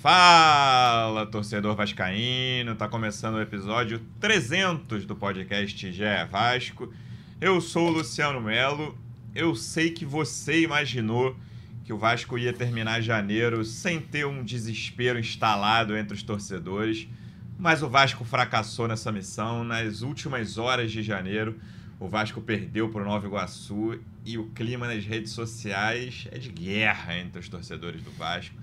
Fala, 0.00 1.26
torcedor 1.26 1.76
vascaíno! 1.76 2.74
Tá 2.74 2.88
começando 2.88 3.34
o 3.34 3.40
episódio 3.42 4.00
300 4.18 5.04
do 5.04 5.14
podcast 5.14 5.92
GE 5.92 6.24
Vasco. 6.30 6.90
Eu 7.38 7.60
sou 7.60 7.88
o 7.88 7.90
Luciano 7.90 8.40
Melo. 8.40 8.96
Eu 9.34 9.54
sei 9.54 9.90
que 9.90 10.06
você 10.06 10.62
imaginou 10.62 11.36
que 11.84 11.92
o 11.92 11.98
Vasco 11.98 12.38
ia 12.38 12.50
terminar 12.50 13.02
janeiro 13.02 13.62
sem 13.62 14.00
ter 14.00 14.26
um 14.26 14.42
desespero 14.42 15.18
instalado 15.18 15.94
entre 15.94 16.14
os 16.14 16.22
torcedores, 16.22 17.06
mas 17.58 17.82
o 17.82 17.88
Vasco 17.90 18.24
fracassou 18.24 18.88
nessa 18.88 19.12
missão. 19.12 19.64
Nas 19.64 20.00
últimas 20.00 20.56
horas 20.56 20.90
de 20.90 21.02
janeiro, 21.02 21.60
o 21.98 22.08
Vasco 22.08 22.40
perdeu 22.40 22.88
para 22.88 23.02
o 23.02 23.04
Nova 23.04 23.26
Iguaçu 23.26 24.00
e 24.24 24.38
o 24.38 24.46
clima 24.52 24.88
nas 24.88 25.04
redes 25.04 25.32
sociais 25.32 26.26
é 26.32 26.38
de 26.38 26.48
guerra 26.48 27.18
entre 27.18 27.38
os 27.38 27.50
torcedores 27.50 28.02
do 28.02 28.10
Vasco. 28.12 28.56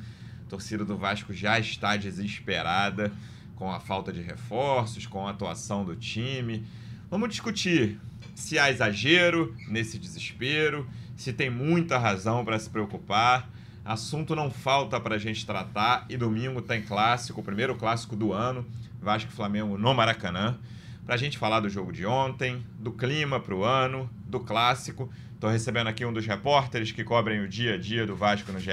A 0.47 0.49
torcida 0.49 0.85
do 0.85 0.95
Vasco 0.95 1.33
já 1.33 1.59
está 1.59 1.97
desesperada 1.97 3.11
com 3.57 3.69
a 3.69 3.81
falta 3.81 4.13
de 4.13 4.21
reforços, 4.21 5.05
com 5.05 5.27
a 5.27 5.31
atuação 5.31 5.83
do 5.83 5.93
time. 5.93 6.65
Vamos 7.11 7.27
discutir 7.27 7.99
se 8.33 8.57
há 8.57 8.71
exagero 8.71 9.53
nesse 9.67 9.99
desespero, 9.99 10.89
se 11.17 11.33
tem 11.33 11.49
muita 11.49 11.97
razão 11.97 12.45
para 12.45 12.57
se 12.57 12.69
preocupar. 12.69 13.49
Assunto 13.83 14.37
não 14.37 14.49
falta 14.49 14.97
para 15.01 15.15
a 15.15 15.17
gente 15.17 15.45
tratar 15.45 16.05
e 16.07 16.15
domingo 16.15 16.61
tem 16.61 16.81
clássico, 16.81 17.41
o 17.41 17.43
primeiro 17.43 17.75
clássico 17.75 18.15
do 18.15 18.31
ano, 18.31 18.65
Vasco 19.01 19.29
Flamengo 19.29 19.77
no 19.77 19.93
Maracanã. 19.93 20.57
Para 21.05 21.15
a 21.15 21.17
gente 21.17 21.37
falar 21.37 21.59
do 21.59 21.67
jogo 21.67 21.91
de 21.91 22.05
ontem, 22.05 22.65
do 22.79 22.93
clima 22.93 23.37
para 23.37 23.53
o 23.53 23.65
ano, 23.65 24.09
do 24.25 24.39
clássico. 24.39 25.11
Estou 25.33 25.49
recebendo 25.49 25.87
aqui 25.87 26.05
um 26.05 26.13
dos 26.13 26.25
repórteres 26.25 26.93
que 26.93 27.03
cobrem 27.03 27.41
o 27.41 27.49
dia 27.49 27.73
a 27.73 27.77
dia 27.77 28.07
do 28.07 28.15
Vasco 28.15 28.53
no 28.53 28.61
GE. 28.61 28.71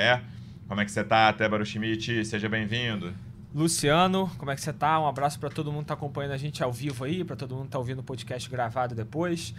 Como 0.66 0.80
é 0.80 0.84
que 0.84 0.90
você 0.90 1.00
está, 1.00 1.32
Tébaro 1.32 1.64
Schmidt? 1.64 2.24
Seja 2.24 2.48
bem-vindo. 2.48 3.12
Luciano, 3.54 4.30
como 4.38 4.50
é 4.50 4.54
que 4.54 4.62
você 4.62 4.70
está? 4.70 4.98
Um 4.98 5.06
abraço 5.06 5.38
para 5.38 5.50
todo 5.50 5.70
mundo 5.70 5.80
que 5.80 5.84
está 5.84 5.94
acompanhando 5.94 6.32
a 6.32 6.38
gente 6.38 6.62
ao 6.62 6.72
vivo 6.72 7.04
aí, 7.04 7.22
para 7.22 7.36
todo 7.36 7.54
mundo 7.54 7.64
que 7.64 7.68
está 7.68 7.78
ouvindo 7.78 7.98
o 7.98 8.02
podcast 8.02 8.48
gravado 8.48 8.94
depois. 8.94 9.54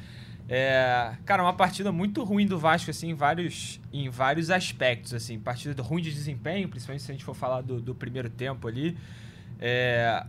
É, 0.49 1.13
cara, 1.23 1.43
uma 1.43 1.53
partida 1.53 1.91
muito 1.91 2.23
ruim 2.23 2.47
do 2.47 2.57
Vasco, 2.57 2.89
assim, 2.89 3.11
em 3.11 3.13
vários, 3.13 3.79
em 3.93 4.09
vários 4.09 4.49
aspectos, 4.49 5.13
assim. 5.13 5.39
Partida 5.39 5.81
ruim 5.81 6.01
de 6.01 6.11
desempenho, 6.11 6.67
principalmente 6.67 7.03
se 7.03 7.11
a 7.11 7.13
gente 7.13 7.23
for 7.23 7.35
falar 7.35 7.61
do, 7.61 7.79
do 7.79 7.93
primeiro 7.93 8.29
tempo 8.29 8.67
ali. 8.67 8.97
É, 9.59 10.25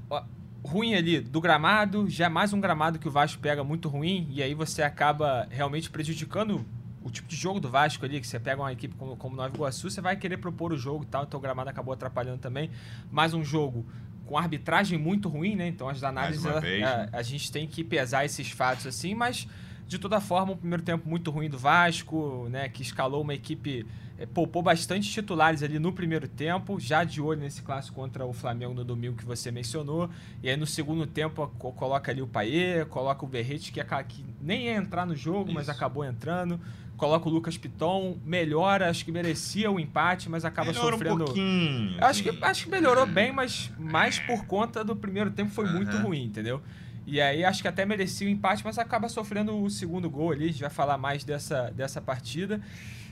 ruim 0.63 0.95
ali 0.95 1.21
do 1.21 1.41
gramado, 1.41 2.09
já 2.09 2.27
é 2.27 2.29
mais 2.29 2.53
um 2.53 2.61
gramado 2.61 2.99
que 2.99 3.09
o 3.09 3.11
Vasco 3.11 3.41
pega 3.41 3.65
muito 3.65 3.89
ruim, 3.89 4.29
e 4.31 4.43
aí 4.43 4.55
você 4.55 4.83
acaba 4.83 5.49
realmente 5.51 5.89
prejudicando 5.89 6.65
o 7.07 7.11
tipo 7.11 7.29
de 7.29 7.37
jogo 7.37 7.61
do 7.61 7.69
Vasco 7.69 8.05
ali, 8.05 8.21
que 8.21 8.27
você 8.27 8.41
pega 8.41 8.61
uma 8.61 8.73
equipe 8.73 8.95
como, 8.97 9.17
como 9.17 9.37
Nova 9.37 9.55
Iguaçu, 9.55 9.89
você 9.89 10.01
vai 10.01 10.17
querer 10.17 10.39
propor 10.39 10.73
o 10.73 10.77
jogo 10.77 11.05
e 11.05 11.07
tal, 11.07 11.23
então 11.23 11.39
o 11.39 11.41
gramado 11.41 11.71
acabou 11.71 11.95
atrapalhando 11.95 12.39
também. 12.39 12.69
Mais 13.11 13.33
um 13.33 13.45
jogo 13.45 13.87
com 14.27 14.37
arbitragem 14.37 14.99
muito 14.99 15.29
ruim, 15.29 15.55
né? 15.55 15.69
Então 15.69 15.89
as 15.89 16.03
análises 16.03 16.45
a, 16.45 16.59
a, 16.59 17.19
a, 17.19 17.23
gente 17.23 17.53
tem 17.53 17.67
que 17.67 17.85
pesar 17.85 18.25
esses 18.25 18.51
fatos 18.51 18.87
assim, 18.89 19.15
mas 19.15 19.47
de 19.87 20.01
toda 20.01 20.21
forma, 20.21 20.53
o 20.53 20.57
primeiro 20.57 20.83
tempo 20.83 21.09
muito 21.09 21.31
ruim 21.31 21.49
do 21.49 21.57
Vasco, 21.57 22.49
né? 22.51 22.69
Que 22.69 22.83
escalou 22.83 23.23
uma 23.23 23.35
equipe 23.35 23.87
é, 24.19 24.25
poupou 24.25 24.63
bastante 24.63 25.11
titulares 25.11 25.63
ali 25.63 25.79
no 25.79 25.93
primeiro 25.93 26.27
tempo, 26.27 26.81
já 26.81 27.05
de 27.05 27.21
olho 27.21 27.41
nesse 27.41 27.63
clássico 27.63 27.95
contra 27.95 28.25
o 28.25 28.33
Flamengo 28.33 28.73
no 28.73 28.85
domingo 28.85 29.17
que 29.17 29.25
você 29.25 29.51
mencionou. 29.51 30.09
E 30.43 30.49
aí 30.49 30.57
no 30.57 30.67
segundo 30.67 31.07
tempo 31.07 31.47
coloca 31.59 32.11
ali 32.11 32.23
o 32.23 32.27
Paê, 32.27 32.85
coloca 32.87 33.25
o 33.25 33.29
Berrete, 33.29 33.71
que, 33.71 33.85
que 34.09 34.25
nem 34.41 34.65
ia 34.65 34.75
entrar 34.75 35.07
no 35.07 35.15
jogo, 35.15 35.47
Isso. 35.47 35.55
mas 35.55 35.69
acabou 35.69 36.05
entrando. 36.05 36.59
Coloca 36.97 37.29
o 37.29 37.33
Lucas 37.33 37.59
Piton, 37.59 38.17
melhora, 38.25 38.89
acho 38.89 39.05
que 39.05 39.13
merecia 39.13 39.71
o 39.71 39.79
empate, 39.79 40.31
mas 40.31 40.45
acaba 40.45 40.73
Melhora 40.73 40.93
sofrendo. 40.93 41.23
Um 41.23 41.27
pouquinho, 41.27 42.05
acho, 42.05 42.23
que, 42.23 42.39
acho 42.41 42.65
que 42.65 42.71
melhorou 42.71 43.05
bem, 43.05 43.33
mas 43.33 43.71
mais 43.79 44.19
por 44.19 44.47
conta 44.47 44.83
do 44.83 44.97
primeiro 44.97 45.31
tempo 45.31 45.51
foi 45.51 45.67
uhum. 45.67 45.75
muito 45.75 45.97
ruim, 45.99 46.25
entendeu? 46.25 46.63
E 47.07 47.21
aí 47.21 47.45
acho 47.45 47.63
que 47.63 47.69
até 47.69 47.85
merecia 47.85 48.27
o 48.27 48.31
empate, 48.31 48.65
mas 48.65 48.79
acaba 48.79 49.09
sofrendo 49.09 49.63
o 49.63 49.71
segundo 49.71 50.11
gol 50.11 50.33
ali. 50.33 50.45
A 50.45 50.49
gente 50.49 50.61
vai 50.61 50.71
falar 50.71 50.99
mais 50.99 51.23
dessa, 51.23 51.71
dessa 51.71 52.01
partida 52.01 52.61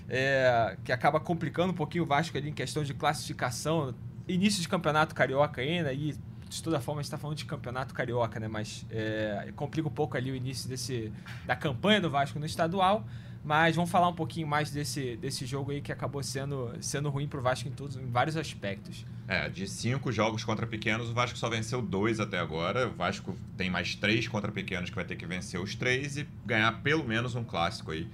é, 0.09 0.77
que 0.83 0.93
acaba 0.93 1.21
complicando 1.21 1.73
um 1.73 1.77
pouquinho 1.77 2.05
o 2.05 2.07
Vasco 2.07 2.37
ali 2.37 2.51
em 2.51 2.53
questão 2.53 2.83
de 2.83 2.93
classificação. 2.93 3.95
Início 4.27 4.61
de 4.61 4.69
campeonato 4.69 5.15
carioca 5.15 5.61
ainda, 5.61 5.93
e 5.93 6.15
de 6.49 6.63
toda 6.63 6.81
forma 6.81 7.01
a 7.01 7.03
gente 7.03 7.09
está 7.09 7.19
falando 7.19 7.37
de 7.37 7.45
campeonato 7.45 7.95
carioca, 7.95 8.41
né? 8.41 8.49
Mas 8.49 8.87
é, 8.91 9.53
complica 9.55 9.89
um 9.89 9.93
pouco 9.93 10.17
ali 10.17 10.31
o 10.31 10.37
início 10.37 10.69
desse, 10.69 11.13
da 11.47 11.55
campanha 11.55 12.01
do 12.01 12.11
Vasco 12.11 12.39
no 12.39 12.47
estadual. 12.47 13.05
Mas 13.45 13.77
vamos 13.77 13.91
falar 13.91 14.09
um 14.09 14.15
pouquinho 14.15 14.47
mais 14.47 14.71
desse, 14.71 15.17
desse 15.17 15.45
jogo 15.45 15.71
aí 15.71 15.83
que 15.83 15.93
acabou 15.93 16.23
sendo, 16.23 16.73
sendo 16.81 17.11
ruim 17.11 17.29
para 17.29 17.39
o 17.39 17.43
Vasco 17.43 17.69
em, 17.69 17.73
todos, 17.73 17.95
em 17.97 18.07
vários 18.07 18.39
aspectos. 18.39 19.05
É, 19.29 19.51
de 19.51 19.69
cinco 19.69 20.11
jogos 20.11 20.43
contra 20.43 20.67
pequenos, 20.67 21.11
o 21.11 21.13
Vasco 21.13 21.37
só 21.37 21.51
venceu 21.51 21.83
dois 21.83 22.21
até 22.21 22.39
agora. 22.39 22.89
O 22.89 22.95
Vasco 22.95 23.37
tem 23.55 23.69
mais 23.69 23.95
três 23.95 24.27
contra 24.27 24.51
pequenos 24.51 24.89
que 24.89 24.97
vai 24.97 25.05
ter 25.05 25.17
que 25.17 25.27
vencer 25.27 25.61
os 25.61 25.75
três 25.75 26.17
e 26.17 26.27
ganhar 26.47 26.73
pelo 26.81 27.05
menos 27.05 27.35
um 27.35 27.45
clássico 27.45 27.91
aí. 27.91 28.09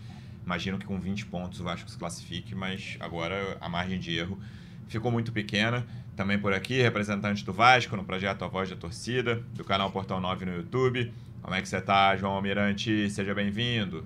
Imagino 0.44 0.78
que 0.78 0.86
com 0.86 0.98
20 0.98 1.26
pontos 1.26 1.60
o 1.60 1.64
Vasco 1.64 1.88
se 1.88 1.96
classifique, 1.96 2.52
mas 2.52 2.96
agora 2.98 3.56
a 3.60 3.68
margem 3.68 4.00
de 4.00 4.16
erro 4.16 4.36
ficou 4.88 5.12
muito 5.12 5.30
pequena. 5.30 5.86
Também 6.16 6.40
por 6.40 6.52
aqui, 6.52 6.82
representante 6.82 7.44
do 7.44 7.52
Vasco 7.52 7.96
no 7.96 8.04
projeto 8.04 8.44
A 8.44 8.48
Voz 8.48 8.68
da 8.68 8.74
Torcida, 8.74 9.36
do 9.54 9.62
canal 9.62 9.92
Portal 9.92 10.20
9 10.20 10.44
no 10.44 10.56
YouTube. 10.56 11.12
Como 11.40 11.54
é 11.54 11.62
que 11.62 11.68
você 11.68 11.76
está, 11.76 12.16
João 12.16 12.32
Almirante? 12.32 13.08
Seja 13.10 13.32
bem-vindo. 13.32 14.04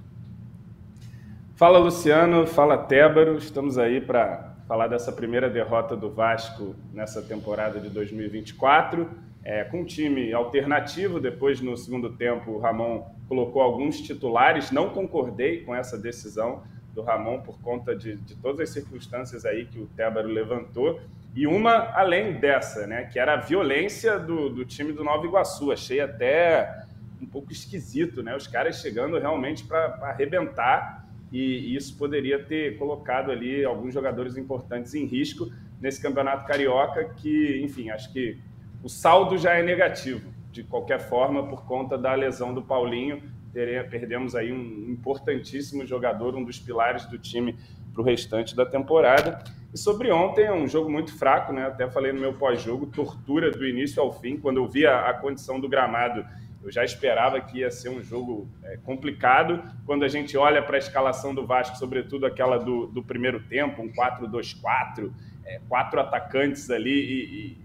Fala, 1.56 1.78
Luciano. 1.78 2.48
Fala, 2.48 2.76
Tébaro. 2.76 3.38
Estamos 3.38 3.78
aí 3.78 4.00
para 4.00 4.56
falar 4.66 4.88
dessa 4.88 5.12
primeira 5.12 5.48
derrota 5.48 5.96
do 5.96 6.10
Vasco 6.10 6.74
nessa 6.92 7.22
temporada 7.22 7.78
de 7.78 7.88
2024 7.90 9.08
é, 9.44 9.62
com 9.62 9.82
um 9.82 9.84
time 9.84 10.32
alternativo. 10.32 11.20
Depois, 11.20 11.60
no 11.60 11.76
segundo 11.76 12.10
tempo, 12.10 12.50
o 12.50 12.58
Ramon 12.58 13.06
colocou 13.28 13.62
alguns 13.62 14.00
titulares. 14.00 14.72
Não 14.72 14.90
concordei 14.90 15.62
com 15.62 15.72
essa 15.72 15.96
decisão 15.96 16.64
do 16.92 17.02
Ramon 17.02 17.40
por 17.40 17.56
conta 17.60 17.94
de, 17.94 18.16
de 18.16 18.34
todas 18.34 18.68
as 18.68 18.70
circunstâncias 18.70 19.44
aí 19.44 19.64
que 19.64 19.78
o 19.78 19.86
Tébaro 19.86 20.26
levantou. 20.26 21.00
E 21.36 21.46
uma 21.46 21.92
além 21.96 22.32
dessa, 22.32 22.84
né, 22.84 23.04
que 23.04 23.16
era 23.16 23.34
a 23.34 23.36
violência 23.36 24.18
do, 24.18 24.48
do 24.48 24.64
time 24.64 24.92
do 24.92 25.04
Nova 25.04 25.24
Iguaçu. 25.24 25.70
Achei 25.70 26.00
até 26.00 26.82
um 27.22 27.26
pouco 27.26 27.52
esquisito, 27.52 28.24
né? 28.24 28.34
Os 28.34 28.48
caras 28.48 28.80
chegando 28.80 29.16
realmente 29.20 29.62
para 29.62 30.00
arrebentar 30.02 31.03
e, 31.32 31.74
isso 31.74 31.96
poderia 31.96 32.42
ter 32.42 32.78
colocado 32.78 33.30
ali 33.30 33.64
alguns 33.64 33.92
jogadores 33.92 34.36
importantes 34.36 34.94
em 34.94 35.04
risco 35.04 35.50
nesse 35.80 36.00
campeonato 36.00 36.46
carioca 36.46 37.04
que, 37.16 37.60
enfim, 37.62 37.90
acho 37.90 38.12
que 38.12 38.38
o 38.82 38.88
saldo 38.88 39.36
já 39.36 39.54
é 39.54 39.62
negativo, 39.62 40.30
de 40.52 40.62
qualquer 40.62 41.00
forma, 41.00 41.46
por 41.46 41.64
conta 41.64 41.96
da 41.98 42.14
lesão 42.14 42.54
do 42.54 42.62
Paulinho. 42.62 43.22
Perdemos 43.52 44.34
aí 44.34 44.52
um 44.52 44.90
importantíssimo 44.90 45.86
jogador, 45.86 46.34
um 46.34 46.44
dos 46.44 46.58
pilares 46.58 47.06
do 47.06 47.18
time 47.18 47.56
para 47.92 48.02
o 48.02 48.04
restante 48.04 48.54
da 48.54 48.66
temporada. 48.66 49.42
E 49.72 49.78
sobre 49.78 50.12
ontem, 50.12 50.44
é 50.44 50.52
um 50.52 50.68
jogo 50.68 50.90
muito 50.90 51.12
fraco, 51.16 51.52
né? 51.52 51.66
Até 51.66 51.90
falei 51.90 52.12
no 52.12 52.20
meu 52.20 52.34
pós-jogo, 52.34 52.86
tortura 52.86 53.50
do 53.50 53.66
início 53.66 54.00
ao 54.00 54.12
fim. 54.12 54.36
Quando 54.36 54.58
eu 54.58 54.68
vi 54.68 54.86
a, 54.86 55.08
a, 55.08 55.14
condição 55.14 55.58
do 55.58 55.68
gramado, 55.68 56.24
eu 56.64 56.72
já 56.72 56.82
esperava 56.82 57.40
que 57.40 57.58
ia 57.58 57.70
ser 57.70 57.90
um 57.90 58.02
jogo 58.02 58.48
é, 58.62 58.78
complicado. 58.78 59.62
Quando 59.84 60.02
a 60.02 60.08
gente 60.08 60.34
olha 60.36 60.62
para 60.62 60.76
a 60.76 60.78
escalação 60.78 61.34
do 61.34 61.46
Vasco, 61.46 61.76
sobretudo 61.76 62.24
aquela 62.24 62.58
do, 62.58 62.86
do 62.86 63.02
primeiro 63.02 63.40
tempo, 63.40 63.82
um 63.82 63.92
4-2-4, 63.92 65.12
é, 65.44 65.60
quatro 65.68 66.00
atacantes 66.00 66.70
ali 66.70 66.90
e, 66.90 67.64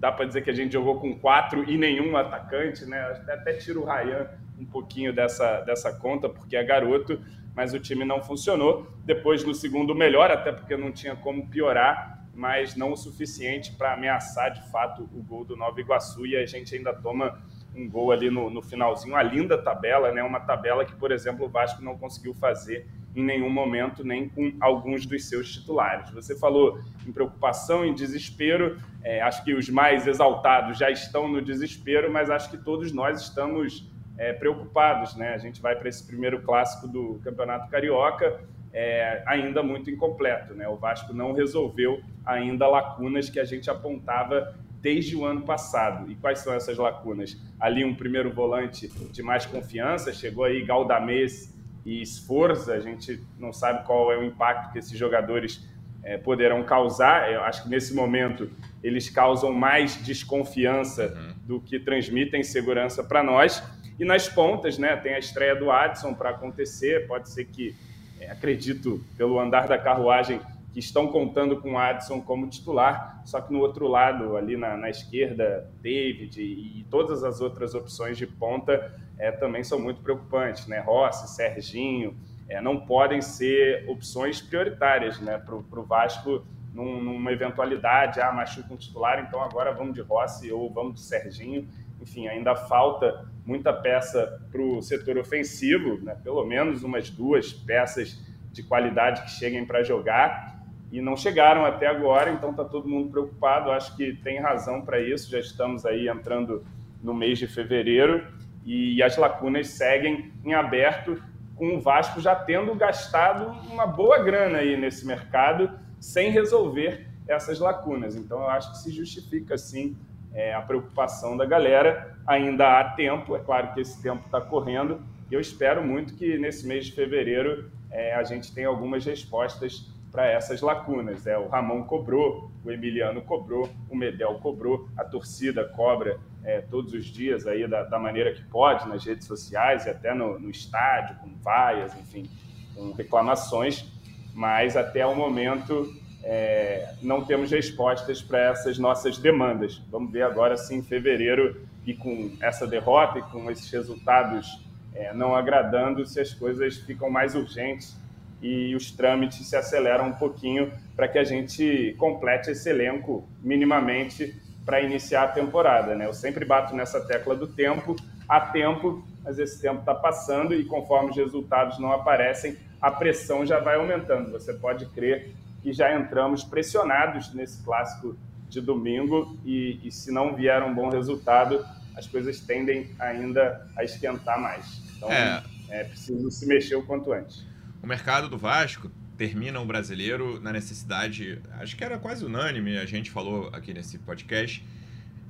dá 0.00 0.10
para 0.10 0.24
dizer 0.24 0.42
que 0.42 0.48
a 0.48 0.54
gente 0.54 0.72
jogou 0.72 0.98
com 0.98 1.14
quatro 1.18 1.70
e 1.70 1.76
nenhum 1.76 2.16
atacante, 2.16 2.86
né? 2.86 2.98
Até 3.28 3.52
tiro 3.52 3.82
o 3.82 3.84
Ryan 3.84 4.26
um 4.58 4.64
pouquinho 4.64 5.12
dessa, 5.12 5.60
dessa 5.60 5.92
conta, 5.92 6.26
porque 6.26 6.56
é 6.56 6.64
garoto, 6.64 7.20
mas 7.54 7.74
o 7.74 7.78
time 7.78 8.04
não 8.04 8.22
funcionou. 8.22 8.86
Depois, 9.04 9.44
no 9.44 9.54
segundo, 9.54 9.94
melhor, 9.94 10.30
até 10.30 10.52
porque 10.52 10.74
não 10.74 10.90
tinha 10.90 11.14
como 11.14 11.46
piorar, 11.48 12.26
mas 12.34 12.74
não 12.74 12.92
o 12.92 12.96
suficiente 12.96 13.72
para 13.72 13.92
ameaçar 13.92 14.52
de 14.52 14.70
fato 14.70 15.02
o 15.14 15.22
gol 15.22 15.44
do 15.44 15.56
Nova 15.56 15.78
Iguaçu 15.78 16.26
e 16.26 16.36
a 16.36 16.46
gente 16.46 16.74
ainda 16.74 16.94
toma 16.94 17.38
um 17.74 17.88
gol 17.88 18.12
ali 18.12 18.30
no, 18.30 18.50
no 18.50 18.62
finalzinho. 18.62 19.14
Uma 19.14 19.22
linda 19.22 19.56
tabela, 19.56 20.12
né? 20.12 20.22
Uma 20.22 20.40
tabela 20.40 20.84
que, 20.84 20.94
por 20.94 21.12
exemplo, 21.12 21.46
o 21.46 21.48
Vasco 21.48 21.82
não 21.82 21.96
conseguiu 21.96 22.34
fazer 22.34 22.86
em 23.14 23.24
nenhum 23.24 23.50
momento, 23.50 24.04
nem 24.04 24.28
com 24.28 24.52
alguns 24.60 25.04
dos 25.04 25.28
seus 25.28 25.52
titulares. 25.52 26.10
Você 26.10 26.38
falou 26.38 26.78
em 27.06 27.12
preocupação, 27.12 27.84
em 27.84 27.92
desespero. 27.92 28.78
É, 29.02 29.20
acho 29.22 29.44
que 29.44 29.54
os 29.54 29.68
mais 29.68 30.06
exaltados 30.06 30.78
já 30.78 30.90
estão 30.90 31.28
no 31.28 31.42
desespero, 31.42 32.10
mas 32.12 32.30
acho 32.30 32.50
que 32.50 32.58
todos 32.58 32.92
nós 32.92 33.20
estamos 33.20 33.90
é, 34.16 34.32
preocupados. 34.32 35.16
Né? 35.16 35.34
A 35.34 35.38
gente 35.38 35.60
vai 35.60 35.74
para 35.74 35.88
esse 35.88 36.06
primeiro 36.06 36.42
clássico 36.42 36.86
do 36.86 37.20
Campeonato 37.24 37.68
Carioca. 37.68 38.40
É, 38.72 39.24
ainda 39.26 39.64
muito 39.64 39.90
incompleto. 39.90 40.54
Né? 40.54 40.68
O 40.68 40.76
Vasco 40.76 41.12
não 41.12 41.32
resolveu 41.32 42.00
ainda 42.24 42.68
lacunas 42.68 43.28
que 43.28 43.40
a 43.40 43.44
gente 43.44 43.68
apontava 43.68 44.54
desde 44.80 45.16
o 45.16 45.24
ano 45.24 45.42
passado. 45.42 46.10
E 46.10 46.14
quais 46.14 46.40
são 46.40 46.52
essas 46.52 46.78
lacunas? 46.78 47.36
Ali 47.58 47.84
um 47.84 47.94
primeiro 47.94 48.32
volante 48.32 48.88
de 48.88 49.22
mais 49.22 49.46
confiança, 49.46 50.12
chegou 50.12 50.44
aí 50.44 50.64
Galdamés 50.64 51.54
e 51.84 52.02
Esforça, 52.02 52.72
a 52.72 52.80
gente 52.80 53.20
não 53.38 53.52
sabe 53.52 53.86
qual 53.86 54.12
é 54.12 54.18
o 54.18 54.24
impacto 54.24 54.72
que 54.72 54.78
esses 54.78 54.98
jogadores 54.98 55.66
é, 56.02 56.16
poderão 56.16 56.62
causar. 56.62 57.30
Eu 57.32 57.42
acho 57.42 57.64
que 57.64 57.68
nesse 57.68 57.94
momento 57.94 58.50
eles 58.82 59.08
causam 59.10 59.52
mais 59.52 59.96
desconfiança 60.02 61.14
uhum. 61.14 61.34
do 61.46 61.60
que 61.60 61.78
transmitem 61.78 62.42
segurança 62.42 63.02
para 63.02 63.22
nós. 63.22 63.62
E 63.98 64.04
nas 64.04 64.28
pontas, 64.28 64.78
né, 64.78 64.96
tem 64.96 65.14
a 65.14 65.18
estreia 65.18 65.54
do 65.54 65.70
Adson 65.70 66.14
para 66.14 66.30
acontecer. 66.30 67.06
Pode 67.06 67.28
ser 67.28 67.44
que, 67.44 67.74
é, 68.18 68.30
acredito, 68.30 69.04
pelo 69.16 69.38
andar 69.38 69.68
da 69.68 69.76
carruagem, 69.76 70.40
que 70.72 70.78
estão 70.78 71.08
contando 71.08 71.60
com 71.60 71.72
o 71.72 71.78
Adson 71.78 72.20
como 72.20 72.48
titular. 72.48 73.22
Só 73.24 73.40
que 73.40 73.52
no 73.52 73.60
outro 73.60 73.88
lado, 73.88 74.36
ali 74.36 74.56
na, 74.56 74.76
na 74.76 74.88
esquerda, 74.88 75.68
David 75.80 76.40
e, 76.40 76.80
e, 76.80 76.84
todas 76.84 77.24
as 77.24 77.40
outras 77.40 77.74
opções 77.74 78.16
de 78.16 78.26
ponta 78.26 78.94
é, 79.18 79.30
também 79.32 79.64
são 79.64 79.80
muito 79.80 80.00
preocupantes. 80.00 80.66
Né? 80.66 80.78
Rossi, 80.80 81.34
Serginho, 81.34 82.16
é, 82.48 82.60
não 82.60 82.80
podem 82.80 83.20
ser 83.20 83.88
opções 83.88 84.40
prioritárias 84.40 85.20
né, 85.20 85.38
para 85.38 85.54
o 85.54 85.84
Vasco 85.84 86.44
num, 86.72 87.02
numa 87.02 87.32
eventualidade, 87.32 88.20
ah, 88.20 88.32
machuca 88.32 88.72
um 88.72 88.76
titular, 88.76 89.24
então 89.26 89.42
agora 89.42 89.72
vamos 89.72 89.94
de 89.94 90.00
Rossi 90.00 90.52
ou 90.52 90.72
vamos 90.72 90.94
de 90.94 91.00
Serginho. 91.00 91.68
Enfim, 92.00 92.28
ainda 92.28 92.56
falta 92.56 93.26
muita 93.44 93.72
peça 93.72 94.40
para 94.50 94.62
o 94.62 94.80
setor 94.80 95.18
ofensivo, 95.18 96.02
né? 96.02 96.16
pelo 96.22 96.44
menos 96.44 96.82
umas 96.82 97.10
duas 97.10 97.52
peças 97.52 98.18
de 98.52 98.62
qualidade 98.62 99.22
que 99.22 99.30
cheguem 99.30 99.64
para 99.64 99.82
jogar 99.82 100.49
e 100.92 101.00
não 101.00 101.16
chegaram 101.16 101.64
até 101.64 101.86
agora, 101.86 102.30
então 102.30 102.50
está 102.50 102.64
todo 102.64 102.88
mundo 102.88 103.10
preocupado. 103.10 103.70
Acho 103.70 103.96
que 103.96 104.14
tem 104.14 104.40
razão 104.40 104.82
para 104.82 105.00
isso. 105.00 105.30
Já 105.30 105.38
estamos 105.38 105.86
aí 105.86 106.08
entrando 106.08 106.64
no 107.02 107.14
mês 107.14 107.38
de 107.38 107.46
fevereiro 107.46 108.26
e 108.64 109.02
as 109.02 109.16
lacunas 109.16 109.68
seguem 109.68 110.32
em 110.44 110.52
aberto, 110.52 111.22
com 111.56 111.76
o 111.76 111.80
Vasco 111.80 112.20
já 112.20 112.34
tendo 112.34 112.74
gastado 112.74 113.46
uma 113.70 113.86
boa 113.86 114.18
grana 114.22 114.58
aí 114.58 114.76
nesse 114.76 115.06
mercado 115.06 115.70
sem 115.98 116.30
resolver 116.30 117.06
essas 117.28 117.60
lacunas. 117.60 118.16
Então, 118.16 118.40
eu 118.40 118.48
acho 118.48 118.72
que 118.72 118.78
se 118.78 118.90
justifica, 118.90 119.56
sim, 119.56 119.96
é, 120.32 120.54
a 120.54 120.60
preocupação 120.60 121.36
da 121.36 121.44
galera. 121.44 122.16
Ainda 122.26 122.80
há 122.80 122.84
tempo, 122.90 123.36
é 123.36 123.40
claro 123.40 123.72
que 123.72 123.80
esse 123.80 124.00
tempo 124.02 124.24
está 124.26 124.40
correndo, 124.40 125.00
eu 125.30 125.40
espero 125.40 125.82
muito 125.82 126.14
que 126.14 126.38
nesse 126.38 126.66
mês 126.66 126.86
de 126.86 126.92
fevereiro 126.92 127.70
é, 127.90 128.14
a 128.14 128.22
gente 128.24 128.52
tenha 128.52 128.68
algumas 128.68 129.04
respostas 129.04 129.88
para 130.10 130.26
essas 130.26 130.60
lacunas. 130.60 131.26
É, 131.26 131.38
o 131.38 131.48
Ramon 131.48 131.84
cobrou, 131.84 132.50
o 132.64 132.70
Emiliano 132.70 133.22
cobrou, 133.22 133.68
o 133.88 133.96
Medel 133.96 134.34
cobrou, 134.42 134.88
a 134.96 135.04
torcida 135.04 135.64
cobra 135.64 136.18
é, 136.44 136.60
todos 136.60 136.92
os 136.92 137.06
dias 137.06 137.46
aí 137.46 137.66
da, 137.68 137.82
da, 137.84 137.98
maneira 137.98 138.32
que 138.32 138.42
pode 138.44 138.88
nas 138.88 139.04
redes 139.04 139.26
sociais 139.26 139.86
e 139.86 139.90
até 139.90 140.14
no, 140.14 140.38
no 140.38 140.50
estádio, 140.50 141.16
com 141.16 141.30
vaias, 141.42 141.94
enfim, 141.94 142.28
com 142.74 142.92
reclamações 142.92 144.00
mas 144.34 144.76
até 144.76 145.06
o 145.06 145.14
momento 145.14 145.92
é, 146.22 146.94
não 147.02 147.24
temos 147.24 147.50
respostas 147.50 148.22
para 148.22 148.38
essas 148.50 148.78
nossas 148.78 149.18
demandas. 149.18 149.82
Vamos 149.90 150.12
ver 150.12 150.22
agora, 150.22 150.56
sim, 150.56 150.76
em 150.76 150.82
fevereiro, 150.82 151.60
e 151.86 151.94
com 151.94 152.32
essa 152.40 152.66
derrota 152.66 153.18
e 153.18 153.22
com 153.22 153.50
esses 153.50 153.70
resultados 153.70 154.64
é, 154.94 155.14
não 155.14 155.34
agradando, 155.34 156.04
se 156.04 156.20
as 156.20 156.34
coisas 156.34 156.76
ficam 156.78 157.08
mais 157.10 157.34
urgentes 157.34 157.96
e 158.42 158.74
os 158.74 158.90
trâmites 158.90 159.46
se 159.46 159.56
aceleram 159.56 160.08
um 160.08 160.12
pouquinho 160.12 160.72
para 160.96 161.08
que 161.08 161.18
a 161.18 161.24
gente 161.24 161.94
complete 161.98 162.50
esse 162.50 162.68
elenco 162.70 163.28
minimamente 163.42 164.34
para 164.64 164.80
iniciar 164.80 165.24
a 165.24 165.28
temporada. 165.28 165.94
Né? 165.94 166.06
Eu 166.06 166.14
sempre 166.14 166.44
bato 166.44 166.74
nessa 166.74 167.00
tecla 167.00 167.34
do 167.34 167.46
tempo, 167.46 167.96
há 168.28 168.40
tempo, 168.40 169.04
mas 169.22 169.38
esse 169.38 169.60
tempo 169.60 169.80
está 169.80 169.94
passando 169.94 170.54
e 170.54 170.64
conforme 170.64 171.10
os 171.10 171.16
resultados 171.16 171.78
não 171.78 171.92
aparecem, 171.92 172.56
a 172.80 172.90
pressão 172.90 173.44
já 173.44 173.58
vai 173.58 173.76
aumentando. 173.76 174.30
Você 174.32 174.54
pode 174.54 174.86
crer 174.86 175.34
que 175.62 175.72
já 175.72 175.94
entramos 175.94 176.42
pressionados 176.42 177.34
nesse 177.34 177.62
clássico 177.62 178.16
de 178.48 178.60
domingo 178.60 179.38
e, 179.44 179.80
e 179.84 179.92
se 179.92 180.10
não 180.10 180.34
vier 180.34 180.62
um 180.62 180.74
bom 180.74 180.88
resultado, 180.88 181.64
as 181.94 182.06
coisas 182.06 182.40
tendem 182.40 182.90
ainda 182.98 183.66
a 183.76 183.84
esquentar 183.84 184.40
mais. 184.40 184.82
Então 184.96 185.10
é, 185.10 185.42
é 185.68 185.84
preciso 185.84 186.30
se 186.30 186.46
mexer 186.46 186.76
o 186.76 186.86
quanto 186.86 187.12
antes. 187.12 187.44
O 187.82 187.86
mercado 187.86 188.28
do 188.28 188.36
Vasco 188.36 188.90
termina 189.16 189.60
o 189.60 189.64
brasileiro 189.64 190.40
na 190.40 190.52
necessidade, 190.52 191.40
acho 191.58 191.76
que 191.76 191.84
era 191.84 191.98
quase 191.98 192.24
unânime, 192.24 192.78
a 192.78 192.86
gente 192.86 193.10
falou 193.10 193.48
aqui 193.52 193.72
nesse 193.72 193.98
podcast, 193.98 194.64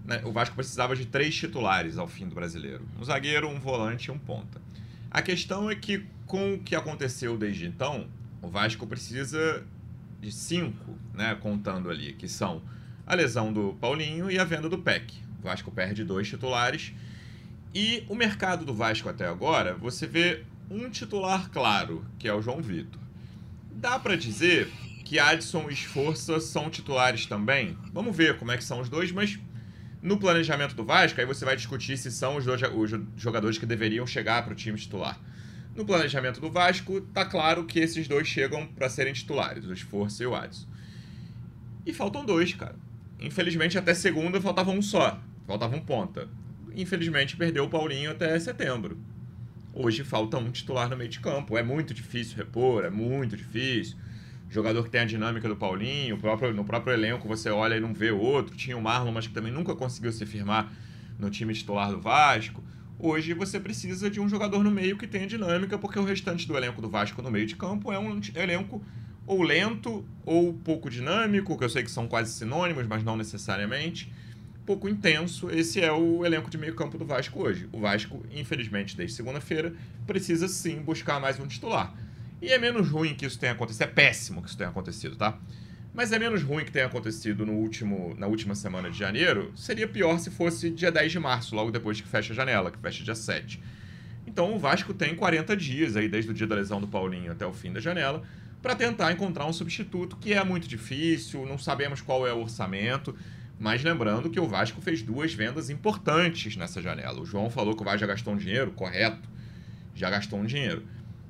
né? 0.05 0.20
o 0.25 0.32
Vasco 0.32 0.55
precisava 0.55 0.97
de 0.97 1.06
três 1.06 1.35
titulares 1.35 1.99
ao 1.99 2.08
fim 2.08 2.29
do 2.29 2.35
brasileiro: 2.35 2.87
um 2.99 3.05
zagueiro, 3.05 3.49
um 3.49 3.58
volante 3.58 4.08
e 4.08 4.11
um 4.11 4.19
ponta. 4.19 4.61
A 5.11 5.23
questão 5.23 5.70
é 5.70 5.75
que, 5.75 6.05
com 6.26 6.55
o 6.55 6.58
que 6.58 6.75
aconteceu 6.75 7.37
desde 7.37 7.67
então, 7.67 8.08
o 8.41 8.49
Vasco 8.49 8.87
precisa 8.87 9.64
de 10.20 10.31
cinco, 10.31 10.96
né, 11.14 11.35
contando 11.35 11.91
ali, 11.91 12.12
que 12.12 12.29
são 12.29 12.62
a 13.06 13.14
lesão 13.14 13.53
do 13.53 13.76
Paulinho 13.81 14.31
e 14.31 14.38
a 14.38 14.44
venda 14.44 14.69
do 14.69 14.79
PEC. 14.79 15.14
O 15.41 15.43
Vasco 15.43 15.70
perde 15.70 16.05
dois 16.05 16.29
titulares. 16.29 16.93
E 17.75 18.05
o 18.08 18.14
mercado 18.14 18.64
do 18.64 18.75
Vasco 18.75 19.08
até 19.08 19.26
agora, 19.26 19.75
você 19.75 20.06
vê 20.06 20.44
um 20.70 20.88
titular 20.88 21.50
claro, 21.50 22.06
que 22.19 22.28
é 22.28 22.32
o 22.32 22.40
João 22.40 22.62
Vitor. 22.62 23.00
Dá 23.72 23.99
para 23.99 24.17
dizer 24.17 24.69
que 25.05 25.19
Adson 25.19 25.69
e 25.69 25.72
Esforça 25.72 26.38
são 26.38 26.70
titulares 26.70 27.26
também? 27.26 27.76
Vamos 27.93 28.17
ver 28.17 28.38
como 28.38 28.52
é 28.52 28.56
que 28.56 28.62
são 28.62 28.81
os 28.81 28.88
dois, 28.88 29.11
mas 29.11 29.38
no 30.00 30.17
planejamento 30.17 30.76
do 30.76 30.84
Vasco, 30.84 31.20
aí 31.20 31.26
você 31.26 31.44
vai 31.44 31.56
discutir 31.56 31.96
se 31.96 32.11
são 32.12 32.37
os, 32.37 32.44
dois, 32.44 32.62
os 32.62 32.90
jogadores 33.17 33.58
que 33.58 33.67
deveriam 33.67 34.06
chegar 34.06 34.44
para 34.44 34.52
o 34.52 34.56
time 34.56 34.78
titular. 34.78 35.19
No 35.75 35.84
planejamento 35.84 36.40
do 36.40 36.50
Vasco, 36.50 37.00
tá 37.00 37.25
claro 37.25 37.64
que 37.64 37.81
esses 37.81 38.06
dois 38.06 38.28
chegam 38.28 38.67
para 38.67 38.88
serem 38.88 39.12
titulares, 39.12 39.64
o 39.64 39.72
Esforço 39.72 40.22
e 40.22 40.26
o 40.26 40.34
Adson. 40.34 40.69
E 41.84 41.93
faltam 41.93 42.25
dois, 42.25 42.55
cara. 42.55 42.76
Infelizmente, 43.19 43.76
até 43.76 43.93
segunda 43.94 44.40
faltava 44.40 44.70
um 44.70 44.81
só. 44.81 45.20
Faltava 45.46 45.75
um 45.75 45.81
ponta. 45.81 46.28
Infelizmente, 46.75 47.37
perdeu 47.37 47.64
o 47.64 47.69
Paulinho 47.69 48.11
até 48.11 48.38
setembro. 48.38 48.99
Hoje 49.72 50.05
falta 50.05 50.37
um 50.37 50.50
titular 50.50 50.88
no 50.88 50.96
meio 50.96 51.11
de 51.11 51.20
campo. 51.20 51.56
É 51.56 51.62
muito 51.62 51.94
difícil 51.94 52.37
repor, 52.37 52.84
é 52.84 52.90
muito 52.90 53.37
difícil 53.37 53.96
jogador 54.50 54.82
que 54.82 54.90
tem 54.90 55.00
a 55.00 55.05
dinâmica 55.05 55.49
do 55.49 55.56
Paulinho, 55.56 56.19
próprio, 56.19 56.52
no 56.52 56.64
próprio 56.64 56.93
elenco 56.93 57.26
você 57.28 57.49
olha 57.50 57.76
e 57.76 57.81
não 57.81 57.94
vê 57.94 58.11
outro. 58.11 58.56
Tinha 58.56 58.76
o 58.76 58.82
Marlon, 58.82 59.12
mas 59.12 59.26
que 59.26 59.32
também 59.32 59.52
nunca 59.52 59.75
conseguiu 59.75 60.12
se 60.12 60.26
firmar 60.26 60.70
no 61.19 61.31
time 61.31 61.55
titular 61.55 61.90
do 61.90 62.00
Vasco. 62.00 62.62
Hoje 62.99 63.32
você 63.32 63.58
precisa 63.58 64.11
de 64.11 64.20
um 64.20 64.28
jogador 64.28 64.62
no 64.62 64.70
meio 64.70 64.99
que 64.99 65.06
tenha 65.06 65.26
dinâmica, 65.26 65.78
porque 65.78 65.99
o 65.99 66.05
restante 66.05 66.46
do 66.46 66.56
elenco 66.56 66.82
do 66.82 66.88
Vasco 66.88 67.22
no 67.22 67.31
meio 67.31 67.46
de 67.46 67.56
campo 67.56 67.93
é 67.93 67.99
um 67.99 68.20
elenco 68.34 68.82
ou 69.26 69.40
lento 69.43 70.05
ou 70.26 70.52
pouco 70.52 70.90
dinâmico, 70.90 71.56
que 71.56 71.65
eu 71.65 71.69
sei 71.69 71.84
que 71.84 71.91
são 71.91 72.08
quase 72.08 72.32
sinônimos, 72.32 72.86
mas 72.86 73.05
não 73.05 73.17
necessariamente. 73.17 74.12
Pouco 74.70 74.89
intenso, 74.89 75.50
esse 75.50 75.81
é 75.81 75.91
o 75.91 76.24
elenco 76.24 76.48
de 76.48 76.56
meio 76.56 76.77
campo 76.77 76.96
do 76.96 77.05
Vasco 77.05 77.43
hoje. 77.43 77.69
O 77.72 77.81
Vasco, 77.81 78.24
infelizmente, 78.31 78.96
desde 78.96 79.17
segunda-feira, 79.17 79.74
precisa 80.06 80.46
sim 80.46 80.77
buscar 80.77 81.19
mais 81.19 81.41
um 81.41 81.46
titular. 81.48 81.93
E 82.41 82.53
é 82.53 82.56
menos 82.56 82.89
ruim 82.89 83.17
que 83.17 83.27
isso 83.27 83.36
tenha 83.36 83.50
acontecido. 83.50 83.82
É 83.82 83.86
péssimo 83.89 84.41
que 84.41 84.46
isso 84.46 84.56
tenha 84.56 84.70
acontecido, 84.70 85.17
tá? 85.17 85.36
Mas 85.93 86.12
é 86.12 86.20
menos 86.20 86.44
ruim 86.44 86.65
que 86.65 86.70
tenha 86.70 86.86
acontecido 86.86 87.44
no 87.44 87.55
último, 87.55 88.15
na 88.17 88.29
última 88.29 88.55
semana 88.55 88.89
de 88.89 88.96
janeiro. 88.96 89.50
Seria 89.56 89.89
pior 89.89 90.20
se 90.20 90.31
fosse 90.31 90.70
dia 90.70 90.93
10 90.93 91.10
de 91.10 91.19
março, 91.19 91.56
logo 91.56 91.72
depois 91.72 92.00
que 92.00 92.06
fecha 92.06 92.32
a 92.32 92.36
janela, 92.36 92.70
que 92.70 92.79
fecha 92.79 93.03
dia 93.03 93.17
7. 93.17 93.60
Então 94.24 94.55
o 94.55 94.58
Vasco 94.60 94.94
tem 94.94 95.17
40 95.17 95.56
dias 95.56 95.96
aí, 95.96 96.08
desde 96.08 96.31
o 96.31 96.32
dia 96.32 96.46
da 96.46 96.55
lesão 96.55 96.81
do 96.81 96.86
Paulinho 96.86 97.32
até 97.32 97.44
o 97.44 97.53
fim 97.53 97.72
da 97.72 97.81
janela, 97.81 98.22
para 98.62 98.77
tentar 98.77 99.10
encontrar 99.10 99.46
um 99.46 99.53
substituto, 99.53 100.17
que 100.17 100.32
é 100.32 100.44
muito 100.44 100.69
difícil, 100.69 101.44
não 101.44 101.58
sabemos 101.58 102.00
qual 102.00 102.24
é 102.24 102.32
o 102.32 102.43
orçamento. 102.43 103.17
Mas 103.60 103.84
lembrando 103.84 104.31
que 104.31 104.40
o 104.40 104.48
Vasco 104.48 104.81
fez 104.81 105.02
duas 105.02 105.34
vendas 105.34 105.69
importantes 105.69 106.56
nessa 106.56 106.81
janela. 106.81 107.20
O 107.20 107.26
João 107.26 107.50
falou 107.50 107.76
que 107.76 107.82
o 107.82 107.84
Vasco 107.84 108.00
já 108.00 108.06
gastou 108.06 108.32
um 108.32 108.36
dinheiro, 108.38 108.70
correto. 108.70 109.29
Já 109.94 110.08
gastou 110.08 110.38
um 110.38 110.46
dinheiro 110.46 110.82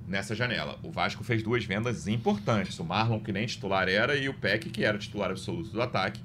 nessa 0.07 0.33
janela. 0.33 0.79
O 0.85 0.93
Vasco 0.93 1.25
fez 1.25 1.43
duas 1.43 1.65
vendas 1.65 2.07
importantes. 2.07 2.79
O 2.79 2.85
Marlon, 2.85 3.19
que 3.19 3.33
nem 3.33 3.45
titular 3.47 3.89
era, 3.89 4.15
e 4.15 4.29
o 4.29 4.35
Peck, 4.35 4.71
que 4.71 4.85
era 4.85 4.97
titular 4.97 5.33
absoluto 5.33 5.71
do 5.71 5.83
ataque. 5.83 6.21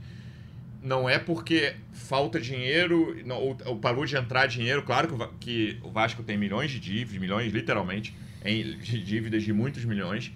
Não 0.79 1.09
é 1.09 1.17
porque 1.17 1.74
falta 1.91 2.39
dinheiro, 2.39 3.17
ou, 3.31 3.57
ou, 3.65 3.79
parou 3.79 4.05
de 4.05 4.15
entrar 4.15 4.45
dinheiro. 4.45 4.83
Claro 4.83 5.07
que 5.07 5.13
o, 5.15 5.27
que 5.39 5.79
o 5.81 5.89
Vasco 5.89 6.21
tem 6.21 6.38
milhões 6.38 6.69
de 6.69 6.79
dívidas, 6.79 7.19
milhões 7.19 7.51
literalmente, 7.51 8.15
em, 8.43 8.77
de 8.77 9.03
dívidas 9.03 9.41
de 9.41 9.51
muitos 9.51 9.83
milhões. 9.83 10.31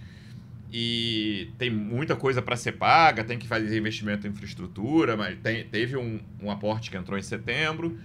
E 0.71 1.51
tem 1.57 1.69
muita 1.69 2.15
coisa 2.15 2.41
para 2.41 2.55
ser 2.55 2.73
paga, 2.73 3.23
tem 3.23 3.39
que 3.39 3.47
fazer 3.47 3.77
investimento 3.77 4.27
em 4.27 4.29
infraestrutura, 4.29 5.17
mas 5.17 5.37
tem, 5.39 5.63
teve 5.63 5.97
um, 5.97 6.19
um 6.41 6.51
aporte 6.51 6.91
que 6.91 6.97
entrou 6.97 7.17
em 7.17 7.23
setembro 7.23 7.97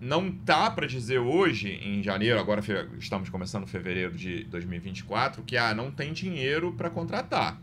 não 0.00 0.32
tá 0.32 0.70
para 0.70 0.86
dizer 0.86 1.18
hoje, 1.18 1.68
em 1.68 2.02
janeiro, 2.02 2.40
agora 2.40 2.62
estamos 2.98 3.28
começando 3.28 3.66
fevereiro 3.66 4.16
de 4.16 4.44
2024, 4.44 5.42
que 5.42 5.58
ah, 5.58 5.74
não 5.74 5.90
tem 5.90 6.12
dinheiro 6.14 6.72
para 6.72 6.88
contratar. 6.88 7.60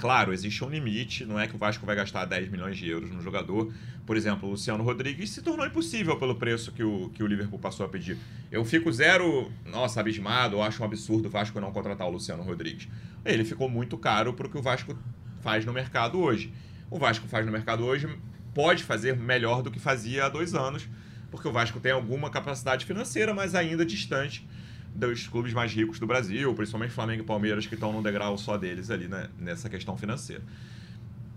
Claro, 0.00 0.32
existe 0.32 0.64
um 0.64 0.70
limite, 0.70 1.26
não 1.26 1.38
é 1.38 1.46
que 1.46 1.54
o 1.54 1.58
Vasco 1.58 1.84
vai 1.84 1.94
gastar 1.94 2.24
10 2.24 2.48
milhões 2.48 2.78
de 2.78 2.88
euros 2.88 3.10
no 3.10 3.20
jogador. 3.20 3.70
Por 4.06 4.16
exemplo, 4.16 4.48
o 4.48 4.52
Luciano 4.52 4.82
Rodrigues 4.82 5.28
se 5.28 5.42
tornou 5.42 5.66
impossível 5.66 6.16
pelo 6.16 6.36
preço 6.36 6.72
que 6.72 6.82
o, 6.82 7.10
que 7.10 7.22
o 7.22 7.26
Liverpool 7.26 7.58
passou 7.58 7.84
a 7.84 7.88
pedir. 7.88 8.16
Eu 8.50 8.64
fico 8.64 8.90
zero, 8.90 9.52
nossa, 9.66 10.00
abismado, 10.00 10.56
eu 10.56 10.62
acho 10.62 10.82
um 10.82 10.86
absurdo 10.86 11.28
o 11.28 11.30
Vasco 11.30 11.60
não 11.60 11.70
contratar 11.70 12.08
o 12.08 12.12
Luciano 12.12 12.42
Rodrigues. 12.42 12.88
Ele 13.26 13.44
ficou 13.44 13.68
muito 13.68 13.98
caro 13.98 14.32
para 14.32 14.46
o 14.46 14.50
que 14.50 14.56
o 14.56 14.62
Vasco 14.62 14.96
faz 15.42 15.66
no 15.66 15.72
mercado 15.72 16.18
hoje. 16.18 16.50
O 16.90 16.98
Vasco 16.98 17.28
faz 17.28 17.44
no 17.44 17.52
mercado 17.52 17.84
hoje, 17.84 18.08
pode 18.54 18.82
fazer 18.82 19.14
melhor 19.14 19.62
do 19.62 19.70
que 19.70 19.78
fazia 19.78 20.24
há 20.24 20.28
dois 20.30 20.54
anos, 20.54 20.88
porque 21.30 21.46
o 21.46 21.52
Vasco 21.52 21.78
tem 21.78 21.92
alguma 21.92 22.30
capacidade 22.30 22.86
financeira, 22.86 23.34
mas 23.34 23.54
ainda 23.54 23.84
distante 23.84 24.48
dos 24.94 25.26
clubes 25.28 25.52
mais 25.52 25.72
ricos 25.72 25.98
do 25.98 26.06
Brasil, 26.06 26.52
principalmente 26.54 26.92
Flamengo 26.92 27.22
e 27.22 27.26
Palmeiras, 27.26 27.66
que 27.66 27.74
estão 27.74 27.92
num 27.92 28.02
degrau 28.02 28.36
só 28.36 28.56
deles 28.56 28.90
ali 28.90 29.08
né, 29.08 29.28
nessa 29.38 29.68
questão 29.68 29.96
financeira. 29.96 30.42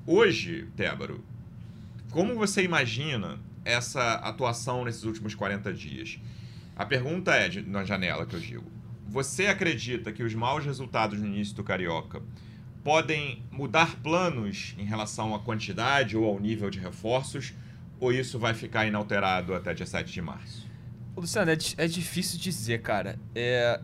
Hoje, 0.06 0.68
Tébaro, 0.76 1.24
como 2.12 2.36
você 2.36 2.64
imagina 2.64 3.40
essa 3.64 4.16
atuação 4.16 4.84
nesses 4.84 5.04
últimos 5.04 5.34
40 5.34 5.74
dias? 5.74 6.20
A 6.76 6.86
pergunta 6.86 7.34
é, 7.34 7.48
de, 7.48 7.62
na 7.62 7.84
janela 7.84 8.26
que 8.26 8.36
eu 8.36 8.40
digo, 8.40 8.66
você 9.08 9.48
acredita 9.48 10.12
que 10.12 10.24
os 10.24 10.34
maus 10.34 10.66
resultados 10.66 11.20
no 11.20 11.28
início 11.28 11.56
do 11.56 11.64
Carioca 11.64 12.22
podem 12.84 13.44
mudar 13.50 13.96
planos 14.02 14.76
em 14.78 14.84
relação 14.84 15.34
à 15.34 15.40
quantidade 15.40 16.18
ou 16.18 16.26
ao 16.26 16.40
nível 16.40 16.70
de 16.70 16.80
reforços, 16.80 17.54
ou 18.00 18.12
isso 18.12 18.38
vai 18.38 18.54
ficar 18.54 18.86
inalterado 18.86 19.54
até 19.54 19.74
dia 19.74 19.86
7 19.86 20.12
de 20.12 20.22
março? 20.22 20.73
Luciano, 21.16 21.52
é, 21.52 21.58
é 21.78 21.88
difícil 21.88 22.40
dizer, 22.40 22.82
cara. 22.82 23.20
É, 23.36 23.80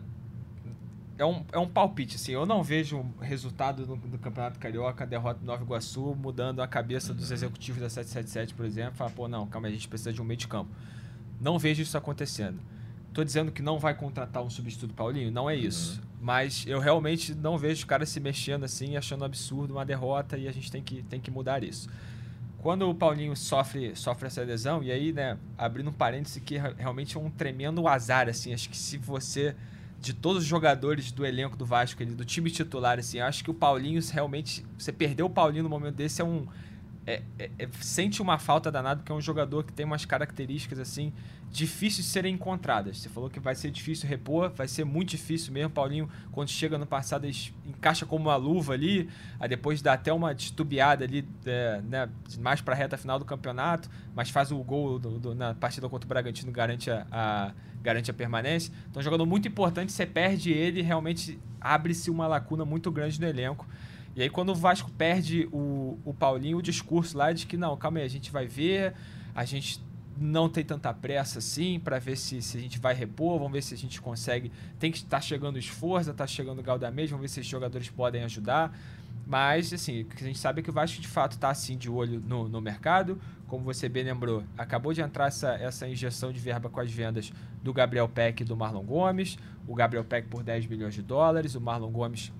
é, 1.16 1.24
um, 1.24 1.44
é 1.52 1.58
um 1.58 1.68
palpite, 1.68 2.16
assim. 2.16 2.32
Eu 2.32 2.44
não 2.44 2.62
vejo 2.62 2.98
o 2.98 3.22
resultado 3.22 3.86
do, 3.86 3.96
do, 3.96 4.18
Campeonato 4.18 4.58
Carioca, 4.58 5.04
a 5.04 5.06
derrota 5.06 5.40
do 5.40 5.46
Nova 5.46 5.62
Iguaçu, 5.62 6.14
mudando 6.14 6.60
a 6.60 6.66
cabeça 6.66 7.14
dos 7.14 7.28
uhum. 7.28 7.34
executivos 7.34 7.80
da 7.80 7.88
777, 7.88 8.54
por 8.54 8.64
exemplo. 8.64 8.94
Falar, 8.94 9.10
pô, 9.10 9.28
não, 9.28 9.46
calma, 9.46 9.68
a 9.68 9.70
gente 9.70 9.86
precisa 9.86 10.12
de 10.12 10.20
um 10.20 10.24
meio 10.24 10.38
de 10.38 10.48
campo. 10.48 10.70
Não 11.40 11.58
vejo 11.58 11.82
isso 11.82 11.96
acontecendo. 11.96 12.58
Tô 13.12 13.24
dizendo 13.24 13.50
que 13.50 13.60
não 13.60 13.78
vai 13.78 13.94
contratar 13.94 14.42
um 14.42 14.50
substituto 14.50 14.94
Paulinho, 14.94 15.30
não 15.30 15.50
é 15.50 15.56
isso. 15.56 16.00
Uhum. 16.00 16.08
Mas 16.22 16.64
eu 16.66 16.78
realmente 16.78 17.34
não 17.34 17.58
vejo 17.58 17.80
os 17.80 17.84
caras 17.84 18.08
se 18.08 18.20
mexendo 18.20 18.64
assim, 18.64 18.96
achando 18.96 19.24
absurdo 19.24 19.74
uma 19.74 19.84
derrota 19.84 20.36
e 20.36 20.46
a 20.46 20.52
gente 20.52 20.70
tem 20.70 20.82
que, 20.82 21.02
tem 21.02 21.20
que 21.20 21.30
mudar 21.30 21.64
isso. 21.64 21.88
Quando 22.62 22.88
o 22.90 22.94
Paulinho 22.94 23.34
sofre, 23.34 23.96
sofre 23.96 24.26
essa 24.26 24.42
lesão, 24.42 24.82
e 24.82 24.92
aí, 24.92 25.12
né, 25.12 25.38
abrindo 25.56 25.88
um 25.88 25.92
parêntese 25.92 26.42
que 26.42 26.58
realmente 26.58 27.16
é 27.16 27.20
um 27.20 27.30
tremendo 27.30 27.88
azar, 27.88 28.28
assim, 28.28 28.52
acho 28.52 28.68
que 28.68 28.76
se 28.76 28.98
você, 28.98 29.56
de 29.98 30.12
todos 30.12 30.42
os 30.42 30.48
jogadores 30.48 31.10
do 31.10 31.24
elenco 31.24 31.56
do 31.56 31.64
Vasco, 31.64 32.04
do 32.04 32.24
time 32.24 32.50
titular, 32.50 32.98
assim, 32.98 33.18
acho 33.18 33.42
que 33.42 33.50
o 33.50 33.54
Paulinho 33.54 34.02
realmente, 34.12 34.62
você 34.76 34.92
perdeu 34.92 35.24
o 35.24 35.30
Paulinho 35.30 35.62
no 35.62 35.70
momento 35.70 35.94
desse 35.94 36.20
é 36.20 36.24
um, 36.24 36.46
é, 37.10 37.22
é, 37.38 37.50
é, 37.58 37.68
sente 37.80 38.22
uma 38.22 38.38
falta 38.38 38.70
danada, 38.70 39.00
porque 39.00 39.10
é 39.10 39.14
um 39.14 39.20
jogador 39.20 39.64
que 39.64 39.72
tem 39.72 39.84
umas 39.84 40.04
características 40.04 40.78
assim 40.78 41.12
difíceis 41.50 42.06
de 42.06 42.12
serem 42.12 42.34
encontradas. 42.34 42.98
Você 42.98 43.08
falou 43.08 43.28
que 43.28 43.40
vai 43.40 43.56
ser 43.56 43.72
difícil 43.72 44.08
repor, 44.08 44.50
vai 44.50 44.68
ser 44.68 44.84
muito 44.84 45.10
difícil 45.10 45.52
mesmo. 45.52 45.70
Paulinho, 45.70 46.08
quando 46.30 46.48
chega 46.48 46.78
no 46.78 46.86
passado, 46.86 47.26
encaixa 47.66 48.06
como 48.06 48.28
uma 48.28 48.36
luva 48.36 48.74
ali, 48.74 49.10
aí 49.40 49.48
depois 49.48 49.82
dá 49.82 49.94
até 49.94 50.12
uma 50.12 50.32
titubeada 50.32 51.04
ali, 51.04 51.26
é, 51.44 51.82
né, 51.82 52.08
mais 52.38 52.60
para 52.60 52.74
a 52.74 52.76
reta 52.76 52.96
final 52.96 53.18
do 53.18 53.24
campeonato, 53.24 53.90
mas 54.14 54.30
faz 54.30 54.52
o 54.52 54.58
gol 54.62 55.00
do, 55.00 55.18
do, 55.18 55.34
na 55.34 55.52
partida 55.52 55.88
contra 55.88 56.06
o 56.06 56.08
Bragantino, 56.08 56.52
garante 56.52 56.88
a, 56.88 57.04
a, 57.10 57.52
garante 57.82 58.12
a 58.12 58.14
permanência. 58.14 58.72
Então, 58.88 59.00
um 59.00 59.02
jogador 59.02 59.26
muito 59.26 59.48
importante, 59.48 59.90
você 59.90 60.06
perde 60.06 60.52
ele, 60.52 60.82
realmente 60.82 61.36
abre-se 61.60 62.10
uma 62.10 62.28
lacuna 62.28 62.64
muito 62.64 62.92
grande 62.92 63.20
no 63.20 63.26
elenco. 63.26 63.66
E 64.20 64.24
aí, 64.24 64.28
quando 64.28 64.50
o 64.50 64.54
Vasco 64.54 64.90
perde 64.90 65.48
o, 65.50 65.98
o 66.04 66.12
Paulinho, 66.12 66.58
o 66.58 66.62
discurso 66.62 67.16
lá 67.16 67.32
de 67.32 67.46
que 67.46 67.56
não, 67.56 67.74
calma 67.74 68.00
aí, 68.00 68.04
a 68.04 68.08
gente 68.08 68.30
vai 68.30 68.46
ver, 68.46 68.92
a 69.34 69.46
gente 69.46 69.82
não 70.14 70.46
tem 70.46 70.62
tanta 70.62 70.92
pressa 70.92 71.38
assim 71.38 71.80
para 71.80 71.98
ver 71.98 72.16
se, 72.16 72.42
se 72.42 72.58
a 72.58 72.60
gente 72.60 72.78
vai 72.78 72.92
repor, 72.92 73.38
vamos 73.38 73.54
ver 73.54 73.62
se 73.62 73.72
a 73.72 73.78
gente 73.78 73.98
consegue. 73.98 74.52
Tem 74.78 74.92
que 74.92 74.98
estar 74.98 75.08
tá 75.16 75.20
chegando 75.22 75.58
esforço, 75.58 76.10
está 76.10 76.26
chegando 76.26 76.58
o 76.58 76.62
Galdamés, 76.62 77.08
vamos 77.08 77.22
ver 77.22 77.28
se 77.28 77.40
os 77.40 77.46
jogadores 77.46 77.88
podem 77.88 78.22
ajudar. 78.22 78.78
Mas, 79.26 79.72
assim, 79.72 80.02
o 80.02 80.04
que 80.04 80.22
a 80.22 80.26
gente 80.26 80.38
sabe 80.38 80.60
é 80.60 80.62
que 80.62 80.68
o 80.68 80.72
Vasco 80.74 81.00
de 81.00 81.08
fato 81.08 81.32
está 81.32 81.48
assim 81.48 81.78
de 81.78 81.88
olho 81.88 82.20
no, 82.20 82.46
no 82.46 82.60
mercado. 82.60 83.18
Como 83.46 83.64
você 83.64 83.88
bem 83.88 84.04
lembrou, 84.04 84.44
acabou 84.58 84.92
de 84.92 85.00
entrar 85.00 85.28
essa, 85.28 85.54
essa 85.54 85.88
injeção 85.88 86.30
de 86.30 86.40
verba 86.40 86.68
com 86.68 86.78
as 86.78 86.92
vendas 86.92 87.32
do 87.62 87.72
Gabriel 87.72 88.06
Peck 88.06 88.42
e 88.42 88.44
do 88.44 88.54
Marlon 88.54 88.84
Gomes. 88.84 89.38
O 89.66 89.74
Gabriel 89.74 90.04
Peck 90.04 90.28
por 90.28 90.42
10 90.42 90.66
milhões 90.66 90.92
de 90.92 91.00
dólares, 91.00 91.54
o 91.54 91.60
Marlon 91.60 91.90
Gomes 91.90 92.30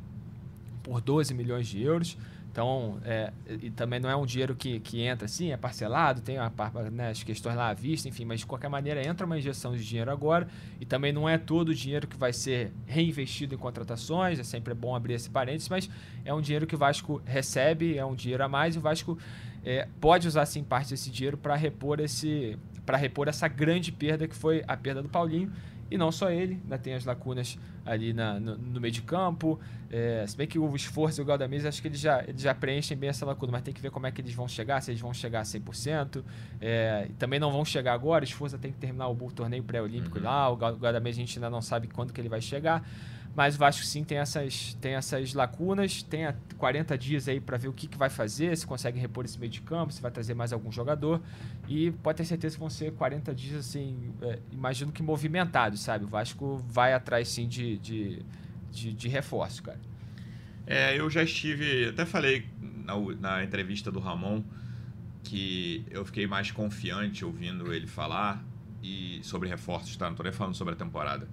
por 0.83 1.01
12 1.01 1.33
milhões 1.35 1.67
de 1.69 1.83
euros. 1.83 2.17
Então, 2.51 2.99
é, 3.05 3.33
e 3.49 3.71
também 3.71 4.01
não 4.01 4.11
é 4.11 4.17
um 4.17 4.27
dinheiro 4.27 4.57
que, 4.57 4.81
que 4.81 5.03
entra 5.03 5.27
assim, 5.27 5.53
é 5.53 5.57
parcelado, 5.57 6.21
tem 6.21 6.37
a, 6.37 6.51
né, 6.91 7.11
as 7.11 7.23
questões 7.23 7.55
lá 7.55 7.69
à 7.69 7.75
vista, 7.75 8.09
enfim, 8.09 8.25
mas 8.25 8.41
de 8.41 8.47
qualquer 8.47 8.69
maneira 8.69 9.07
entra 9.07 9.25
uma 9.25 9.39
injeção 9.39 9.77
de 9.77 9.87
dinheiro 9.87 10.11
agora 10.11 10.49
e 10.81 10.85
também 10.85 11.13
não 11.13 11.29
é 11.29 11.39
todo 11.39 11.69
o 11.69 11.75
dinheiro 11.75 12.09
que 12.09 12.17
vai 12.17 12.33
ser 12.33 12.73
reinvestido 12.87 13.55
em 13.55 13.59
contratações, 13.59 14.37
é 14.41 14.43
sempre 14.43 14.75
bom 14.75 14.97
abrir 14.97 15.15
esse 15.15 15.31
parênteses, 15.31 15.69
mas 15.69 15.89
é 16.25 16.35
um 16.35 16.41
dinheiro 16.41 16.67
que 16.67 16.75
o 16.75 16.79
Vasco 16.79 17.23
recebe, 17.25 17.97
é 17.97 18.05
um 18.05 18.17
dinheiro 18.17 18.43
a 18.43 18.49
mais 18.49 18.75
e 18.75 18.79
o 18.79 18.81
Vasco 18.81 19.17
é, 19.65 19.87
pode 20.01 20.27
usar 20.27 20.45
sim 20.45 20.65
parte 20.65 20.91
desse 20.91 21.09
dinheiro 21.09 21.37
para 21.37 21.55
repor 21.55 22.01
esse 22.01 22.59
para 22.85 22.97
repor 22.97 23.29
essa 23.29 23.47
grande 23.47 23.93
perda 23.93 24.27
que 24.27 24.35
foi 24.35 24.65
a 24.67 24.77
perda 24.77 25.01
do 25.01 25.09
Paulinho 25.09 25.53
e 25.89 25.99
não 25.99 26.11
só 26.11 26.31
ele, 26.31 26.55
ainda 26.63 26.79
tem 26.79 26.95
as 26.95 27.05
lacunas 27.05 27.59
ali 27.91 28.13
na, 28.13 28.39
no, 28.39 28.57
no, 28.57 28.81
meio 28.81 28.93
de 28.93 29.03
campo. 29.03 29.59
É, 29.91 30.25
se 30.27 30.37
bem 30.37 30.47
que 30.47 30.59
o 30.59 30.77
esforço 30.77 31.21
e 31.21 31.23
o 31.23 31.25
Galdamés, 31.25 31.67
acho 31.67 31.83
que 31.83 31.89
eles 31.89 31.99
já, 31.99 32.23
eles 32.23 32.41
já 32.41 32.55
preenchem 32.55 32.97
bem 32.97 33.11
essa 33.11 33.27
lacuna, 33.27 33.51
mas 33.51 33.63
tem 33.63 33.75
que 33.75 33.81
ver 33.81 33.91
como 33.91 34.07
é 34.07 34.13
que 34.13 34.21
eles 34.21 34.33
vão 34.33 34.47
chegar, 34.47 34.81
se 34.81 34.93
eles 34.93 35.01
vão 35.01 35.13
chegar 35.13 35.41
a 35.41 35.43
100%. 35.43 36.23
É, 36.61 37.09
também 37.19 37.41
não 37.41 37.51
vão 37.51 37.65
chegar 37.65 37.93
agora, 37.93 38.25
o 38.25 38.29
esforço 38.29 38.57
tem 38.59 38.71
que 38.71 38.79
terminar 38.79 39.09
o, 39.09 39.13
o 39.13 39.33
torneio 39.33 39.65
pré-olímpico 39.65 40.19
uhum. 40.19 40.25
lá, 40.25 40.49
o 40.49 40.57
Galdamés 40.57 41.17
a 41.17 41.21
gente 41.21 41.37
ainda 41.39 41.51
não 41.51 41.61
sabe 41.61 41.89
quando 41.89 42.13
que 42.13 42.21
ele 42.21 42.29
vai 42.29 42.41
chegar. 42.41 42.89
Mas 43.35 43.55
o 43.55 43.59
Vasco 43.59 43.85
sim 43.85 44.03
tem 44.03 44.19
essas, 44.19 44.75
tem 44.81 44.95
essas 44.95 45.35
lacunas, 45.35 46.03
tem 46.03 46.27
40 46.59 46.99
dias 46.99 47.29
aí 47.29 47.41
para 47.41 47.57
ver 47.57 47.69
o 47.69 47.73
que, 47.73 47.87
que 47.87 47.97
vai 47.97 48.11
fazer, 48.11 48.57
se 48.57 48.67
consegue 48.67 48.99
repor 48.99 49.25
esse 49.25 49.39
meio 49.39 49.51
de 49.51 49.61
campo, 49.61 49.93
se 49.93 50.03
vai 50.03 50.11
trazer 50.11 50.35
mais 50.35 50.53
algum 50.53 50.71
jogador. 50.73 51.21
E 51.69 51.93
pode 52.03 52.19
ter 52.19 52.25
certeza 52.25 52.57
que 52.57 52.61
vão 52.61 52.71
ser 52.71 52.93
40 52.93 53.33
dias, 53.35 53.55
assim, 53.55 54.13
é, 54.23 54.41
imagino 54.51 54.91
que 54.91 55.03
movimentados, 55.03 55.81
sabe? 55.81 56.05
O 56.05 56.09
Vasco 56.09 56.63
vai 56.69 56.93
atrás 56.93 57.29
sim 57.29 57.47
de, 57.47 57.79
de, 57.79 58.23
de, 58.73 58.93
de 58.93 59.09
reforço, 59.09 59.63
cara. 59.63 59.81
É, 60.67 60.99
eu 60.99 61.09
já 61.09 61.23
estive, 61.23 61.89
até 61.89 62.05
falei 62.05 62.47
na, 62.61 62.95
na 63.21 63.45
entrevista 63.45 63.91
do 63.93 64.01
Ramon 64.01 64.43
que 65.23 65.85
eu 65.91 66.05
fiquei 66.05 66.27
mais 66.27 66.51
confiante 66.51 67.25
ouvindo 67.25 67.73
ele 67.73 67.87
falar 67.87 68.45
e 68.83 69.21
sobre 69.23 69.49
reforços, 69.49 69.97
tá? 69.97 70.09
Não 70.09 70.17
tô 70.17 70.23
nem 70.23 70.33
falando 70.33 70.55
sobre 70.55 70.75
a 70.75 70.77
temporada 70.77 71.29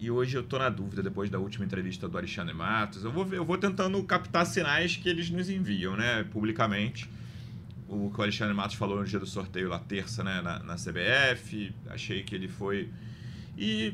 e 0.00 0.10
hoje 0.10 0.34
eu 0.34 0.42
tô 0.42 0.58
na 0.58 0.70
dúvida, 0.70 1.02
depois 1.02 1.28
da 1.28 1.38
última 1.38 1.62
entrevista 1.62 2.08
do 2.08 2.16
Alexandre 2.16 2.54
Matos. 2.54 3.04
Eu 3.04 3.12
vou, 3.12 3.22
ver, 3.22 3.36
eu 3.36 3.44
vou 3.44 3.58
tentando 3.58 4.02
captar 4.02 4.46
sinais 4.46 4.96
que 4.96 5.06
eles 5.06 5.28
nos 5.28 5.50
enviam, 5.50 5.94
né, 5.94 6.24
publicamente. 6.24 7.06
O 7.86 8.10
que 8.10 8.18
o 8.18 8.22
Alexandre 8.22 8.54
Matos 8.54 8.76
falou 8.76 8.98
no 8.98 9.04
dia 9.04 9.18
do 9.18 9.26
sorteio, 9.26 9.68
lá 9.68 9.78
terça, 9.78 10.24
né, 10.24 10.40
na, 10.40 10.58
na 10.60 10.76
CBF. 10.76 11.74
Achei 11.90 12.22
que 12.22 12.34
ele 12.34 12.48
foi. 12.48 12.88
E 13.58 13.92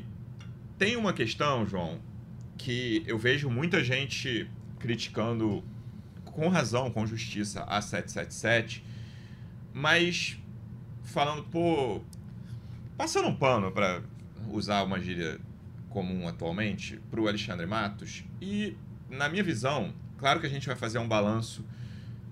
tem 0.77 0.95
uma 0.95 1.11
questão, 1.11 1.67
João, 1.67 1.99
que 2.57 3.03
eu 3.05 3.17
vejo 3.17 3.49
muita 3.49 3.83
gente 3.83 4.49
criticando, 4.79 5.61
com 6.23 6.47
razão, 6.47 6.89
com 6.89 7.05
justiça, 7.05 7.63
a 7.63 7.81
777, 7.81 8.81
mas 9.73 10.37
falando, 11.03 11.43
pô, 11.43 12.01
passando 12.95 13.27
um 13.27 13.35
pano 13.35 13.73
para 13.73 14.01
usar 14.49 14.83
uma 14.83 15.01
gíria 15.01 15.37
comum 15.97 16.27
atualmente 16.27 17.01
para 17.09 17.19
o 17.19 17.27
Alexandre 17.27 17.65
Matos. 17.65 18.23
E, 18.39 18.77
na 19.09 19.27
minha 19.27 19.43
visão, 19.43 19.91
claro 20.19 20.39
que 20.39 20.45
a 20.45 20.49
gente 20.49 20.67
vai 20.67 20.75
fazer 20.75 20.99
um 20.99 21.07
balanço 21.07 21.65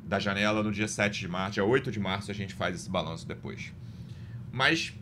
da 0.03 0.19
janela 0.19 0.61
no 0.61 0.71
dia 0.71 0.87
7 0.87 1.19
de 1.19 1.27
março, 1.27 1.53
dia 1.53 1.65
8 1.65 1.91
de 1.91 1.99
março 1.99 2.29
a 2.29 2.33
gente 2.35 2.53
faz 2.53 2.75
esse 2.75 2.87
balanço 2.87 3.27
depois. 3.27 3.73
Mas 4.51 4.93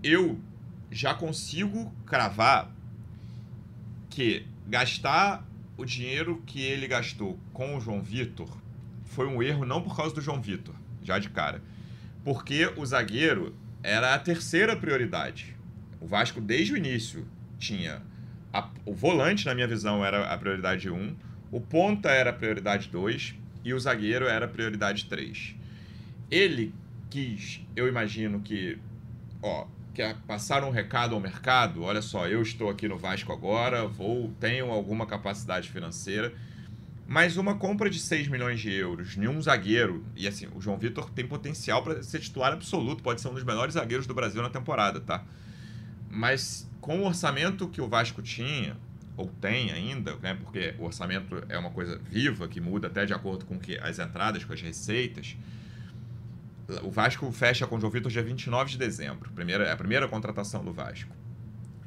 eu 0.00 0.38
já 0.92 1.12
consigo 1.12 1.92
cravar 2.06 2.70
que 4.08 4.46
gastar 4.68 5.44
o 5.76 5.84
dinheiro 5.84 6.40
que 6.46 6.62
ele 6.62 6.86
gastou 6.86 7.36
com 7.52 7.76
o 7.76 7.80
João 7.80 8.00
Vitor 8.00 8.48
foi 9.06 9.26
um 9.26 9.42
erro 9.42 9.66
não 9.66 9.82
por 9.82 9.96
causa 9.96 10.14
do 10.14 10.20
João 10.20 10.40
Vitor, 10.40 10.76
já 11.02 11.18
de 11.18 11.30
cara. 11.30 11.60
Porque 12.22 12.72
o 12.76 12.86
zagueiro 12.86 13.56
era 13.82 14.14
a 14.14 14.18
terceira 14.20 14.76
prioridade. 14.76 15.56
O 16.00 16.06
Vasco, 16.06 16.40
desde 16.40 16.74
o 16.74 16.76
início, 16.76 17.26
tinha 17.64 18.02
a, 18.52 18.68
o 18.84 18.94
volante, 18.94 19.46
na 19.46 19.54
minha 19.54 19.66
visão, 19.66 20.04
era 20.04 20.32
a 20.32 20.38
prioridade 20.38 20.88
1, 20.88 21.16
o 21.50 21.60
ponta 21.60 22.10
era 22.10 22.30
a 22.30 22.32
prioridade 22.32 22.88
2 22.88 23.34
e 23.64 23.74
o 23.74 23.80
zagueiro 23.80 24.26
era 24.26 24.44
a 24.44 24.48
prioridade 24.48 25.06
3. 25.06 25.56
Ele 26.30 26.72
quis, 27.10 27.60
eu 27.74 27.88
imagino 27.88 28.40
que, 28.40 28.78
ó, 29.42 29.66
quer 29.92 30.16
passar 30.26 30.62
um 30.62 30.70
recado 30.70 31.14
ao 31.14 31.20
mercado, 31.20 31.82
olha 31.82 32.02
só, 32.02 32.28
eu 32.28 32.42
estou 32.42 32.70
aqui 32.70 32.86
no 32.86 32.96
Vasco 32.98 33.32
agora, 33.32 33.86
vou, 33.88 34.32
tenho 34.38 34.70
alguma 34.70 35.06
capacidade 35.06 35.68
financeira, 35.68 36.32
mas 37.06 37.36
uma 37.36 37.56
compra 37.56 37.90
de 37.90 37.98
6 37.98 38.28
milhões 38.28 38.60
de 38.60 38.72
euros 38.72 39.16
em 39.16 39.26
um 39.26 39.40
zagueiro, 39.40 40.04
e 40.16 40.28
assim, 40.28 40.48
o 40.54 40.60
João 40.60 40.78
Vitor 40.78 41.10
tem 41.10 41.26
potencial 41.26 41.82
para 41.82 42.02
ser 42.02 42.20
titular 42.20 42.52
absoluto, 42.52 43.02
pode 43.02 43.20
ser 43.20 43.28
um 43.28 43.34
dos 43.34 43.44
melhores 43.44 43.74
zagueiros 43.74 44.06
do 44.06 44.14
Brasil 44.14 44.42
na 44.42 44.50
temporada, 44.50 45.00
tá? 45.00 45.24
Mas 46.10 46.68
com 46.84 46.98
o 46.98 47.06
orçamento 47.06 47.66
que 47.66 47.80
o 47.80 47.88
Vasco 47.88 48.20
tinha, 48.20 48.76
ou 49.16 49.26
tem 49.40 49.72
ainda, 49.72 50.16
né, 50.16 50.34
porque 50.34 50.74
o 50.78 50.84
orçamento 50.84 51.42
é 51.48 51.56
uma 51.56 51.70
coisa 51.70 51.98
viva, 52.10 52.46
que 52.46 52.60
muda 52.60 52.88
até 52.88 53.06
de 53.06 53.14
acordo 53.14 53.46
com 53.46 53.58
que 53.58 53.78
as 53.78 53.98
entradas, 53.98 54.44
com 54.44 54.52
as 54.52 54.60
receitas. 54.60 55.34
O 56.82 56.90
Vasco 56.90 57.32
fecha 57.32 57.66
com 57.66 57.76
o 57.76 57.80
João 57.80 57.90
Vitor 57.90 58.12
dia 58.12 58.22
29 58.22 58.72
de 58.72 58.76
dezembro, 58.76 59.30
primeira, 59.30 59.72
a 59.72 59.76
primeira 59.78 60.06
contratação 60.06 60.62
do 60.62 60.74
Vasco. 60.74 61.10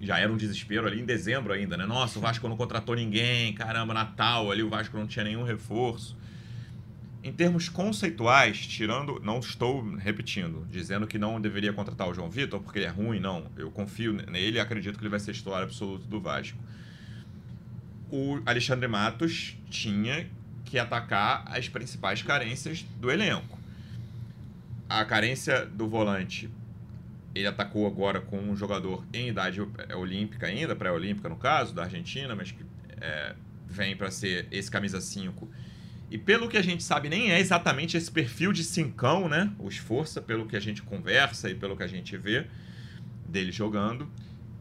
Já 0.01 0.17
era 0.17 0.33
um 0.33 0.37
desespero 0.37 0.87
ali 0.87 0.99
em 0.99 1.05
dezembro 1.05 1.53
ainda, 1.53 1.77
né? 1.77 1.85
Nossa, 1.85 2.17
o 2.17 2.21
Vasco 2.21 2.49
não 2.49 2.57
contratou 2.57 2.95
ninguém, 2.95 3.53
caramba, 3.53 3.93
Natal 3.93 4.49
ali, 4.49 4.63
o 4.63 4.69
Vasco 4.69 4.97
não 4.97 5.05
tinha 5.05 5.25
nenhum 5.25 5.43
reforço. 5.43 6.17
Em 7.27 7.33
termos 7.33 7.67
conceituais, 7.67 8.65
tirando, 8.65 9.19
não 9.19 9.39
estou 9.39 9.83
repetindo, 9.97 10.65
dizendo 10.71 11.05
que 11.05 11.17
não 11.17 11.41
deveria 11.41 11.73
contratar 11.73 12.07
o 12.07 12.13
João 12.13 12.29
Vitor 12.29 12.61
porque 12.61 12.79
ele 12.79 12.85
é 12.85 12.89
ruim, 12.89 13.19
não. 13.19 13.51
Eu 13.57 13.69
confio 13.69 14.13
nele 14.13 14.55
e 14.55 14.59
acredito 14.61 14.97
que 14.97 15.03
ele 15.03 15.09
vai 15.09 15.19
ser 15.19 15.33
titular 15.33 15.61
absoluto 15.61 16.07
do 16.07 16.21
Vasco. 16.21 16.57
O 18.09 18.39
Alexandre 18.45 18.87
Matos 18.87 19.57
tinha 19.69 20.25
que 20.63 20.79
atacar 20.79 21.43
as 21.47 21.67
principais 21.67 22.23
carências 22.23 22.85
do 22.97 23.11
elenco. 23.11 23.59
A 24.87 25.03
carência 25.03 25.65
do 25.65 25.85
volante, 25.85 26.49
ele 27.35 27.47
atacou 27.47 27.85
agora 27.87 28.21
com 28.21 28.39
um 28.39 28.55
jogador 28.55 29.05
em 29.11 29.27
idade 29.27 29.59
olímpica 29.93 30.47
ainda, 30.47 30.77
pré-olímpica 30.77 31.27
no 31.27 31.35
caso, 31.35 31.75
da 31.75 31.83
Argentina, 31.83 32.33
mas 32.33 32.53
que 32.53 32.65
é, 33.01 33.35
vem 33.67 33.97
para 33.97 34.09
ser 34.09 34.47
esse 34.49 34.71
camisa 34.71 35.01
5 35.01 35.45
e 36.09 36.17
pelo 36.17 36.47
que 36.47 36.57
a 36.57 36.61
gente 36.61 36.83
sabe, 36.83 37.09
nem 37.09 37.31
é 37.31 37.39
exatamente 37.39 37.97
esse 37.97 38.09
perfil 38.09 38.53
de 38.53 38.63
cincão, 38.63 39.27
né? 39.27 39.51
O 39.59 39.67
esforça, 39.67 40.21
pelo 40.21 40.45
que 40.45 40.55
a 40.55 40.59
gente 40.59 40.81
conversa 40.81 41.49
e 41.49 41.55
pelo 41.55 41.75
que 41.75 41.83
a 41.83 41.87
gente 41.87 42.15
vê 42.15 42.45
dele 43.27 43.51
jogando. 43.51 44.09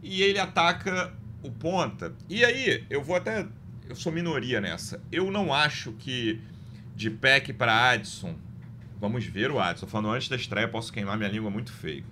E 0.03 0.23
ele 0.23 0.41
ataca 0.41 1.15
o 1.43 1.51
ponta. 1.51 2.13
E 2.29 2.45
aí, 2.45 2.85
eu 2.91 3.03
vou 3.03 3.15
até. 3.15 3.47
Eu 3.89 3.95
sou 3.95 4.11
minoria 4.11 4.61
nessa. 4.61 5.01
Eu 5.13 5.31
não 5.31 5.55
acho 5.55 5.93
que 5.93 6.41
de 6.97 7.11
Peck 7.11 7.53
para 7.53 7.91
Adson. 7.91 8.35
Vamos 9.01 9.25
ver 9.25 9.51
o 9.53 9.61
Adson. 9.61 9.87
Falando 9.87 10.11
antes 10.11 10.29
da 10.29 10.35
estreia, 10.35 10.67
posso 10.67 10.93
queimar 10.93 11.17
minha 11.17 11.31
língua 11.31 11.51
muito 11.51 11.73
feio. 11.73 12.05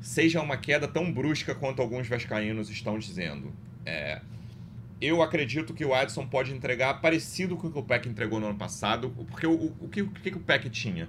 Seja 0.00 0.40
uma 0.40 0.56
queda 0.56 0.88
tão 0.88 1.12
brusca 1.12 1.54
quanto 1.54 1.80
alguns 1.80 2.08
vascaínos 2.08 2.68
estão 2.68 2.98
dizendo. 2.98 3.52
É, 3.86 4.20
eu 5.06 5.22
acredito 5.22 5.74
que 5.74 5.84
o 5.84 5.94
Adson 5.94 6.26
pode 6.26 6.52
entregar 6.52 7.00
parecido 7.00 7.56
com 7.56 7.68
o 7.68 7.72
que 7.72 7.78
o 7.78 7.82
Peck 7.82 8.08
entregou 8.08 8.40
no 8.40 8.46
ano 8.46 8.58
passado, 8.58 9.10
porque 9.30 9.46
o, 9.46 9.52
o, 9.52 9.76
o, 9.80 9.88
que, 9.88 10.02
o 10.02 10.10
que 10.10 10.30
o 10.30 10.40
Peck 10.40 10.68
tinha? 10.70 11.08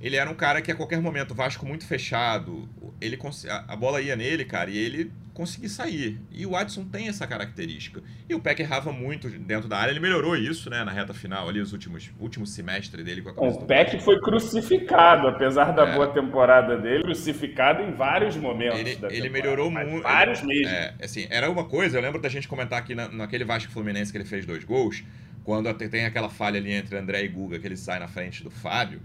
Ele 0.00 0.16
era 0.16 0.30
um 0.30 0.34
cara 0.34 0.60
que 0.60 0.70
a 0.70 0.74
qualquer 0.74 1.00
momento, 1.00 1.34
Vasco 1.34 1.64
muito 1.64 1.86
fechado, 1.86 2.68
ele 3.00 3.18
a 3.48 3.76
bola 3.76 4.00
ia 4.00 4.14
nele, 4.14 4.44
cara, 4.44 4.70
e 4.70 4.76
ele 4.76 5.10
conseguia 5.34 5.68
sair. 5.68 6.20
E 6.30 6.46
o 6.46 6.56
Adson 6.56 6.84
tem 6.84 7.08
essa 7.08 7.26
característica. 7.26 8.00
E 8.28 8.34
o 8.34 8.40
Peck 8.40 8.62
errava 8.62 8.92
muito 8.92 9.28
dentro 9.28 9.68
da 9.68 9.76
área, 9.76 9.90
ele 9.90 10.00
melhorou 10.00 10.36
isso, 10.36 10.70
né, 10.70 10.84
na 10.84 10.92
reta 10.92 11.12
final, 11.12 11.48
ali, 11.48 11.60
os 11.60 11.72
últimos 11.72 12.10
último 12.18 12.46
semestre 12.46 13.02
dele 13.02 13.20
com 13.20 13.30
a 13.30 13.48
O 13.48 13.66
Peck 13.66 14.00
foi 14.00 14.18
crucificado, 14.20 15.26
apesar 15.26 15.72
da 15.72 15.88
é. 15.88 15.94
boa 15.94 16.06
temporada 16.06 16.78
dele, 16.78 17.02
crucificado 17.02 17.82
em 17.82 17.92
vários 17.92 18.36
momentos. 18.36 18.78
Ele, 18.78 18.98
ele 19.10 19.28
melhorou 19.28 19.70
muito. 19.70 20.02
Vários 20.02 20.40
mesmo. 20.40 20.68
É, 20.68 20.94
assim, 21.02 21.26
era 21.28 21.50
uma 21.50 21.64
coisa, 21.64 21.98
eu 21.98 22.02
lembro 22.02 22.22
da 22.22 22.28
gente 22.28 22.46
comentar 22.46 22.78
aqui 22.78 22.94
na, 22.94 23.08
naquele 23.08 23.44
Vasco 23.44 23.72
Fluminense 23.72 24.12
que 24.12 24.18
ele 24.18 24.24
fez 24.24 24.46
dois 24.46 24.62
gols, 24.62 25.02
quando 25.42 25.72
tem 25.74 26.06
aquela 26.06 26.30
falha 26.30 26.58
ali 26.58 26.72
entre 26.72 26.96
André 26.96 27.24
e 27.24 27.28
Guga, 27.28 27.58
que 27.58 27.66
ele 27.66 27.76
sai 27.76 27.98
na 27.98 28.06
frente 28.06 28.42
do 28.42 28.50
Fábio 28.50 29.00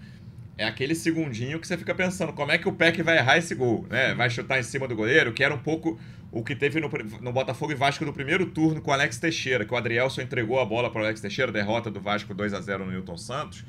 é 0.60 0.66
aquele 0.66 0.94
segundinho 0.94 1.58
que 1.58 1.66
você 1.66 1.78
fica 1.78 1.96
pensando 1.96 2.34
como 2.34 2.52
é 2.52 2.58
que 2.58 2.68
o 2.68 2.74
Peck 2.74 3.02
vai 3.02 3.18
errar 3.18 3.38
esse 3.38 3.56
gol, 3.56 3.88
né? 3.90 4.14
Vai 4.14 4.30
chutar 4.30 4.60
em 4.60 4.64
cima 4.64 4.90
do 4.90 4.96
goleiro, 4.96 5.32
que 5.32 5.42
era 5.42 5.56
um 5.56 5.58
pouco 5.58 5.98
o 6.32 6.44
que 6.44 6.56
teve 6.56 6.80
no, 6.80 6.90
no 7.22 7.32
Botafogo 7.32 7.72
e 7.72 7.76
Vasco 7.76 8.06
no 8.06 8.14
primeiro 8.14 8.46
turno 8.46 8.82
com 8.82 8.92
o 8.92 8.94
Alex 8.94 9.18
Teixeira, 9.18 9.66
que 9.66 9.74
o 9.74 9.78
Adrielson 9.78 10.22
entregou 10.22 10.60
a 10.60 10.66
bola 10.66 10.90
para 10.90 11.02
o 11.02 11.04
Alex 11.04 11.22
Teixeira, 11.22 11.52
derrota 11.52 11.90
do 11.90 12.00
Vasco 12.00 12.34
2 12.34 12.54
a 12.54 12.62
0 12.62 12.86
no 12.86 12.92
Newton 12.92 13.18
Santos. 13.18 13.64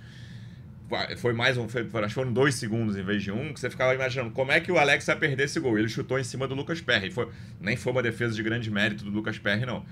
Foi 1.18 1.32
mais 1.32 1.56
um, 1.56 1.68
foi, 1.68 1.82
acho 1.82 2.08
que 2.08 2.14
foram 2.14 2.32
dois 2.32 2.56
segundos 2.56 2.96
em 2.96 3.02
vez 3.02 3.22
de 3.22 3.30
um, 3.30 3.52
que 3.52 3.60
você 3.60 3.70
ficava 3.70 3.94
imaginando 3.94 4.32
como 4.32 4.50
é 4.50 4.58
que 4.58 4.72
o 4.72 4.78
Alex 4.78 5.06
vai 5.06 5.16
perder 5.16 5.44
esse 5.44 5.60
gol. 5.60 5.78
Ele 5.78 5.88
chutou 5.88 6.18
em 6.18 6.24
cima 6.24 6.48
do 6.48 6.54
Lucas 6.54 6.80
Perry. 6.80 7.12
Foi, 7.12 7.28
nem 7.60 7.76
foi 7.76 7.92
uma 7.92 8.02
defesa 8.02 8.34
de 8.34 8.42
grande 8.42 8.70
mérito 8.70 9.04
do 9.04 9.10
Lucas 9.10 9.38
Perry, 9.38 9.64
não. 9.64 9.84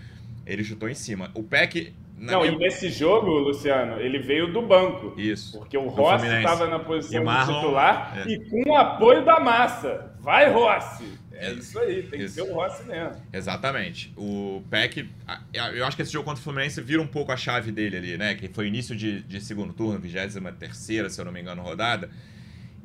Ele 0.45 0.65
chutou 0.65 0.89
em 0.89 0.95
cima. 0.95 1.31
O 1.35 1.43
Peck 1.45 1.95
não, 2.19 2.41
minha... 2.41 2.53
e 2.53 2.59
nesse 2.59 2.91
jogo, 2.91 3.31
Luciano, 3.31 4.01
ele 4.01 4.19
veio 4.19 4.53
do 4.53 4.61
banco. 4.61 5.15
Isso. 5.17 5.59
Porque 5.59 5.79
o 5.79 5.87
Rossi 5.87 6.27
estava 6.27 6.67
na 6.67 6.81
posição 6.81 7.25
de 7.25 7.55
titular 7.55 8.19
é. 8.27 8.31
e 8.31 8.51
com 8.51 8.71
o 8.71 8.77
apoio 8.77 9.25
da 9.25 9.39
massa. 9.39 10.13
Vai, 10.21 10.51
Rossi! 10.51 11.19
É 11.39 11.53
isso 11.53 11.79
aí, 11.79 12.03
tem 12.03 12.21
isso. 12.21 12.35
que 12.35 12.41
ser 12.41 12.43
o 12.43 12.55
Rossi 12.55 12.85
mesmo. 12.85 13.17
Exatamente. 13.33 14.13
O 14.17 14.63
Peck, 14.71 15.09
eu 15.53 15.87
acho 15.87 15.97
que 15.97 16.03
esse 16.03 16.13
jogo 16.13 16.25
contra 16.25 16.41
o 16.41 16.45
Fluminense 16.45 16.81
vira 16.81 17.01
um 17.01 17.07
pouco 17.07 17.33
a 17.33 17.37
chave 17.37 17.71
dele 17.73 17.97
ali, 17.97 18.19
né? 18.19 18.35
Que 18.35 18.49
foi 18.49 18.67
início 18.67 18.97
de, 18.97 19.23
de 19.23 19.41
segundo 19.41 19.73
turno, 19.73 19.99
23 19.99 21.13
se 21.13 21.21
eu 21.21 21.25
não 21.25 21.33
me 21.33 21.41
engano, 21.41 21.63
rodada. 21.63 22.11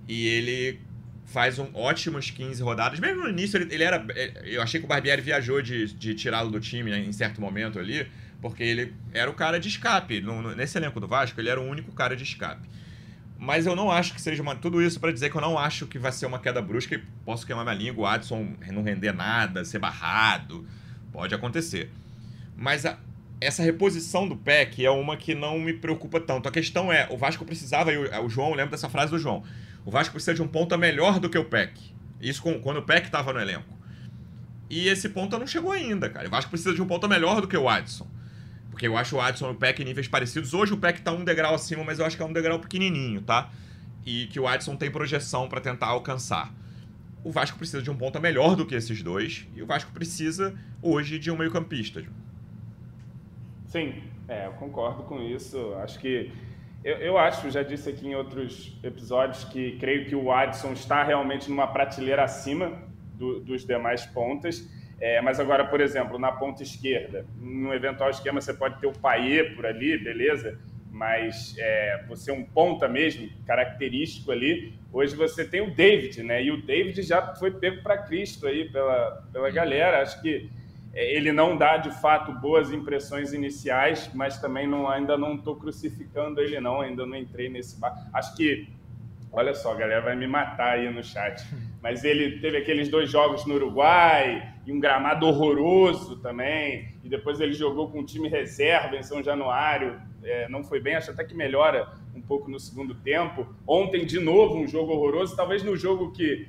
E 0.08 0.28
ele 0.28 0.80
faz 1.26 1.58
um 1.58 1.70
ótimos 1.74 2.30
15 2.30 2.62
rodadas. 2.62 3.00
Mesmo 3.00 3.24
no 3.24 3.30
início, 3.30 3.58
ele, 3.58 3.74
ele 3.74 3.84
era. 3.84 4.06
Eu 4.44 4.62
achei 4.62 4.80
que 4.80 4.86
o 4.86 4.90
Barbieri 4.90 5.22
viajou 5.22 5.62
de, 5.62 5.94
de 5.94 6.14
tirá-lo 6.14 6.52
do 6.52 6.60
time 6.60 6.92
né, 6.92 7.00
em 7.00 7.12
certo 7.12 7.42
momento 7.42 7.80
ali 7.80 8.08
porque 8.44 8.62
ele 8.62 8.94
era 9.14 9.32
o 9.32 9.34
cara 9.34 9.58
de 9.58 9.70
escape. 9.70 10.20
No, 10.20 10.42
no, 10.42 10.54
nesse 10.54 10.78
elenco 10.78 11.00
do 11.00 11.08
Vasco, 11.08 11.40
ele 11.40 11.48
era 11.48 11.62
o 11.62 11.64
único 11.64 11.94
cara 11.94 12.14
de 12.14 12.24
escape. 12.24 12.68
Mas 13.44 13.66
eu 13.66 13.76
não 13.76 13.92
acho 13.92 14.14
que 14.14 14.22
seja 14.22 14.42
uma, 14.42 14.56
tudo 14.56 14.82
isso 14.82 15.02
para 15.02 15.12
dizer 15.12 15.30
que 15.30 15.36
eu 15.36 15.42
não 15.42 15.60
acho 15.60 15.86
que 15.86 16.00
vai 16.00 16.14
ser 16.14 16.26
uma 16.26 16.40
queda 16.40 16.62
brusca 16.62 16.96
e 16.96 17.04
posso 17.26 17.46
queimar 17.46 17.66
minha 17.66 17.76
língua, 17.76 18.04
o 18.04 18.08
Adson 18.08 18.54
não 18.72 18.82
render 18.84 19.12
nada, 19.12 19.66
ser 19.66 19.80
barrado. 19.80 20.66
Pode 21.12 21.36
acontecer. 21.36 21.92
Mas 22.56 22.86
a, 22.86 22.98
essa 23.42 23.62
reposição 23.62 24.30
do 24.30 24.38
PEC 24.38 24.86
é 24.86 24.90
uma 24.90 25.18
que 25.18 25.36
não 25.36 25.60
me 25.60 25.74
preocupa 25.74 26.22
tanto. 26.22 26.48
A 26.48 26.52
questão 26.54 26.90
é, 26.90 27.06
o 27.12 27.18
Vasco 27.18 27.44
precisava, 27.44 27.92
e 27.92 27.98
o, 27.98 28.26
o 28.26 28.30
João, 28.30 28.52
lembra 28.52 28.72
dessa 28.72 28.88
frase 28.88 29.12
do 29.12 29.20
João, 29.20 29.44
o 29.84 29.92
Vasco 29.92 30.14
precisa 30.14 30.34
de 30.34 30.42
um 30.42 30.48
ponta 30.48 30.78
melhor 30.78 31.20
do 31.20 31.30
que 31.30 31.38
o 31.38 31.44
PEC. 31.44 31.94
Isso 32.22 32.42
com, 32.42 32.62
quando 32.62 32.78
o 32.78 32.84
PEC 32.84 33.08
estava 33.08 33.34
no 33.34 33.42
elenco. 33.42 33.78
E 34.70 34.88
esse 34.88 35.10
ponta 35.10 35.38
não 35.38 35.46
chegou 35.46 35.74
ainda, 35.74 36.10
cara. 36.10 36.30
O 36.30 36.32
Vasco 36.32 36.50
precisa 36.50 36.74
de 36.74 36.82
um 36.82 36.88
ponta 36.88 37.10
melhor 37.10 37.42
do 37.42 37.48
que 37.50 37.58
o 37.58 37.68
Adson. 37.68 38.08
Porque 38.74 38.88
eu 38.88 38.98
acho 38.98 39.18
o 39.18 39.22
Adson 39.22 39.50
e 39.50 39.52
o 39.52 39.56
Peck 39.56 39.80
em 39.84 39.86
níveis 39.86 40.08
parecidos. 40.08 40.52
Hoje 40.52 40.74
o 40.74 40.78
Peck 40.78 41.00
tá 41.00 41.12
um 41.12 41.24
degrau 41.24 41.54
acima, 41.54 41.84
mas 41.84 42.00
eu 42.00 42.08
acho 42.08 42.18
que 42.18 42.24
é 42.24 42.26
um 42.26 42.34
degrau 42.34 42.58
pequenininho, 42.60 43.22
tá? 43.22 43.52
E 44.04 44.26
que 44.26 44.40
o 44.40 44.48
Adson 44.48 44.76
tem 44.76 44.90
projeção 44.90 45.48
para 45.48 45.62
tentar 45.62 45.86
alcançar. 45.86 46.52
O 47.24 47.32
Vasco 47.32 47.56
precisa 47.56 47.84
de 47.84 47.92
um 47.92 47.96
ponta 47.96 48.20
melhor 48.20 48.56
do 48.56 48.66
que 48.66 48.74
esses 48.74 49.04
dois. 49.04 49.48
E 49.56 49.62
o 49.62 49.68
Vasco 49.68 49.92
precisa, 49.92 50.58
hoje, 50.82 51.20
de 51.20 51.30
um 51.30 51.38
meio-campista. 51.38 52.04
Sim, 53.68 53.94
é, 54.28 54.48
eu 54.48 54.54
concordo 54.54 55.04
com 55.04 55.22
isso. 55.22 55.76
Acho 55.76 56.00
que. 56.00 56.32
Eu, 56.84 56.98
eu 56.98 57.18
acho, 57.20 57.52
já 57.52 57.62
disse 57.62 57.88
aqui 57.88 58.08
em 58.08 58.16
outros 58.16 58.76
episódios, 58.82 59.44
que 59.44 59.78
creio 59.78 60.08
que 60.08 60.16
o 60.16 60.32
Adson 60.32 60.74
está 60.74 61.04
realmente 61.04 61.48
numa 61.48 61.68
prateleira 61.68 62.24
acima 62.24 62.74
do, 63.14 63.40
dos 63.40 63.64
demais 63.64 64.04
pontas. 64.04 64.68
É, 65.00 65.22
mas 65.22 65.40
agora, 65.40 65.66
por 65.66 65.82
exemplo, 65.82 66.18
na 66.18 66.32
ponta 66.32 66.64
esquerda, 66.64 67.26
no 67.38 67.74
eventual 67.74 68.10
esquema 68.10 68.40
você 68.40 68.54
pode 68.54 68.80
ter 68.80 68.88
o 68.88 68.94
Paier 68.94 69.56
por 69.56 69.66
ali, 69.66 69.98
beleza? 69.98 70.58
Mas 70.92 71.56
é, 71.58 72.04
você 72.08 72.32
é 72.32 72.34
um 72.34 72.44
ponta 72.44 72.88
mesmo, 72.88 73.30
característico 73.46 74.32
ali. 74.32 74.74
Hoje 74.92 75.16
você 75.16 75.44
tem 75.44 75.62
o 75.62 75.74
David, 75.74 76.22
né? 76.24 76.44
E 76.44 76.52
o 76.52 76.62
David 76.62 77.02
já 77.02 77.36
foi 77.36 77.52
pego 77.52 77.82
para 77.82 77.98
Cristo 77.98 78.48
aí 78.48 78.70
pela, 78.70 79.24
pela 79.34 79.50
galera. 79.50 80.02
Acho 80.02 80.22
que 80.22 80.50
é, 80.94 81.16
ele 81.16 81.32
não 81.32 81.58
dá 81.58 81.78
de 81.78 81.90
fato 82.00 82.32
boas 82.32 82.72
impressões 82.72 83.34
iniciais, 83.34 84.12
mas 84.14 84.40
também 84.40 84.68
não, 84.68 84.88
ainda 84.88 85.18
não 85.18 85.36
estou 85.36 85.56
crucificando 85.56 86.40
ele, 86.40 86.60
não. 86.60 86.82
Ainda 86.82 87.06
não 87.06 87.16
entrei 87.16 87.50
nesse 87.50 87.80
bar. 87.80 88.08
Acho 88.14 88.36
que 88.36 88.68
Olha 89.36 89.56
só, 89.56 89.72
a 89.72 89.76
galera 89.76 90.00
vai 90.00 90.16
me 90.16 90.28
matar 90.28 90.74
aí 90.74 90.94
no 90.94 91.04
chat. 91.04 91.44
Mas 91.84 92.06
ele 92.06 92.40
teve 92.40 92.56
aqueles 92.56 92.88
dois 92.88 93.12
jogos 93.12 93.46
no 93.46 93.56
Uruguai 93.56 94.54
e 94.66 94.72
um 94.72 94.80
gramado 94.80 95.26
horroroso 95.28 96.16
também. 96.22 96.96
E 97.04 97.10
depois 97.10 97.42
ele 97.42 97.52
jogou 97.52 97.92
com 97.92 98.00
um 98.00 98.06
time 98.06 98.30
reserva 98.30 98.96
em 98.96 99.04
São 99.04 99.22
Januário. 99.22 100.02
É, 100.24 100.48
não 100.48 100.64
foi 100.64 100.80
bem, 100.80 100.96
acho 100.96 101.12
até 101.12 101.26
que 101.26 101.36
melhora 101.36 101.92
um 102.16 102.22
pouco 102.22 102.50
no 102.50 102.58
segundo 102.58 102.96
tempo. 102.96 103.46
Ontem, 103.68 104.06
de 104.06 104.18
novo, 104.18 104.56
um 104.56 104.66
jogo 104.66 104.94
horroroso. 104.94 105.36
Talvez 105.36 105.62
no 105.62 105.76
jogo 105.76 106.14
que 106.14 106.48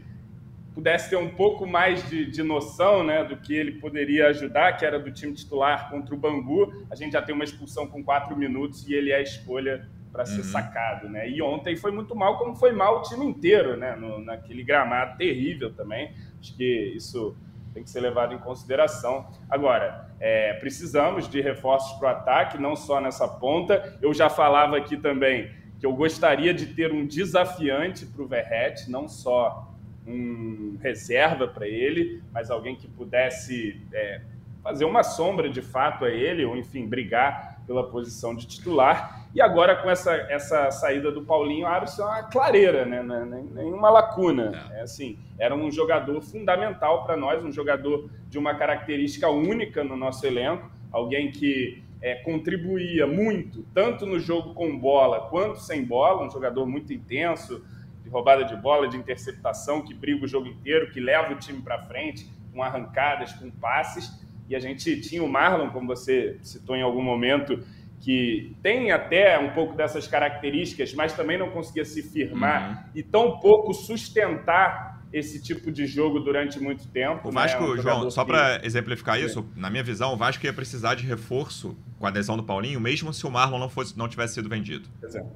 pudesse 0.72 1.10
ter 1.10 1.16
um 1.16 1.30
pouco 1.30 1.66
mais 1.66 2.08
de, 2.08 2.30
de 2.30 2.42
noção 2.44 3.02
né, 3.02 3.24
do 3.24 3.36
que 3.36 3.54
ele 3.54 3.72
poderia 3.80 4.28
ajudar, 4.28 4.76
que 4.76 4.84
era 4.84 5.00
do 5.00 5.10
time 5.10 5.32
titular 5.32 5.90
contra 5.90 6.14
o 6.14 6.18
Bangu. 6.18 6.86
A 6.88 6.94
gente 6.94 7.12
já 7.12 7.22
tem 7.22 7.34
uma 7.34 7.44
expulsão 7.44 7.88
com 7.88 8.04
quatro 8.04 8.36
minutos 8.36 8.88
e 8.88 8.94
ele 8.94 9.10
é 9.10 9.16
a 9.16 9.20
escolha 9.20 9.88
para 10.14 10.24
ser 10.24 10.42
uhum. 10.42 10.44
sacado, 10.44 11.09
né? 11.09 11.29
E 11.29 11.42
ontem 11.42 11.77
foi 11.77 11.90
muito 11.90 12.14
mal, 12.14 12.38
como 12.38 12.55
foi 12.55 12.70
mal 12.70 13.00
o 13.00 13.03
time 13.03 13.27
inteiro, 13.27 13.77
né? 13.77 13.96
No, 13.96 14.20
naquele 14.20 14.62
gramado 14.62 15.18
terrível 15.18 15.74
também. 15.74 16.14
Acho 16.40 16.57
que 16.57 16.92
isso 16.94 17.37
tem 17.74 17.83
que 17.83 17.90
ser 17.90 17.98
levado 17.98 18.33
em 18.33 18.38
consideração. 18.38 19.27
Agora, 19.50 20.09
é, 20.20 20.53
precisamos 20.55 21.29
de 21.29 21.40
reforços 21.40 21.98
para 21.98 22.07
o 22.07 22.11
ataque, 22.12 22.59
não 22.59 22.77
só 22.77 23.00
nessa 23.00 23.27
ponta. 23.27 23.98
Eu 24.00 24.14
já 24.14 24.31
falava 24.31 24.77
aqui 24.77 24.96
também 24.96 25.50
que 25.81 25.85
eu 25.85 25.92
gostaria 25.92 26.55
de 26.55 26.66
ter 26.66 26.92
um 26.92 27.05
desafiante 27.05 28.07
para 28.07 28.22
o 28.22 28.29
Verret, 28.29 28.88
não 28.88 29.09
só 29.09 29.68
um 30.07 30.79
reserva 30.81 31.48
para 31.48 31.66
ele, 31.66 32.22
mas 32.33 32.53
alguém 32.53 32.77
que 32.77 32.87
pudesse 32.87 33.83
é, 33.92 34.20
fazer 34.62 34.85
uma 34.85 35.03
sombra 35.03 35.48
de 35.50 35.61
fato 35.61 36.05
a 36.05 36.11
ele, 36.11 36.44
ou 36.44 36.57
enfim, 36.57 36.87
brigar 36.87 37.53
pela 37.66 37.88
posição 37.90 38.35
de 38.35 38.46
titular. 38.46 39.27
E 39.35 39.40
agora, 39.40 39.74
com 39.77 39.90
essa, 39.90 40.12
essa 40.31 40.70
saída 40.70 41.11
do 41.11 41.22
Paulinho, 41.22 41.66
abre-se 41.66 42.00
uma 42.00 42.22
clareira, 42.24 42.85
né? 42.85 42.98
É 42.98 43.55
nenhuma 43.55 43.90
lacuna. 43.90 44.68
É. 44.72 44.81
é 44.81 44.83
assim, 44.83 45.18
era 45.38 45.55
um 45.55 45.70
jogador 45.70 46.20
fundamental 46.20 47.05
para 47.05 47.16
nós, 47.16 47.44
um 47.44 47.50
jogador 47.50 48.09
de 48.29 48.38
uma 48.38 48.55
característica 48.55 49.29
única 49.29 49.83
no 49.83 49.96
nosso 49.96 50.27
elenco, 50.27 50.70
alguém 50.92 51.31
que 51.31 51.83
é, 52.00 52.16
contribuía 52.16 53.07
muito, 53.07 53.64
tanto 53.72 54.05
no 54.05 54.20
jogo 54.20 54.53
com 54.53 54.79
bola 54.79 55.22
quanto 55.31 55.59
sem 55.59 55.83
bola, 55.83 56.22
um 56.22 56.31
jogador 56.31 56.66
muito 56.66 56.92
intenso, 56.92 57.64
de 58.03 58.11
roubada 58.11 58.44
de 58.44 58.55
bola, 58.55 58.87
de 58.87 58.96
interceptação, 58.96 59.83
que 59.83 59.94
briga 59.94 60.22
o 60.24 60.29
jogo 60.29 60.46
inteiro, 60.46 60.90
que 60.92 61.00
leva 61.00 61.33
o 61.33 61.37
time 61.37 61.62
para 61.62 61.83
frente, 61.87 62.31
com 62.53 62.62
arrancadas, 62.62 63.33
com 63.33 63.50
passes. 63.50 64.22
E 64.48 64.54
a 64.54 64.59
gente 64.59 65.00
tinha 65.00 65.22
o 65.22 65.28
Marlon, 65.28 65.70
como 65.70 65.87
você 65.87 66.38
citou 66.42 66.76
em 66.76 66.83
algum 66.83 67.02
momento, 67.02 67.59
que 68.00 68.54
tem 68.62 68.92
até 68.92 69.38
um 69.38 69.52
pouco 69.54 69.74
dessas 69.74 70.07
características, 70.07 70.92
mas 70.92 71.14
também 71.14 71.38
não 71.38 71.50
conseguia 71.50 71.85
se 71.85 72.02
firmar 72.02 72.70
uhum. 72.70 72.90
e 72.94 73.02
tão 73.02 73.38
pouco 73.40 73.72
sustentar 73.72 74.94
esse 75.11 75.40
tipo 75.40 75.70
de 75.70 75.87
jogo 75.87 76.18
durante 76.18 76.59
muito 76.59 76.88
tempo. 76.88 77.28
O 77.28 77.33
né? 77.33 77.42
Vasco, 77.42 77.62
né? 77.62 77.68
um 77.68 77.76
João, 77.76 78.11
só 78.11 78.24
para 78.24 78.61
exemplificar 78.64 79.18
isso, 79.18 79.48
na 79.57 79.70
minha 79.70 79.83
visão, 79.83 80.12
o 80.12 80.16
Vasco 80.16 80.44
ia 80.44 80.52
precisar 80.52 80.96
de 80.96 81.07
reforço 81.07 81.76
com 81.98 82.04
a 82.04 82.09
adesão 82.09 82.37
do 82.37 82.42
Paulinho, 82.42 82.80
mesmo 82.80 83.12
se 83.12 83.24
o 83.24 83.30
Marlon 83.30 83.61
não, 83.61 83.68
fosse, 83.68 83.96
não 83.96 84.09
tivesse 84.09 84.35
sido 84.35 84.48
vendido. 84.48 84.88
Exemplo. 85.02 85.30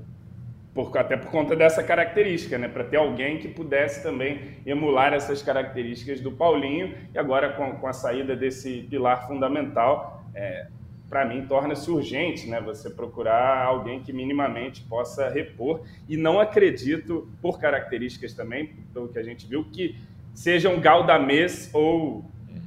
Por, 0.79 0.97
até 0.97 1.17
por 1.17 1.29
conta 1.33 1.57
dessa 1.57 1.83
característica, 1.83 2.57
né? 2.57 2.69
Para 2.69 2.85
ter 2.85 2.99
alguém 2.99 3.39
que 3.39 3.49
pudesse 3.49 4.01
também 4.01 4.39
emular 4.65 5.13
essas 5.13 5.43
características 5.43 6.21
do 6.21 6.31
Paulinho. 6.31 6.95
E 7.13 7.19
agora, 7.19 7.53
com, 7.55 7.73
com 7.73 7.89
a 7.89 7.93
saída 7.93 8.37
desse 8.37 8.87
pilar 8.89 9.27
fundamental, 9.27 10.25
é, 10.33 10.69
para 11.11 11.25
mim, 11.25 11.45
torna-se 11.49 11.91
urgente 11.91 12.49
né, 12.49 12.61
você 12.61 12.89
procurar 12.89 13.65
alguém 13.65 14.05
que 14.05 14.13
minimamente 14.13 14.83
possa 14.83 15.29
repor. 15.29 15.81
E 16.09 16.17
não 16.17 16.39
acredito, 16.39 17.29
por 17.43 17.59
características 17.59 18.33
também, 18.33 18.73
pelo 18.95 19.09
que 19.09 19.19
a 19.19 19.23
gente 19.25 19.49
viu, 19.49 19.65
que 19.65 19.97
seja 20.33 20.69
um 20.69 20.81
Galdamês 20.81 21.71
ou 21.75 22.25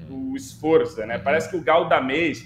uhum. 0.10 0.34
o 0.34 0.36
Esforça. 0.36 1.06
Né? 1.06 1.16
Uhum. 1.16 1.24
Parece 1.24 1.50
que 1.50 1.56
o 1.56 1.62
Galdamês, 1.62 2.46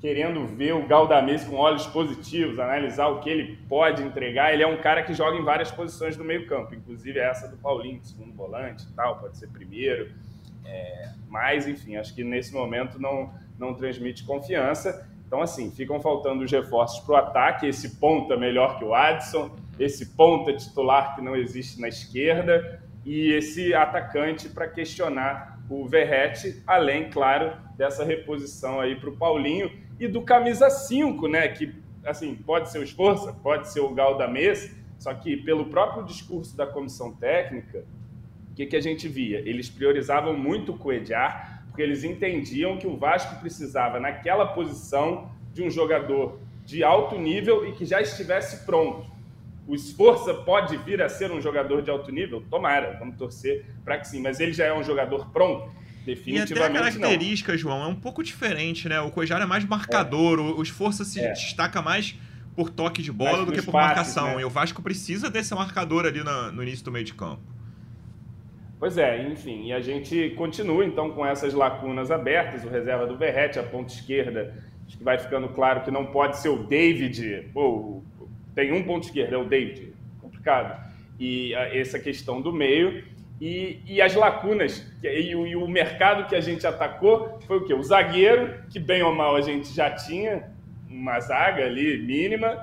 querendo 0.00 0.46
ver 0.46 0.74
o 0.74 0.86
Galdamês 0.86 1.44
com 1.44 1.56
olhos 1.56 1.86
positivos, 1.86 2.58
analisar 2.58 3.08
o 3.08 3.20
que 3.20 3.30
ele 3.30 3.56
pode 3.68 4.02
entregar, 4.02 4.52
ele 4.52 4.62
é 4.62 4.66
um 4.66 4.76
cara 4.76 5.02
que 5.02 5.14
joga 5.14 5.36
em 5.36 5.44
várias 5.44 5.70
posições 5.70 6.16
do 6.16 6.24
meio 6.24 6.46
campo, 6.46 6.74
inclusive 6.74 7.18
essa 7.18 7.48
do 7.48 7.56
Paulinho, 7.56 8.04
segundo 8.04 8.34
volante 8.34 8.86
tal, 8.94 9.18
pode 9.18 9.38
ser 9.38 9.48
primeiro. 9.48 10.12
É, 10.64 11.10
mas, 11.28 11.66
enfim, 11.66 11.96
acho 11.96 12.14
que 12.14 12.24
nesse 12.24 12.52
momento 12.52 13.00
não 13.00 13.32
não 13.58 13.74
transmite 13.74 14.24
confiança. 14.24 15.08
Então, 15.26 15.42
assim, 15.42 15.70
ficam 15.70 16.00
faltando 16.00 16.44
os 16.44 16.52
reforços 16.52 17.00
para 17.04 17.14
o 17.14 17.16
ataque, 17.16 17.66
esse 17.66 17.96
ponta 17.96 18.36
melhor 18.36 18.78
que 18.78 18.84
o 18.84 18.94
Adson, 18.94 19.50
esse 19.78 20.14
ponta 20.14 20.52
titular 20.52 21.14
que 21.14 21.20
não 21.20 21.34
existe 21.34 21.80
na 21.80 21.88
esquerda 21.88 22.80
e 23.04 23.32
esse 23.32 23.74
atacante 23.74 24.48
para 24.48 24.68
questionar 24.68 25.58
o 25.68 25.86
Verrete, 25.86 26.62
além, 26.66 27.10
claro, 27.10 27.52
dessa 27.76 28.04
reposição 28.04 28.80
aí 28.80 28.94
para 28.94 29.10
o 29.10 29.16
Paulinho 29.16 29.70
e 29.98 30.06
do 30.06 30.22
camisa 30.22 30.68
5, 30.68 31.26
né, 31.28 31.48
que, 31.48 31.74
assim, 32.04 32.34
pode 32.34 32.70
ser 32.70 32.78
o 32.78 32.82
Esforça, 32.82 33.32
pode 33.32 33.70
ser 33.72 33.80
o 33.80 33.94
Galdamês, 33.94 34.74
só 34.98 35.12
que 35.14 35.36
pelo 35.36 35.66
próprio 35.66 36.04
discurso 36.04 36.56
da 36.56 36.66
comissão 36.66 37.12
técnica, 37.12 37.84
o 38.50 38.54
que, 38.54 38.66
que 38.66 38.76
a 38.76 38.80
gente 38.80 39.08
via? 39.08 39.38
Eles 39.40 39.68
priorizavam 39.68 40.36
muito 40.36 40.72
o 40.72 40.78
Coediar, 40.78 41.64
porque 41.66 41.82
eles 41.82 42.04
entendiam 42.04 42.78
que 42.78 42.86
o 42.86 42.96
Vasco 42.96 43.38
precisava, 43.40 44.00
naquela 44.00 44.46
posição, 44.46 45.30
de 45.52 45.62
um 45.62 45.70
jogador 45.70 46.38
de 46.64 46.82
alto 46.82 47.18
nível 47.18 47.66
e 47.66 47.72
que 47.72 47.84
já 47.84 48.00
estivesse 48.00 48.64
pronto. 48.66 49.06
O 49.66 49.74
Esforça 49.74 50.32
pode 50.32 50.76
vir 50.78 51.02
a 51.02 51.08
ser 51.08 51.30
um 51.32 51.40
jogador 51.40 51.82
de 51.82 51.90
alto 51.90 52.10
nível? 52.12 52.42
Tomara, 52.50 52.96
vamos 52.98 53.16
torcer 53.16 53.64
para 53.84 53.98
que 53.98 54.06
sim, 54.06 54.20
mas 54.20 54.38
ele 54.40 54.52
já 54.52 54.66
é 54.66 54.74
um 54.74 54.82
jogador 54.82 55.30
pronto? 55.30 55.70
Definitivamente 56.06 56.50
e 56.50 56.64
até 56.64 56.66
a 56.66 56.70
característica, 56.70 57.52
não. 57.52 57.58
João, 57.58 57.82
é 57.82 57.86
um 57.88 57.96
pouco 57.96 58.22
diferente, 58.22 58.88
né? 58.88 59.00
O 59.00 59.10
Cojar 59.10 59.42
é 59.42 59.46
mais 59.46 59.64
marcador, 59.64 60.38
é. 60.38 60.42
o 60.42 60.62
Esforça 60.62 61.04
se 61.04 61.18
é. 61.18 61.32
destaca 61.32 61.82
mais 61.82 62.16
por 62.54 62.70
toque 62.70 63.02
de 63.02 63.10
bola 63.10 63.44
do 63.44 63.52
que 63.52 63.60
por 63.60 63.74
marcação. 63.74 64.36
Né? 64.36 64.42
E 64.42 64.44
o 64.44 64.50
Vasco 64.50 64.80
precisa 64.80 65.28
desse 65.28 65.54
marcador 65.54 66.06
ali 66.06 66.22
no, 66.22 66.52
no 66.52 66.62
início 66.62 66.84
do 66.84 66.92
meio 66.92 67.04
de 67.04 67.12
campo. 67.12 67.42
Pois 68.78 68.96
é, 68.98 69.26
enfim, 69.26 69.66
e 69.66 69.72
a 69.72 69.80
gente 69.80 70.30
continua 70.36 70.84
então 70.84 71.10
com 71.10 71.24
essas 71.26 71.54
lacunas 71.54 72.10
abertas, 72.10 72.62
o 72.62 72.68
reserva 72.68 73.06
do 73.06 73.16
Verrete, 73.16 73.58
a 73.58 73.62
ponta 73.62 73.92
esquerda, 73.92 74.54
acho 74.86 74.98
que 74.98 75.02
vai 75.04 75.18
ficando 75.18 75.48
claro 75.48 75.82
que 75.82 75.90
não 75.90 76.06
pode 76.06 76.38
ser 76.38 76.50
o 76.50 76.62
David, 76.62 77.50
ou 77.54 78.04
tem 78.54 78.72
um 78.72 78.82
ponto 78.84 79.04
esquerdo, 79.04 79.34
é 79.34 79.38
o 79.38 79.44
David, 79.44 79.94
complicado, 80.20 80.78
e 81.18 81.54
a, 81.54 81.74
essa 81.74 81.98
questão 81.98 82.40
do 82.42 82.52
meio, 82.52 83.02
e, 83.40 83.82
e 83.86 84.00
as 84.00 84.14
lacunas, 84.14 84.86
e, 85.02 85.30
e 85.30 85.56
o 85.56 85.68
mercado 85.68 86.26
que 86.26 86.34
a 86.34 86.40
gente 86.40 86.66
atacou 86.66 87.38
foi 87.46 87.58
o 87.58 87.64
quê? 87.64 87.74
O 87.74 87.82
zagueiro, 87.82 88.62
que 88.70 88.78
bem 88.78 89.02
ou 89.02 89.14
mal 89.14 89.36
a 89.36 89.40
gente 89.40 89.72
já 89.74 89.90
tinha, 89.90 90.50
uma 90.88 91.20
zaga 91.20 91.64
ali 91.64 91.98
mínima, 91.98 92.58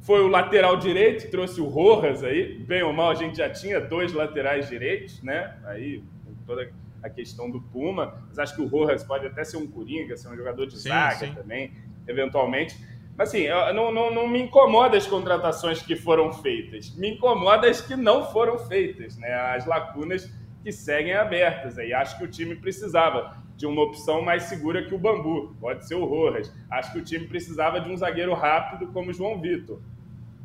foi 0.00 0.20
o 0.20 0.28
lateral 0.28 0.76
direito, 0.76 1.30
trouxe 1.30 1.60
o 1.60 1.66
Rojas 1.66 2.22
aí. 2.22 2.58
Bem 2.60 2.82
ou 2.82 2.92
mal, 2.92 3.10
a 3.10 3.14
gente 3.14 3.38
já 3.38 3.50
tinha 3.50 3.80
dois 3.80 4.12
laterais 4.12 4.68
direitos, 4.68 5.20
né? 5.22 5.56
Aí, 5.64 6.02
toda 6.46 6.70
a 7.02 7.10
questão 7.10 7.50
do 7.50 7.60
Puma. 7.60 8.22
Mas 8.28 8.38
acho 8.38 8.54
que 8.54 8.62
o 8.62 8.68
Rojas 8.68 9.02
pode 9.02 9.26
até 9.26 9.42
ser 9.42 9.56
um 9.56 9.66
coringa, 9.66 10.16
ser 10.16 10.28
um 10.28 10.36
jogador 10.36 10.66
de 10.66 10.78
sim, 10.78 10.88
zaga 10.88 11.26
sim. 11.26 11.34
também, 11.34 11.72
eventualmente. 12.06 12.76
Mas 13.16 13.30
assim, 13.30 13.48
não, 13.74 13.90
não, 13.90 14.14
não 14.14 14.28
me 14.28 14.42
incomoda 14.42 14.96
as 14.96 15.06
contratações 15.06 15.80
que 15.80 15.96
foram 15.96 16.32
feitas. 16.32 16.94
Me 16.96 17.12
incomoda 17.12 17.68
as 17.68 17.80
que 17.80 17.96
não 17.96 18.30
foram 18.30 18.58
feitas, 18.58 19.16
né? 19.16 19.32
As 19.32 19.64
lacunas 19.64 20.30
que 20.62 20.70
seguem 20.70 21.14
abertas. 21.14 21.78
Aí 21.78 21.94
acho 21.94 22.18
que 22.18 22.24
o 22.24 22.28
time 22.28 22.56
precisava 22.56 23.36
de 23.56 23.66
uma 23.66 23.82
opção 23.82 24.20
mais 24.20 24.44
segura 24.44 24.84
que 24.84 24.94
o 24.94 24.98
Bambu. 24.98 25.56
Pode 25.58 25.86
ser 25.88 25.94
o 25.94 26.04
Rojas. 26.04 26.52
Acho 26.70 26.92
que 26.92 26.98
o 26.98 27.04
time 27.04 27.26
precisava 27.26 27.80
de 27.80 27.90
um 27.90 27.96
zagueiro 27.96 28.34
rápido 28.34 28.92
como 28.92 29.10
o 29.10 29.14
João 29.14 29.40
Vitor. 29.40 29.80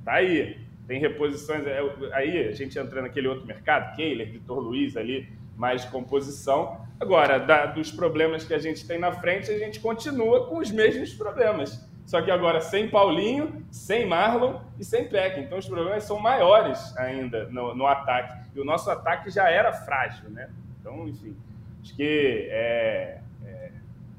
Tá 0.05 0.13
aí. 0.13 0.57
Tem 0.87 0.99
reposições. 0.99 1.67
É, 1.67 1.79
aí 2.13 2.47
a 2.47 2.51
gente 2.53 2.79
entra 2.79 3.01
naquele 3.01 3.27
outro 3.27 3.45
mercado, 3.45 3.95
Keiler, 3.97 4.31
Vitor 4.31 4.59
Luiz 4.59 4.95
ali, 4.95 5.27
mais 5.57 5.83
composição. 5.83 6.85
Agora, 6.99 7.37
da, 7.37 7.65
dos 7.65 7.91
problemas 7.91 8.45
que 8.45 8.53
a 8.53 8.59
gente 8.59 8.87
tem 8.87 8.97
na 8.97 9.11
frente, 9.11 9.51
a 9.51 9.57
gente 9.57 9.79
continua 9.81 10.47
com 10.47 10.59
os 10.59 10.71
mesmos 10.71 11.13
problemas. 11.13 11.90
Só 12.11 12.21
que 12.21 12.29
agora 12.29 12.59
sem 12.59 12.89
Paulinho, 12.89 13.65
sem 13.71 14.05
Marlon 14.05 14.59
e 14.77 14.83
sem 14.83 15.07
Peck. 15.07 15.39
Então 15.39 15.57
os 15.57 15.65
problemas 15.65 16.03
são 16.03 16.19
maiores 16.19 16.93
ainda 16.97 17.45
no, 17.45 17.73
no 17.73 17.87
ataque. 17.87 18.49
E 18.53 18.59
o 18.59 18.65
nosso 18.65 18.91
ataque 18.91 19.29
já 19.29 19.49
era 19.49 19.71
frágil, 19.71 20.29
né? 20.29 20.49
Então, 20.77 21.07
enfim, 21.07 21.37
acho 21.81 21.95
que 21.95 22.49
é, 22.51 23.21
é 23.45 23.71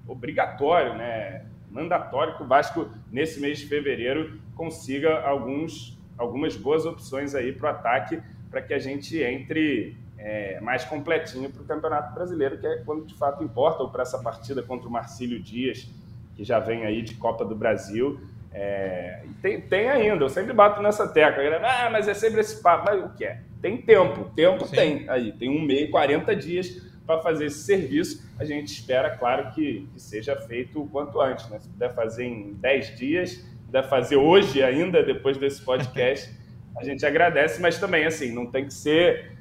obrigatório, 0.08 0.94
né? 0.94 1.44
mandatório 1.70 2.34
que 2.34 2.42
o 2.42 2.46
Vasco, 2.46 2.88
nesse 3.10 3.38
mês 3.38 3.58
de 3.58 3.66
fevereiro, 3.66 4.40
consiga 4.54 5.20
alguns, 5.20 5.98
algumas 6.16 6.56
boas 6.56 6.86
opções 6.86 7.34
aí 7.34 7.52
para 7.52 7.66
o 7.66 7.70
ataque, 7.74 8.22
para 8.50 8.62
que 8.62 8.72
a 8.72 8.78
gente 8.78 9.22
entre 9.22 9.98
é, 10.16 10.58
mais 10.62 10.82
completinho 10.82 11.50
para 11.50 11.60
o 11.60 11.66
Campeonato 11.66 12.14
Brasileiro, 12.14 12.56
que 12.56 12.66
é 12.66 12.78
quando 12.86 13.04
de 13.04 13.14
fato 13.14 13.44
importa, 13.44 13.82
ou 13.82 13.90
para 13.90 14.00
essa 14.00 14.18
partida 14.18 14.62
contra 14.62 14.88
o 14.88 14.90
Marcílio 14.90 15.38
Dias, 15.38 15.90
que 16.34 16.44
já 16.44 16.58
vem 16.58 16.84
aí 16.84 17.02
de 17.02 17.14
Copa 17.14 17.44
do 17.44 17.54
Brasil. 17.54 18.20
É, 18.54 19.22
tem, 19.40 19.60
tem 19.60 19.88
ainda, 19.88 20.24
eu 20.24 20.28
sempre 20.28 20.52
bato 20.52 20.82
nessa 20.82 21.08
tecla. 21.08 21.42
Ah, 21.62 21.88
mas 21.90 22.08
é 22.08 22.14
sempre 22.14 22.40
esse 22.40 22.62
papo. 22.62 22.84
Mas 22.86 23.04
o 23.04 23.08
que 23.16 23.24
é? 23.24 23.40
Tem 23.60 23.76
tempo, 23.76 24.30
tempo 24.34 24.66
Sim. 24.66 24.76
tem 24.76 25.08
aí, 25.08 25.32
tem 25.32 25.48
um 25.48 25.62
mês, 25.62 25.90
40 25.90 26.34
dias 26.36 26.82
para 27.06 27.20
fazer 27.20 27.46
esse 27.46 27.60
serviço. 27.60 28.28
A 28.38 28.44
gente 28.44 28.68
espera, 28.68 29.16
claro, 29.16 29.52
que, 29.52 29.88
que, 29.92 30.00
seja 30.00 30.36
feito 30.36 30.82
o 30.82 30.88
quanto 30.88 31.20
antes. 31.20 31.48
Né? 31.48 31.58
Se 31.58 31.68
puder 31.68 31.94
fazer 31.94 32.24
em 32.24 32.54
10 32.54 32.96
dias, 32.96 33.44
puder 33.66 33.88
fazer 33.88 34.16
hoje 34.16 34.62
ainda, 34.62 35.02
depois 35.02 35.36
desse 35.38 35.62
podcast, 35.62 36.30
a 36.76 36.84
gente 36.84 37.04
agradece, 37.06 37.60
mas 37.60 37.78
também, 37.78 38.04
assim, 38.04 38.32
não 38.32 38.46
tem 38.46 38.64
que 38.64 38.74
ser 38.74 39.32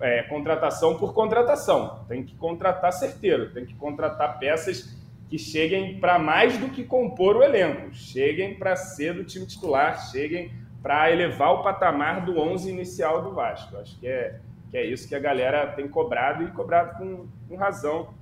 é, 0.00 0.22
contratação 0.22 0.96
por 0.96 1.12
contratação. 1.12 2.04
Tem 2.08 2.22
que 2.22 2.34
contratar 2.36 2.92
certeiro, 2.92 3.50
tem 3.50 3.64
que 3.64 3.74
contratar 3.74 4.38
peças 4.38 4.96
que 5.34 5.38
cheguem 5.38 5.98
para 5.98 6.16
mais 6.16 6.56
do 6.58 6.68
que 6.68 6.84
compor 6.84 7.34
o 7.34 7.42
elenco, 7.42 7.92
cheguem 7.92 8.54
para 8.54 8.76
ser 8.76 9.14
do 9.14 9.24
time 9.24 9.44
titular, 9.44 10.08
cheguem 10.12 10.52
para 10.80 11.10
elevar 11.10 11.54
o 11.54 11.62
patamar 11.64 12.24
do 12.24 12.38
11 12.38 12.70
inicial 12.70 13.20
do 13.20 13.32
Vasco. 13.32 13.76
Acho 13.78 13.98
que 13.98 14.06
é, 14.06 14.38
que 14.70 14.76
é 14.76 14.86
isso 14.86 15.08
que 15.08 15.14
a 15.16 15.18
galera 15.18 15.66
tem 15.72 15.88
cobrado 15.88 16.44
e 16.44 16.52
cobrado 16.52 16.98
com, 16.98 17.26
com 17.48 17.56
razão, 17.56 18.14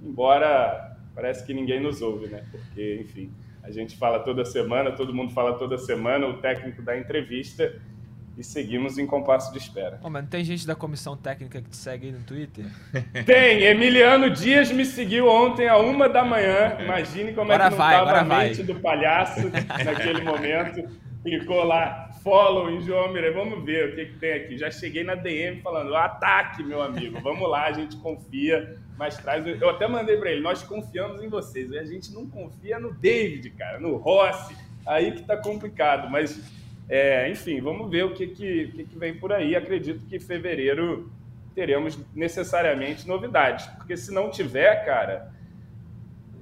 embora 0.00 0.96
parece 1.12 1.44
que 1.44 1.52
ninguém 1.52 1.80
nos 1.80 2.00
ouve, 2.02 2.28
né? 2.28 2.44
Porque, 2.52 3.00
enfim, 3.00 3.34
a 3.64 3.72
gente 3.72 3.96
fala 3.96 4.20
toda 4.20 4.44
semana, 4.44 4.92
todo 4.92 5.12
mundo 5.12 5.32
fala 5.32 5.58
toda 5.58 5.76
semana, 5.76 6.28
o 6.28 6.34
técnico 6.34 6.82
dá 6.82 6.96
entrevista 6.96 7.82
e 8.40 8.44
seguimos 8.44 8.96
em 8.96 9.06
compasso 9.06 9.52
de 9.52 9.58
espera. 9.58 10.00
Mas 10.02 10.22
não 10.22 10.30
tem 10.30 10.42
gente 10.42 10.66
da 10.66 10.74
comissão 10.74 11.14
técnica 11.14 11.60
que 11.60 11.68
te 11.68 11.76
segue 11.76 12.06
aí 12.06 12.12
no 12.12 12.20
Twitter? 12.20 12.64
Tem! 13.26 13.64
Emiliano 13.64 14.30
Dias 14.30 14.72
me 14.72 14.86
seguiu 14.86 15.28
ontem 15.28 15.68
a 15.68 15.76
uma 15.76 16.08
da 16.08 16.24
manhã. 16.24 16.78
Imagine 16.80 17.34
como 17.34 17.52
agora 17.52 17.66
é 17.66 17.68
que 17.68 17.70
não 17.72 17.78
vai, 17.78 17.94
estava 17.98 18.18
a 18.18 18.24
vai. 18.24 18.48
mente 18.48 18.62
do 18.62 18.74
palhaço 18.76 19.50
naquele 19.84 20.22
momento. 20.22 20.88
Clicou 21.22 21.64
lá, 21.64 22.12
follow 22.24 22.70
em 22.70 22.80
João 22.80 23.12
Mirei. 23.12 23.30
Vamos 23.30 23.62
ver 23.62 23.90
o 23.90 23.94
que, 23.94 24.06
que 24.06 24.18
tem 24.18 24.32
aqui. 24.32 24.56
Já 24.56 24.70
cheguei 24.70 25.04
na 25.04 25.14
DM 25.14 25.60
falando, 25.60 25.94
ataque, 25.94 26.64
meu 26.64 26.80
amigo. 26.80 27.20
Vamos 27.20 27.46
lá, 27.46 27.66
a 27.66 27.72
gente 27.72 27.94
confia, 27.98 28.78
mas 28.96 29.18
traz... 29.18 29.46
Eu 29.46 29.68
até 29.68 29.86
mandei 29.86 30.16
para 30.16 30.30
ele, 30.32 30.40
nós 30.40 30.62
confiamos 30.62 31.22
em 31.22 31.28
vocês. 31.28 31.70
E 31.72 31.78
a 31.78 31.84
gente 31.84 32.10
não 32.14 32.26
confia 32.26 32.78
no 32.78 32.90
David, 32.94 33.50
cara, 33.50 33.78
no 33.78 33.96
Rossi. 33.96 34.56
Aí 34.86 35.12
que 35.12 35.24
tá 35.24 35.36
complicado, 35.36 36.08
mas 36.08 36.40
é, 36.92 37.30
enfim, 37.30 37.60
vamos 37.60 37.88
ver 37.88 38.04
o 38.04 38.14
que, 38.14 38.26
que, 38.26 38.84
que, 38.84 38.98
vem 38.98 39.14
por 39.14 39.32
aí. 39.32 39.54
Acredito 39.54 40.04
que 40.06 40.16
em 40.16 40.20
fevereiro 40.20 41.08
teremos 41.54 41.96
necessariamente 42.12 43.06
novidades, 43.06 43.64
porque 43.76 43.96
se 43.96 44.12
não 44.12 44.28
tiver, 44.28 44.84
cara, 44.84 45.32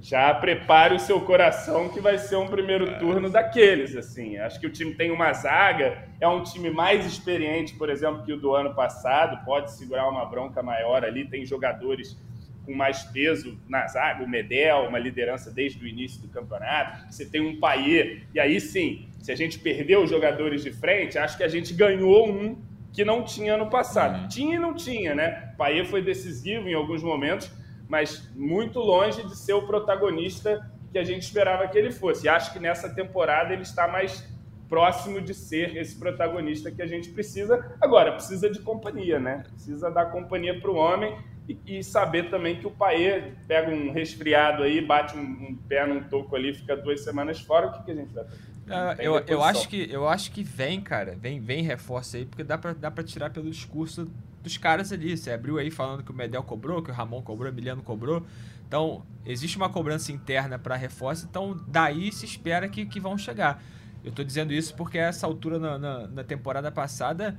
já 0.01 0.33
prepare 0.33 0.95
o 0.95 0.99
seu 0.99 1.21
coração 1.21 1.89
que 1.89 1.99
vai 1.99 2.17
ser 2.17 2.37
um 2.37 2.47
primeiro 2.47 2.97
turno 2.97 3.29
daqueles, 3.29 3.95
assim. 3.95 4.37
Acho 4.37 4.59
que 4.59 4.65
o 4.65 4.71
time 4.71 4.95
tem 4.95 5.11
uma 5.11 5.31
zaga, 5.33 6.03
é 6.19 6.27
um 6.27 6.41
time 6.41 6.71
mais 6.71 7.05
experiente, 7.05 7.75
por 7.75 7.87
exemplo, 7.87 8.23
que 8.23 8.33
o 8.33 8.39
do 8.39 8.55
ano 8.55 8.73
passado, 8.73 9.45
pode 9.45 9.71
segurar 9.73 10.09
uma 10.09 10.25
bronca 10.25 10.63
maior 10.63 11.05
ali, 11.05 11.25
tem 11.25 11.45
jogadores 11.45 12.17
com 12.65 12.73
mais 12.73 13.03
peso 13.03 13.59
na 13.67 13.87
zaga, 13.87 14.23
o 14.23 14.27
Medel, 14.27 14.87
uma 14.87 14.99
liderança 14.99 15.51
desde 15.51 15.83
o 15.83 15.87
início 15.87 16.21
do 16.21 16.27
campeonato. 16.27 17.11
Você 17.11 17.25
tem 17.25 17.41
um 17.41 17.59
Paier, 17.59 18.23
e 18.33 18.39
aí 18.39 18.59
sim, 18.59 19.07
se 19.19 19.31
a 19.31 19.35
gente 19.35 19.59
perdeu 19.59 20.03
os 20.03 20.09
jogadores 20.09 20.63
de 20.63 20.71
frente, 20.71 21.17
acho 21.17 21.37
que 21.37 21.43
a 21.43 21.47
gente 21.47 21.73
ganhou 21.73 22.29
um 22.29 22.57
que 22.91 23.05
não 23.05 23.23
tinha 23.23 23.57
no 23.57 23.69
passado. 23.69 24.21
Uhum. 24.21 24.27
Tinha 24.27 24.55
e 24.55 24.59
não 24.59 24.73
tinha, 24.73 25.13
né? 25.13 25.51
O 25.53 25.57
Paier 25.57 25.85
foi 25.85 26.01
decisivo 26.01 26.67
em 26.67 26.73
alguns 26.73 27.03
momentos, 27.03 27.51
mas 27.87 28.29
muito 28.35 28.79
longe 28.79 29.21
de 29.23 29.37
ser 29.37 29.53
o 29.53 29.65
protagonista 29.65 30.69
que 30.91 30.97
a 30.97 31.03
gente 31.03 31.23
esperava 31.23 31.67
que 31.67 31.77
ele 31.77 31.91
fosse. 31.91 32.25
E 32.25 32.29
acho 32.29 32.51
que 32.51 32.59
nessa 32.59 32.89
temporada 32.93 33.53
ele 33.53 33.61
está 33.61 33.87
mais 33.87 34.27
próximo 34.67 35.19
de 35.19 35.33
ser 35.33 35.75
esse 35.75 35.97
protagonista 35.97 36.71
que 36.71 36.81
a 36.81 36.87
gente 36.87 37.09
precisa. 37.09 37.75
Agora, 37.81 38.11
precisa 38.11 38.49
de 38.49 38.59
companhia, 38.59 39.19
né? 39.19 39.43
Precisa 39.51 39.89
dar 39.89 40.05
companhia 40.05 40.59
para 40.59 40.69
o 40.69 40.75
homem 40.75 41.17
e, 41.65 41.83
saber 41.83 42.29
também 42.29 42.59
que 42.59 42.67
o 42.67 42.71
Paê 42.71 43.33
pega 43.47 43.71
um 43.71 43.91
resfriado 43.91 44.61
aí, 44.61 44.85
bate 44.85 45.17
um, 45.17 45.21
um, 45.21 45.57
pé 45.67 45.85
num 45.87 46.03
toco 46.03 46.35
ali, 46.35 46.53
fica 46.53 46.77
duas 46.77 47.03
semanas 47.03 47.39
fora, 47.39 47.67
o 47.67 47.71
que, 47.71 47.83
que 47.85 47.91
a 47.91 47.95
gente 47.95 48.13
vai 48.13 48.23
fazer? 48.23 48.37
Uh, 48.67 49.01
eu, 49.01 49.23
eu, 49.25 49.43
acho 49.43 49.67
que, 49.67 49.89
eu 49.91 50.07
acho 50.07 50.31
que 50.31 50.43
vem, 50.43 50.79
cara, 50.79 51.15
vem, 51.19 51.39
vem 51.39 51.63
reforço 51.63 52.17
aí, 52.17 52.25
porque 52.25 52.43
dá 52.43 52.55
pra, 52.55 52.73
dá 52.73 52.91
pra 52.91 53.03
tirar 53.03 53.31
pelo 53.31 53.49
discurso 53.49 54.07
dos 54.43 54.57
caras 54.57 54.91
ali. 54.91 55.17
Você 55.17 55.31
abriu 55.31 55.57
aí 55.57 55.71
falando 55.71 56.03
que 56.03 56.11
o 56.11 56.13
Medel 56.13 56.43
cobrou, 56.43 56.83
que 56.83 56.91
o 56.91 56.93
Ramon 56.93 57.21
cobrou, 57.23 57.49
o 57.49 57.53
Emiliano 57.53 57.81
cobrou. 57.81 58.23
Então, 58.67 59.03
existe 59.25 59.57
uma 59.57 59.69
cobrança 59.69 60.11
interna 60.11 60.59
para 60.59 60.75
reforço, 60.75 61.25
então 61.27 61.59
daí 61.67 62.11
se 62.11 62.25
espera 62.25 62.69
que, 62.69 62.85
que 62.85 62.99
vão 62.99 63.17
chegar. 63.17 63.63
Eu 64.03 64.11
tô 64.11 64.23
dizendo 64.23 64.53
isso 64.53 64.75
porque 64.75 64.99
a 64.99 65.07
essa 65.07 65.25
altura 65.25 65.57
na, 65.57 65.79
na, 65.79 66.07
na 66.07 66.23
temporada 66.23 66.71
passada 66.71 67.35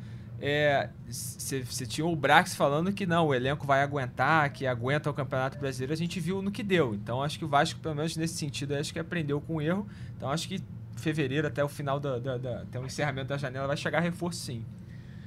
você 1.07 1.85
é, 1.85 1.87
tinha 1.87 2.07
o 2.07 2.16
Brax 2.16 2.55
falando 2.55 2.92
que 2.92 3.05
não, 3.05 3.26
o 3.26 3.35
elenco 3.35 3.66
vai 3.66 3.83
aguentar, 3.83 4.50
que 4.50 4.66
aguenta 4.66 5.11
o 5.11 5.14
Campeonato 5.14 5.59
Brasileiro, 5.59 5.92
a 5.92 5.96
gente 5.96 6.18
viu 6.18 6.40
no 6.40 6.50
que 6.50 6.62
deu. 6.62 6.94
Então 6.94 7.22
acho 7.22 7.38
que 7.38 7.44
o 7.44 7.48
Vasco, 7.48 7.79
pelo 7.81 7.94
menos 7.94 8.16
nesse 8.16 8.35
sentido, 8.35 8.74
acho 8.74 8.92
que 8.92 8.98
aprendeu 8.98 9.40
com 9.40 9.57
o 9.57 9.62
erro. 9.62 9.87
Então 10.16 10.31
acho 10.31 10.48
que 10.48 10.62
fevereiro, 10.96 11.46
até 11.46 11.62
o 11.62 11.68
final 11.68 12.00
da, 12.00 12.18
da, 12.18 12.38
da, 12.38 12.62
até 12.62 12.81
o 12.81 12.87
encerramento 12.87 13.29
da 13.29 13.37
janela, 13.37 13.66
vai 13.66 13.76
chegar 13.76 14.00
reforço 14.00 14.40
sim. 14.40 14.64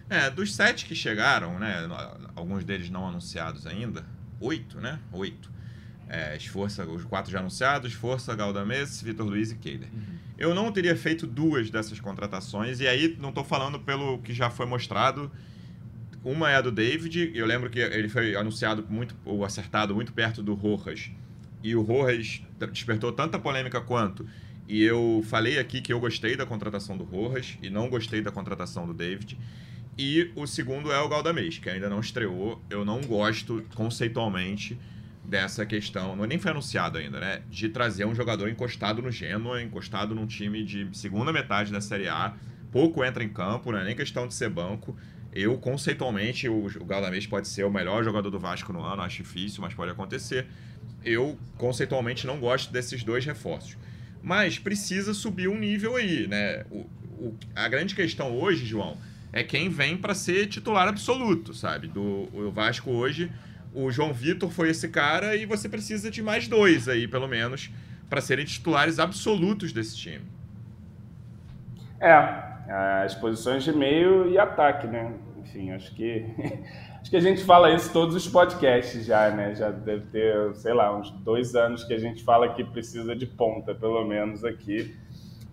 É, 0.09 0.29
dos 0.29 0.53
sete 0.55 0.85
que 0.85 0.95
chegaram, 0.95 1.59
né? 1.59 1.87
Alguns 2.35 2.63
deles 2.63 2.89
não 2.89 3.07
anunciados 3.07 3.67
ainda, 3.67 4.03
oito, 4.39 4.79
né? 4.79 4.99
Oito. 5.11 5.51
É, 6.09 6.35
Esforça, 6.35 6.85
os 6.85 7.03
quatro 7.05 7.31
já 7.31 7.39
anunciados, 7.39 7.93
Força, 7.93 8.35
Galdamés, 8.35 9.01
Vitor 9.01 9.25
Luiz 9.25 9.51
e 9.51 9.55
Keiler. 9.55 9.89
Uhum. 9.91 10.17
Eu 10.37 10.53
não 10.53 10.71
teria 10.71 10.95
feito 10.95 11.25
duas 11.25 11.69
dessas 11.69 11.99
contratações, 11.99 12.79
e 12.79 12.87
aí 12.87 13.15
não 13.19 13.29
estou 13.29 13.43
falando 13.43 13.79
pelo 13.79 14.19
que 14.19 14.33
já 14.33 14.49
foi 14.49 14.65
mostrado. 14.65 15.31
Uma 16.23 16.49
é 16.49 16.55
a 16.55 16.61
do 16.61 16.71
David, 16.71 17.31
eu 17.33 17.45
lembro 17.45 17.69
que 17.69 17.79
ele 17.79 18.09
foi 18.09 18.35
anunciado 18.35 18.85
muito, 18.89 19.15
ou 19.25 19.43
acertado 19.43 19.93
muito 19.93 20.13
perto 20.13 20.41
do 20.43 20.53
Rojas. 20.53 21.11
E 21.63 21.75
o 21.75 21.81
Rojas 21.81 22.41
despertou 22.71 23.11
tanta 23.11 23.39
polêmica 23.39 23.79
quanto. 23.81 24.27
E 24.67 24.81
eu 24.83 25.23
falei 25.27 25.59
aqui 25.59 25.81
que 25.81 25.91
eu 25.91 25.99
gostei 25.99 26.35
da 26.35 26.45
contratação 26.45 26.97
do 26.97 27.03
Rojas 27.03 27.57
e 27.61 27.69
não 27.69 27.89
gostei 27.89 28.21
da 28.21 28.31
contratação 28.31 28.85
do 28.85 28.93
David. 28.93 29.37
E 29.97 30.31
o 30.35 30.47
segundo 30.47 30.91
é 30.91 30.99
o 30.99 31.07
Galdamés, 31.07 31.59
que 31.59 31.69
ainda 31.69 31.89
não 31.89 31.99
estreou. 31.99 32.61
Eu 32.69 32.83
não 32.83 33.01
gosto 33.01 33.63
conceitualmente 33.75 34.77
dessa 35.25 35.65
questão, 35.65 36.15
não 36.15 36.25
nem 36.25 36.37
foi 36.37 36.51
anunciado 36.51 36.97
ainda, 36.97 37.19
né? 37.19 37.41
De 37.49 37.69
trazer 37.69 38.05
um 38.05 38.13
jogador 38.13 38.49
encostado 38.49 39.01
no 39.01 39.11
Genoa, 39.11 39.61
encostado 39.61 40.13
num 40.13 40.27
time 40.27 40.63
de 40.63 40.87
segunda 40.93 41.31
metade 41.31 41.71
da 41.71 41.79
Série 41.79 42.07
A, 42.07 42.33
pouco 42.71 43.03
entra 43.03 43.23
em 43.23 43.29
campo, 43.29 43.71
não 43.71 43.79
é 43.79 43.85
nem 43.85 43.95
questão 43.95 44.27
de 44.27 44.33
ser 44.33 44.49
banco. 44.49 44.97
Eu, 45.31 45.57
conceitualmente, 45.57 46.47
o, 46.47 46.67
o 46.67 47.27
pode 47.29 47.47
ser 47.47 47.63
o 47.63 47.71
melhor 47.71 48.03
jogador 48.03 48.29
do 48.29 48.39
Vasco 48.39 48.71
no 48.71 48.83
ano, 48.83 49.01
acho 49.01 49.23
difícil, 49.23 49.61
mas 49.61 49.73
pode 49.73 49.91
acontecer. 49.91 50.45
Eu, 51.03 51.39
conceitualmente, 51.57 52.27
não 52.27 52.39
gosto 52.39 52.71
desses 52.71 53.03
dois 53.03 53.25
reforços. 53.25 53.77
Mas 54.21 54.59
precisa 54.59 55.13
subir 55.13 55.47
um 55.47 55.57
nível 55.57 55.95
aí, 55.95 56.27
né? 56.27 56.65
O, 56.69 56.81
o, 57.17 57.37
a 57.55 57.67
grande 57.67 57.95
questão 57.95 58.37
hoje, 58.37 58.65
João, 58.65 58.97
é 59.31 59.43
quem 59.43 59.69
vem 59.69 59.97
para 59.97 60.13
ser 60.13 60.47
titular 60.47 60.87
absoluto, 60.87 61.53
sabe? 61.53 61.87
Do, 61.87 62.29
o 62.31 62.51
Vasco 62.51 62.91
hoje 62.91 63.31
o 63.73 63.91
João 63.91 64.13
Vitor 64.13 64.49
foi 64.51 64.69
esse 64.69 64.87
cara 64.89 65.35
e 65.35 65.45
você 65.45 65.67
precisa 65.67 66.11
de 66.11 66.21
mais 66.21 66.47
dois 66.47 66.87
aí, 66.87 67.07
pelo 67.07 67.27
menos, 67.27 67.69
para 68.09 68.21
serem 68.21 68.45
titulares 68.45 68.99
absolutos 68.99 69.73
desse 69.73 69.97
time. 69.97 70.25
É, 71.99 72.15
as 73.03 73.15
posições 73.15 73.63
de 73.63 73.71
meio 73.73 74.29
e 74.29 74.37
ataque, 74.37 74.87
né? 74.87 75.13
Enfim, 75.37 75.71
acho 75.71 75.93
que 75.95 76.25
acho 77.01 77.09
que 77.09 77.17
a 77.17 77.21
gente 77.21 77.43
fala 77.43 77.73
isso 77.73 77.91
todos 77.91 78.15
os 78.15 78.27
podcasts 78.27 79.05
já, 79.05 79.29
né? 79.29 79.55
Já 79.55 79.71
deve 79.71 80.05
ter, 80.07 80.55
sei 80.55 80.73
lá, 80.73 80.95
uns 80.97 81.11
dois 81.11 81.55
anos 81.55 81.83
que 81.83 81.93
a 81.93 81.99
gente 81.99 82.23
fala 82.23 82.53
que 82.53 82.63
precisa 82.63 83.15
de 83.15 83.25
ponta, 83.25 83.73
pelo 83.73 84.05
menos 84.05 84.43
aqui. 84.43 84.95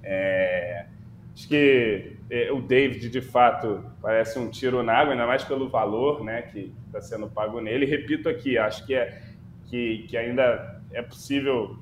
É... 0.03 0.87
Acho 1.35 1.49
que 1.49 2.17
é, 2.31 2.53
o 2.53 2.61
David, 2.61 3.09
de 3.09 3.21
fato, 3.21 3.85
parece 4.01 4.39
um 4.39 4.49
tiro 4.49 4.83
na 4.83 4.93
água, 4.93 5.13
ainda 5.13 5.27
mais 5.27 5.45
pelo 5.45 5.69
valor 5.69 6.25
né, 6.25 6.43
que 6.43 6.73
está 6.87 7.01
sendo 7.01 7.29
pago 7.29 7.61
nele. 7.61 7.87
Repito 7.87 8.29
aqui, 8.29 8.59
acho 8.59 8.87
que, 8.87 8.95
é, 8.95 9.23
que, 9.67 10.07
que 10.09 10.17
ainda 10.17 10.81
é 10.93 11.03
possível 11.03 11.79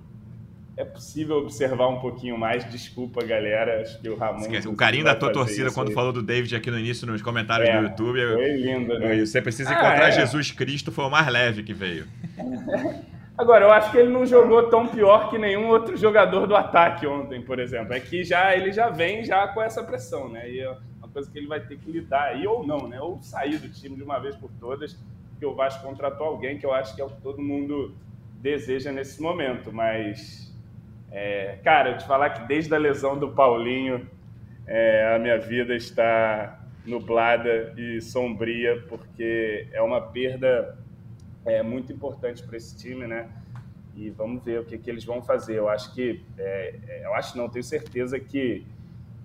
é 0.76 0.84
possível 0.84 1.38
observar 1.38 1.88
um 1.88 1.98
pouquinho 1.98 2.38
mais. 2.38 2.64
Desculpa, 2.70 3.24
galera. 3.24 3.82
Acho 3.82 4.00
que 4.00 4.08
o 4.08 4.16
Ramon. 4.16 4.42
Esquece, 4.42 4.68
o 4.68 4.76
carinho 4.76 5.04
da 5.04 5.14
tua 5.14 5.32
torcida 5.32 5.72
quando 5.72 5.88
aí. 5.88 5.94
falou 5.94 6.12
do 6.12 6.22
David 6.22 6.54
aqui 6.54 6.70
no 6.70 6.78
início, 6.78 7.04
nos 7.04 7.20
comentários 7.20 7.68
é, 7.68 7.76
do 7.76 7.88
YouTube. 7.88 8.20
Foi 8.34 8.52
lindo, 8.52 8.96
né? 8.96 9.18
Você 9.18 9.42
precisa 9.42 9.72
encontrar 9.72 10.04
ah, 10.04 10.08
é. 10.08 10.12
Jesus 10.12 10.52
Cristo, 10.52 10.92
foi 10.92 11.04
o 11.04 11.10
mais 11.10 11.26
leve 11.26 11.64
que 11.64 11.74
veio. 11.74 12.06
Agora, 13.38 13.66
eu 13.66 13.70
acho 13.70 13.92
que 13.92 13.98
ele 13.98 14.08
não 14.08 14.26
jogou 14.26 14.68
tão 14.68 14.88
pior 14.88 15.30
que 15.30 15.38
nenhum 15.38 15.68
outro 15.68 15.96
jogador 15.96 16.44
do 16.44 16.56
ataque 16.56 17.06
ontem, 17.06 17.40
por 17.40 17.60
exemplo. 17.60 17.94
É 17.94 18.00
que 18.00 18.24
já, 18.24 18.56
ele 18.56 18.72
já 18.72 18.90
vem 18.90 19.24
já 19.24 19.46
com 19.46 19.62
essa 19.62 19.80
pressão, 19.80 20.28
né? 20.28 20.50
E 20.50 20.58
é 20.58 20.76
uma 20.98 21.08
coisa 21.08 21.30
que 21.30 21.38
ele 21.38 21.46
vai 21.46 21.60
ter 21.60 21.78
que 21.78 21.88
lidar 21.88 22.30
aí, 22.30 22.44
ou 22.48 22.66
não, 22.66 22.88
né? 22.88 23.00
Ou 23.00 23.22
sair 23.22 23.58
do 23.58 23.68
time 23.68 23.94
de 23.94 24.02
uma 24.02 24.18
vez 24.18 24.34
por 24.34 24.50
todas, 24.58 24.94
porque 25.30 25.46
o 25.46 25.54
Vasco 25.54 25.86
contratou 25.86 26.26
alguém 26.26 26.58
que 26.58 26.66
eu 26.66 26.74
acho 26.74 26.96
que 26.96 27.00
é 27.00 27.04
o 27.04 27.10
que 27.10 27.20
todo 27.22 27.40
mundo 27.40 27.94
deseja 28.42 28.90
nesse 28.90 29.22
momento. 29.22 29.72
Mas, 29.72 30.52
é, 31.12 31.60
cara, 31.62 31.90
eu 31.90 31.96
te 31.96 32.08
falar 32.08 32.30
que 32.30 32.48
desde 32.48 32.74
a 32.74 32.78
lesão 32.78 33.16
do 33.16 33.28
Paulinho, 33.28 34.04
é, 34.66 35.14
a 35.14 35.18
minha 35.20 35.38
vida 35.38 35.76
está 35.76 36.58
nublada 36.84 37.72
e 37.76 38.00
sombria, 38.00 38.82
porque 38.88 39.68
é 39.72 39.80
uma 39.80 40.00
perda 40.00 40.76
é 41.44 41.62
muito 41.62 41.92
importante 41.92 42.42
para 42.42 42.56
esse 42.56 42.76
time, 42.76 43.06
né? 43.06 43.28
E 43.94 44.10
vamos 44.10 44.44
ver 44.44 44.60
o 44.60 44.64
que, 44.64 44.78
que 44.78 44.88
eles 44.88 45.04
vão 45.04 45.22
fazer. 45.22 45.56
Eu 45.58 45.68
acho 45.68 45.94
que, 45.94 46.24
é, 46.38 46.74
é, 46.86 47.04
eu 47.04 47.14
acho 47.14 47.36
não, 47.36 47.48
tenho 47.48 47.64
certeza 47.64 48.18
que 48.18 48.64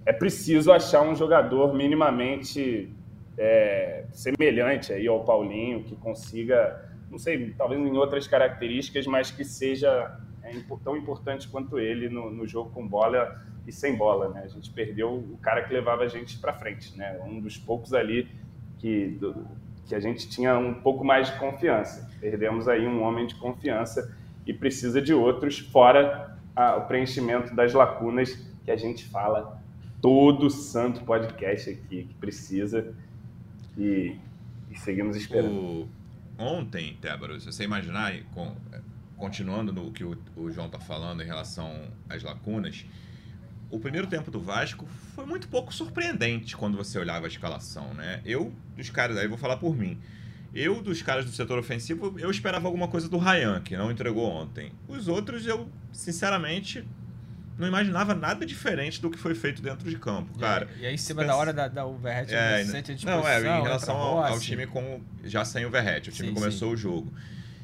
é 0.06 0.12
preciso 0.12 0.72
achar 0.72 1.02
um 1.02 1.16
jogador 1.16 1.74
minimamente 1.74 2.92
é, 3.38 4.06
semelhante 4.12 4.92
aí 4.92 5.08
ao 5.08 5.24
Paulinho, 5.24 5.84
que 5.84 5.96
consiga, 5.96 6.90
não 7.10 7.18
sei, 7.18 7.54
talvez 7.58 7.80
em 7.80 7.98
outras 7.98 8.28
características, 8.28 9.08
mas 9.08 9.32
que 9.32 9.44
seja 9.44 10.20
é, 10.44 10.52
tão 10.84 10.98
importante 10.98 11.48
quanto 11.48 11.80
ele 11.80 12.10
no, 12.10 12.30
no, 12.30 12.48
jogo 12.48 12.72
com 12.72 12.88
bola 12.88 13.42
e 13.66 13.72
sem 13.72 13.96
bola, 13.96 14.30
né? 14.30 14.42
A 14.44 14.48
gente 14.48 14.72
perdeu 14.72 15.14
o 15.14 15.38
cara 15.38 15.64
que 15.64 15.74
levava 15.74 16.04
a 16.04 16.08
gente 16.08 16.38
para 16.38 16.54
frente, 16.54 16.98
né? 16.98 17.20
Um 17.26 17.40
dos 17.40 17.58
poucos 17.58 17.94
ali 17.94 18.28
que 18.78 19.08
do, 19.20 19.48
que 19.86 19.96
a 19.96 20.00
gente 20.00 20.30
tinha 20.30 20.58
um 20.58 20.74
pouco 20.74 21.04
mais 21.04 21.28
de 21.32 21.38
confiança. 21.38 22.10
Perdemos 22.20 22.68
aí 22.68 22.88
um 22.88 23.04
homem 23.04 23.28
de 23.28 23.36
confiança 23.36 24.16
e 24.46 24.54
precisa 24.54 25.02
de 25.02 25.14
outros, 25.14 25.60
fora 25.60 26.38
a, 26.56 26.78
o 26.78 26.88
preenchimento 26.88 27.56
das 27.56 27.74
lacunas 27.74 28.34
que 28.64 28.72
a 28.72 28.76
gente 28.76 29.06
fala 29.06 29.62
todo 30.02 30.50
santo 30.50 31.02
podcast 31.04 31.70
aqui 31.70 32.04
que 32.04 32.14
precisa. 32.16 32.94
E, 33.78 34.18
e 34.70 34.78
seguimos 34.78 35.16
esperando. 35.16 35.56
O... 35.56 35.90
Ontem, 36.38 36.98
Tébaro, 37.02 37.40
se 37.40 37.46
você 37.46 37.64
imaginar, 37.64 38.14
com... 38.34 38.56
continuando 39.18 39.72
no 39.72 39.92
que 39.92 40.04
o, 40.04 40.18
o 40.36 40.52
João 40.52 40.68
está 40.68 40.80
falando 40.80 41.22
em 41.22 41.26
relação 41.26 41.88
às 42.10 42.24
lacunas, 42.24 42.86
o 43.74 43.80
primeiro 43.80 44.06
tempo 44.06 44.30
do 44.30 44.40
Vasco 44.40 44.88
foi 45.16 45.26
muito 45.26 45.48
pouco 45.48 45.74
surpreendente 45.74 46.56
quando 46.56 46.78
você 46.78 47.00
olhava 47.00 47.26
a 47.26 47.28
escalação, 47.28 47.92
né? 47.96 48.22
Eu, 48.24 48.54
dos 48.78 48.92
caras, 48.92 49.18
aí 49.18 49.28
vou 49.28 49.38
falar 49.38 49.58
por 49.58 49.76
mim. 49.76 50.00
Eu, 50.54 50.80
dos 50.80 51.02
caras 51.02 51.26
do 51.26 51.32
setor 51.32 51.58
ofensivo, 51.58 52.14
eu 52.20 52.30
esperava 52.30 52.68
alguma 52.68 52.88
coisa 52.88 53.10
do 53.10 53.18
Ryan, 53.18 53.60
que 53.62 53.76
não 53.76 53.92
entregou 53.92 54.30
ontem. 54.30 54.72
Os 54.88 55.08
outros, 55.08 55.48
eu, 55.48 55.68
sinceramente, 55.92 56.88
não 57.58 57.68
imaginava 57.68 58.14
nada 58.14 58.46
diferente 58.46 59.02
do 59.02 59.10
que 59.10 59.18
foi 59.18 59.34
feito 59.34 59.60
dentro 59.60 59.90
de 59.90 59.98
campo, 59.98 60.38
cara. 60.38 60.70
E, 60.80 60.86
aí, 60.86 60.94
em 60.94 60.98
cima 60.98 61.26
da 61.26 61.36
hora 61.36 61.52
da, 61.52 61.68
da 61.68 61.84
Overhead, 61.84 62.32
é, 62.32 62.64
sente 62.66 62.92
a 62.92 63.16
Não, 63.16 63.28
é, 63.28 63.40
em 63.40 63.64
relação 63.64 63.96
ao, 63.96 64.24
ao, 64.24 64.40
time 64.40 64.68
com, 64.68 65.02
já 65.24 65.44
sem 65.44 65.66
Overhead. 65.66 66.12
O 66.12 66.14
time 66.14 66.28
sim, 66.28 66.34
começou 66.36 66.68
sim. 66.70 66.74
o 66.76 66.78
jogo. 66.78 67.12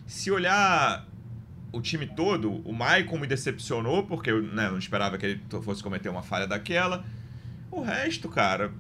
Se 0.08 0.32
olhar 0.32 1.08
o 1.72 1.82
time 1.82 2.06
todo, 2.06 2.62
o 2.68 2.74
Maicon 2.74 3.18
me 3.18 3.28
decepcionou, 3.28 4.04
porque 4.04 4.32
eu 4.32 4.42
né, 4.42 4.70
não 4.70 4.78
esperava 4.78 5.18
que 5.18 5.26
ele 5.26 5.42
fosse 5.62 5.84
cometer 5.84 6.10
uma 6.10 6.24
falha 6.24 6.48
daquela. 6.48 7.04
O 7.72 7.82
resto, 7.82 8.28
cara, 8.28 8.72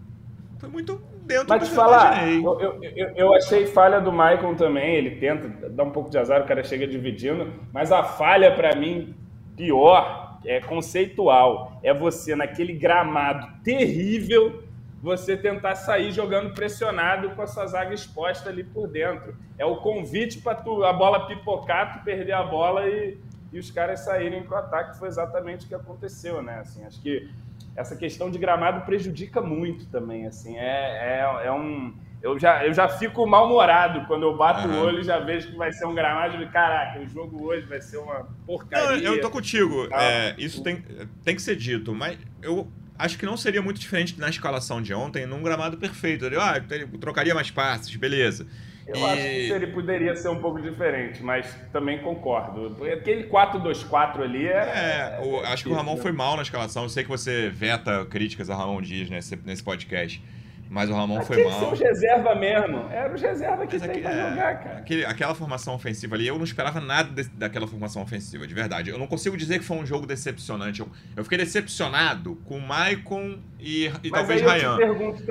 foi 0.57 0.69
muito 0.69 1.01
dentro 1.25 1.45
Mas 1.47 1.61
do 1.61 1.69
que 1.69 1.75
falar, 1.75 2.27
eu, 2.27 2.59
eu, 2.59 2.83
eu, 2.83 3.07
eu, 3.15 3.33
achei 3.35 3.67
falha 3.67 4.01
do 4.01 4.11
Maicon 4.11 4.55
também. 4.55 4.95
Ele 4.95 5.11
tenta 5.11 5.69
dar 5.69 5.83
um 5.83 5.91
pouco 5.91 6.09
de 6.09 6.17
azar, 6.17 6.41
o 6.41 6.45
cara 6.45 6.63
chega 6.63 6.87
dividindo. 6.87 7.53
Mas 7.71 7.91
a 7.91 8.03
falha, 8.03 8.55
para 8.55 8.75
mim, 8.75 9.13
pior, 9.55 10.39
é 10.43 10.59
conceitual. 10.59 11.79
É 11.83 11.93
você, 11.93 12.35
naquele 12.35 12.73
gramado 12.73 13.47
terrível, 13.63 14.63
você 15.01 15.37
tentar 15.37 15.75
sair 15.75 16.11
jogando 16.11 16.53
pressionado 16.53 17.29
com 17.31 17.41
a 17.41 17.47
sua 17.47 17.65
zaga 17.67 17.93
exposta 17.93 18.49
ali 18.49 18.63
por 18.63 18.87
dentro. 18.87 19.35
É 19.57 19.65
o 19.65 19.77
convite 19.77 20.39
para 20.39 20.59
a 20.59 20.93
bola 20.93 21.27
pipocar, 21.27 21.97
tu 21.97 22.03
perder 22.03 22.33
a 22.33 22.43
bola 22.43 22.87
e, 22.87 23.17
e 23.51 23.59
os 23.59 23.71
caras 23.71 24.01
saírem 24.01 24.43
para 24.43 24.55
o 24.55 24.59
ataque. 24.59 24.99
Foi 24.99 25.07
exatamente 25.07 25.65
o 25.65 25.69
que 25.69 25.75
aconteceu, 25.75 26.41
né? 26.41 26.59
Assim, 26.59 26.83
acho 26.83 27.01
que 27.01 27.29
essa 27.75 27.95
questão 27.95 28.29
de 28.29 28.37
gramado 28.37 28.85
prejudica 28.85 29.41
muito 29.41 29.85
também. 29.87 30.27
Assim, 30.27 30.57
é, 30.57 31.21
é, 31.21 31.47
é 31.47 31.51
um. 31.51 31.93
Eu 32.21 32.37
já, 32.37 32.65
eu 32.65 32.73
já 32.73 32.89
fico 32.89 33.25
mal-humorado 33.25 34.05
quando 34.05 34.23
eu 34.23 34.35
bato 34.35 34.67
uhum. 34.67 34.81
o 34.81 34.85
olho 34.85 34.99
e 34.99 35.03
já 35.05 35.19
vejo 35.19 35.51
que 35.51 35.55
vai 35.55 35.71
ser 35.71 35.85
um 35.85 35.95
gramado 35.95 36.37
de 36.37 36.47
caraca, 36.47 36.99
o 36.99 37.07
jogo 37.07 37.45
hoje 37.45 37.65
vai 37.65 37.79
ser 37.79 37.95
uma 37.95 38.27
porcaria. 38.45 39.01
Não, 39.01 39.15
eu 39.15 39.21
tô 39.21 39.29
contigo. 39.29 39.87
É, 39.93 40.35
isso 40.37 40.61
tem, 40.61 40.83
tem 41.23 41.33
que 41.33 41.41
ser 41.41 41.55
dito, 41.55 41.95
mas 41.95 42.19
eu 42.41 42.67
acho 42.99 43.17
que 43.17 43.25
não 43.25 43.37
seria 43.37 43.61
muito 43.61 43.79
diferente 43.79 44.19
na 44.19 44.29
escalação 44.29 44.81
de 44.81 44.93
ontem, 44.93 45.25
num 45.25 45.41
gramado 45.41 45.77
perfeito. 45.77 46.25
Eu, 46.25 46.41
ah, 46.41 46.55
trocaria 46.99 47.33
mais 47.33 47.49
passes, 47.49 47.95
beleza. 47.95 48.45
Eu 48.85 48.97
e... 48.97 49.03
acho 49.03 49.21
que 49.21 49.51
ele 49.53 49.67
poderia 49.67 50.15
ser 50.15 50.29
um 50.29 50.39
pouco 50.39 50.61
diferente, 50.61 51.23
mas 51.23 51.55
também 51.71 51.99
concordo. 51.99 52.75
Aquele 52.85 53.23
4-2-4 53.23 54.21
ali 54.21 54.47
é. 54.47 54.51
É, 54.51 55.19
acho 55.45 55.63
que 55.63 55.69
o 55.69 55.73
Ramon 55.73 55.97
foi 55.97 56.11
mal 56.11 56.35
na 56.35 56.41
escalação. 56.41 56.83
Eu 56.83 56.89
sei 56.89 57.03
que 57.03 57.09
você 57.09 57.49
veta 57.49 58.05
críticas 58.05 58.49
a 58.49 58.55
Ramon 58.55 58.81
Dias 58.81 59.09
nesse, 59.09 59.35
nesse 59.45 59.63
podcast. 59.63 60.21
Mas 60.69 60.87
o 60.87 60.93
Ramon 60.93 61.21
foi 61.23 61.43
mal. 61.43 61.59
São 61.59 61.73
reserva 61.73 62.35
mesmo. 62.35 62.87
Era 62.91 63.13
os 63.13 63.19
reserva 63.19 63.65
que 63.65 63.79
tem 63.79 64.01
pra 64.01 64.11
é, 64.11 64.29
jogar, 64.29 64.59
cara. 64.59 64.77
Aquele, 64.77 65.03
aquela 65.03 65.33
formação 65.33 65.73
ofensiva 65.73 66.15
ali, 66.15 66.27
eu 66.27 66.37
não 66.37 66.43
esperava 66.43 66.79
nada 66.79 67.23
de, 67.23 67.27
daquela 67.29 67.67
formação 67.67 68.03
ofensiva, 68.03 68.45
de 68.45 68.53
verdade. 68.53 68.91
Eu 68.91 68.99
não 68.99 69.07
consigo 69.07 69.35
dizer 69.35 69.57
que 69.57 69.65
foi 69.65 69.77
um 69.77 69.85
jogo 69.85 70.05
decepcionante. 70.05 70.81
Eu, 70.81 70.89
eu 71.17 71.23
fiquei 71.23 71.39
decepcionado 71.39 72.35
com 72.45 72.57
o 72.57 72.61
Maicon 72.61 73.39
e, 73.59 73.91
e 74.03 74.11
talvez 74.11 74.41
Ryan. 74.41 74.77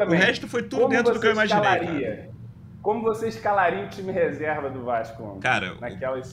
O 0.09 0.13
resto 0.13 0.49
foi 0.49 0.65
tudo 0.65 0.89
dentro 0.89 1.15
do 1.15 1.21
que 1.21 1.27
eu 1.29 1.33
imaginei. 1.33 2.29
Como 2.83 3.03
você 3.03 3.29
escalaria 3.29 3.85
o 3.85 3.89
time 3.89 4.13
reserva 4.13 4.71
do 4.71 4.85
Vasco? 4.85 5.39
Cara, 5.41 5.75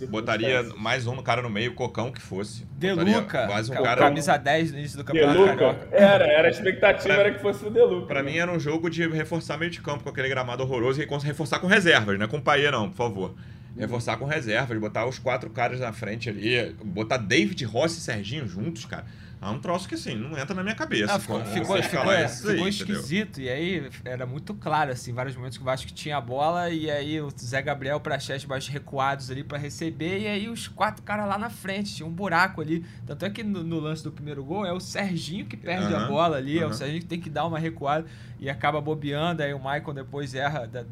botaria 0.10 0.63
mais 0.77 1.08
um 1.08 1.17
cara 1.21 1.41
no 1.41 1.49
meio, 1.49 1.73
Cocão 1.73 2.12
que 2.12 2.21
fosse. 2.21 2.65
Deluca. 2.71 3.47
Mais 3.47 3.67
um 3.67 3.73
cara. 3.73 3.99
Camisa 4.01 4.38
10 4.38 4.71
no 4.71 4.79
início 4.79 4.97
do 4.97 5.03
campeonato 5.03 5.39
Deluca. 5.39 5.88
Era, 5.91 6.25
era 6.25 6.47
a 6.47 6.51
expectativa 6.51 7.13
pra, 7.13 7.23
era 7.23 7.34
que 7.34 7.41
fosse 7.41 7.65
o 7.65 7.71
Deluca. 7.71 8.08
Pra 8.08 8.21
né? 8.21 8.31
mim 8.31 8.38
era 8.38 8.51
um 8.51 8.60
jogo 8.60 8.89
de 8.89 9.08
reforçar 9.08 9.58
meio 9.58 9.71
de 9.71 9.81
campo 9.81 10.03
com 10.03 10.10
aquele 10.10 10.29
gramado 10.29 10.62
horroroso 10.62 11.01
e 11.01 11.05
reforçar 11.05 11.60
com 11.60 11.67
reservas, 11.67 12.17
não 12.17 12.25
é 12.25 12.29
com 12.29 12.39
paia 12.39 12.71
não, 12.71 12.89
por 12.89 12.95
favor. 12.95 13.36
Reforçar 13.77 14.17
com 14.17 14.25
reservas, 14.25 14.77
botar 14.77 15.05
os 15.05 15.19
quatro 15.19 15.49
caras 15.49 15.79
na 15.79 15.91
frente 15.91 16.29
ali, 16.29 16.73
botar 16.84 17.17
David 17.17 17.65
Rossi 17.65 17.97
e 17.97 18.01
Serginho 18.01 18.47
juntos, 18.47 18.86
cara. 18.86 19.05
É 19.45 19.49
um 19.49 19.60
troço 19.60 19.88
que 19.88 19.93
assim, 19.93 20.15
não 20.15 20.36
entra 20.36 20.55
na 20.55 20.63
minha 20.63 20.73
cabeça. 20.73 21.13
Não, 21.13 21.19
ficou, 21.19 21.45
ficou, 21.45 21.84
ficou, 21.84 22.12
é, 22.12 22.27
ficou 22.27 22.67
esquisito. 22.67 23.39
Entendeu? 23.39 23.45
E 23.45 23.49
aí 23.55 23.89
era 24.03 24.25
muito 24.25 24.55
claro, 24.55 24.91
assim, 24.91 25.13
vários 25.13 25.36
momentos 25.36 25.55
que 25.55 25.62
o 25.62 25.65
Vasco 25.65 25.91
tinha 25.91 26.17
a 26.17 26.21
bola 26.21 26.71
e 26.71 26.89
aí 26.89 27.21
o 27.21 27.29
Zé 27.39 27.62
Gabriel 27.62 27.99
para 27.99 28.15
Praxés 28.15 28.43
mais 28.43 28.67
recuados 28.67 29.29
ali 29.29 29.43
para 29.43 29.60
receber 29.60 30.21
e 30.21 30.27
aí 30.27 30.49
os 30.49 30.67
quatro 30.67 31.03
caras 31.03 31.27
lá 31.27 31.38
na 31.38 31.51
frente, 31.51 31.93
tinha 31.93 32.08
um 32.08 32.12
buraco 32.12 32.60
ali. 32.60 32.84
Tanto 33.05 33.23
é 33.23 33.29
que 33.29 33.43
no, 33.43 33.63
no 33.63 33.79
lance 33.79 34.03
do 34.03 34.12
primeiro 34.12 34.43
gol 34.43 34.65
é 34.65 34.73
o 34.73 34.79
Serginho 34.79 35.45
que 35.45 35.55
perde 35.55 35.93
uhum, 35.93 35.99
a 35.99 36.08
bola 36.08 36.38
ali, 36.38 36.58
uhum. 36.58 36.63
é 36.63 36.65
o 36.65 36.73
Serginho 36.73 37.01
que 37.01 37.08
tem 37.08 37.21
que 37.21 37.29
dar 37.29 37.45
uma 37.45 37.60
recuada 37.60 38.08
e 38.39 38.49
acaba 38.49 38.81
bobeando, 38.81 39.43
aí 39.43 39.53
o 39.53 39.60
Michael 39.60 39.93
depois 39.93 40.34
erra, 40.34 40.65
dá, 40.65 40.84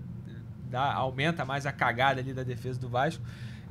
dá, 0.70 0.94
aumenta 0.94 1.44
mais 1.44 1.66
a 1.66 1.72
cagada 1.72 2.22
ali 2.22 2.34
da 2.34 2.44
defesa 2.44 2.80
do 2.80 2.88
Vasco. 2.88 3.24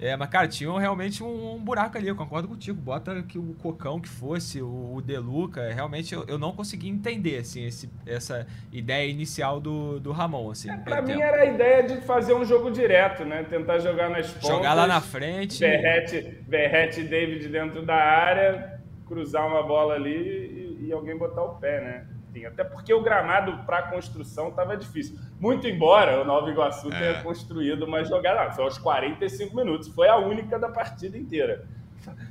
É, 0.02 0.16
mas, 0.16 0.28
cara, 0.28 0.48
tinha 0.48 0.76
realmente 0.80 1.22
um, 1.22 1.54
um, 1.54 1.58
buraco 1.58 1.96
ali, 1.96 2.08
eu 2.08 2.16
concordo 2.16 2.48
contigo. 2.48 2.76
Bota 2.80 3.22
que 3.22 3.38
o 3.38 3.54
Cocão 3.62 4.00
que 4.00 4.08
fosse, 4.08 4.60
o, 4.60 4.94
o 4.96 5.00
Deluca, 5.00 5.72
realmente 5.72 6.12
eu, 6.12 6.24
eu 6.26 6.36
não 6.36 6.50
consegui 6.50 6.88
entender, 6.88 7.38
assim, 7.38 7.64
esse, 7.64 7.88
essa 8.04 8.44
ideia 8.72 9.08
inicial 9.08 9.60
do, 9.60 10.00
do 10.00 10.10
Ramon, 10.10 10.50
assim. 10.50 10.68
É, 10.68 10.76
pra 10.76 11.00
mim 11.00 11.12
tempo. 11.12 11.22
era 11.22 11.42
a 11.42 11.44
ideia 11.44 11.84
de 11.84 12.00
fazer 12.00 12.34
um 12.34 12.44
jogo 12.44 12.68
direto, 12.72 13.24
né? 13.24 13.44
Tentar 13.44 13.78
jogar 13.78 14.10
nas 14.10 14.28
pontas. 14.28 14.48
Jogar 14.48 14.74
lá 14.74 14.88
na 14.88 15.00
frente. 15.00 15.60
Verrete, 15.60 16.42
Verrete 16.48 17.04
David 17.04 17.48
dentro 17.48 17.86
da 17.86 17.94
área, 17.94 18.80
cruzar 19.06 19.46
uma 19.46 19.62
bola 19.62 19.94
ali 19.94 20.78
e, 20.80 20.86
e 20.88 20.92
alguém 20.92 21.16
botar 21.16 21.44
o 21.44 21.54
pé, 21.60 21.80
né? 21.80 22.11
Enfim, 22.32 22.46
até 22.46 22.64
porque 22.64 22.94
o 22.94 23.02
gramado 23.02 23.58
para 23.66 23.82
construção 23.82 24.48
estava 24.48 24.74
difícil. 24.74 25.18
Muito 25.38 25.68
embora 25.68 26.22
o 26.22 26.24
Nova 26.24 26.50
Iguaçu 26.50 26.90
é. 26.90 26.98
tenha 26.98 27.22
construído 27.22 27.82
uma 27.82 28.02
jogada, 28.04 28.50
foi 28.52 28.64
aos 28.64 28.78
45 28.78 29.54
minutos, 29.54 29.88
foi 29.88 30.08
a 30.08 30.16
única 30.16 30.58
da 30.58 30.70
partida 30.70 31.18
inteira. 31.18 31.66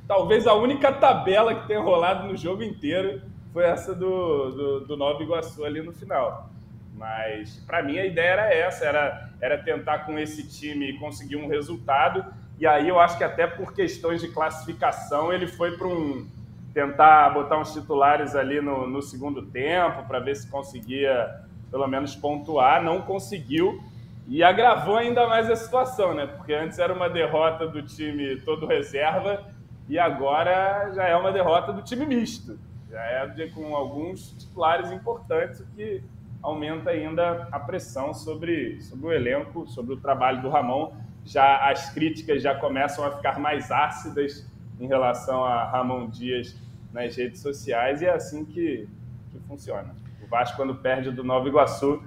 Talvez 0.08 0.46
a 0.48 0.54
única 0.54 0.92
tabela 0.92 1.54
que 1.54 1.68
tenha 1.68 1.80
rolado 1.80 2.26
no 2.26 2.36
jogo 2.36 2.64
inteiro 2.64 3.22
foi 3.52 3.64
essa 3.64 3.94
do, 3.94 4.50
do, 4.50 4.80
do 4.80 4.96
Nova 4.96 5.22
Iguaçu 5.22 5.64
ali 5.64 5.80
no 5.80 5.92
final. 5.92 6.50
Mas 6.96 7.62
para 7.64 7.80
mim 7.80 7.96
a 7.96 8.04
ideia 8.04 8.32
era 8.32 8.52
essa, 8.52 8.84
era, 8.84 9.30
era 9.40 9.58
tentar 9.58 10.00
com 10.00 10.18
esse 10.18 10.48
time 10.48 10.98
conseguir 10.98 11.36
um 11.36 11.46
resultado. 11.46 12.24
E 12.58 12.66
aí 12.66 12.88
eu 12.88 12.98
acho 12.98 13.16
que 13.16 13.24
até 13.24 13.46
por 13.46 13.72
questões 13.72 14.20
de 14.20 14.28
classificação 14.28 15.32
ele 15.32 15.46
foi 15.46 15.76
para 15.76 15.86
um 15.86 16.26
tentar 16.72 17.30
botar 17.30 17.58
uns 17.58 17.72
titulares 17.72 18.34
ali 18.34 18.60
no, 18.60 18.86
no 18.86 19.02
segundo 19.02 19.42
tempo 19.42 20.04
para 20.04 20.18
ver 20.18 20.36
se 20.36 20.50
conseguia 20.50 21.42
pelo 21.70 21.86
menos 21.86 22.14
pontuar, 22.14 22.82
não 22.82 23.00
conseguiu 23.02 23.82
e 24.26 24.42
agravou 24.42 24.96
ainda 24.96 25.26
mais 25.26 25.50
a 25.50 25.56
situação, 25.56 26.14
né? 26.14 26.26
Porque 26.26 26.52
antes 26.52 26.78
era 26.78 26.92
uma 26.92 27.08
derrota 27.08 27.66
do 27.66 27.82
time 27.82 28.36
todo 28.40 28.66
reserva 28.66 29.42
e 29.88 29.98
agora 29.98 30.90
já 30.94 31.04
é 31.04 31.16
uma 31.16 31.32
derrota 31.32 31.72
do 31.72 31.82
time 31.82 32.06
misto. 32.06 32.58
Já 32.90 33.00
é 33.00 33.48
com 33.54 33.74
alguns 33.74 34.32
titulares 34.32 34.92
importantes, 34.92 35.60
o 35.60 35.66
que 35.74 36.02
aumenta 36.42 36.90
ainda 36.90 37.48
a 37.50 37.58
pressão 37.58 38.12
sobre, 38.12 38.80
sobre 38.82 39.06
o 39.06 39.12
elenco, 39.12 39.66
sobre 39.66 39.94
o 39.94 39.96
trabalho 39.96 40.42
do 40.42 40.50
Ramon. 40.50 40.92
Já 41.24 41.70
as 41.70 41.90
críticas 41.92 42.42
já 42.42 42.54
começam 42.54 43.04
a 43.04 43.10
ficar 43.12 43.38
mais 43.38 43.70
ácidas 43.70 44.46
em 44.82 44.88
relação 44.88 45.44
a 45.44 45.64
Ramon 45.64 46.10
Dias 46.10 46.56
nas 46.92 47.14
redes 47.16 47.40
sociais 47.40 48.02
e 48.02 48.06
é 48.06 48.10
assim 48.10 48.44
que, 48.44 48.88
que 49.30 49.38
funciona. 49.46 49.94
O 50.20 50.26
Vasco, 50.26 50.56
quando 50.56 50.74
perde 50.74 51.12
do 51.12 51.22
Nova 51.22 51.48
Iguaçu, 51.48 52.02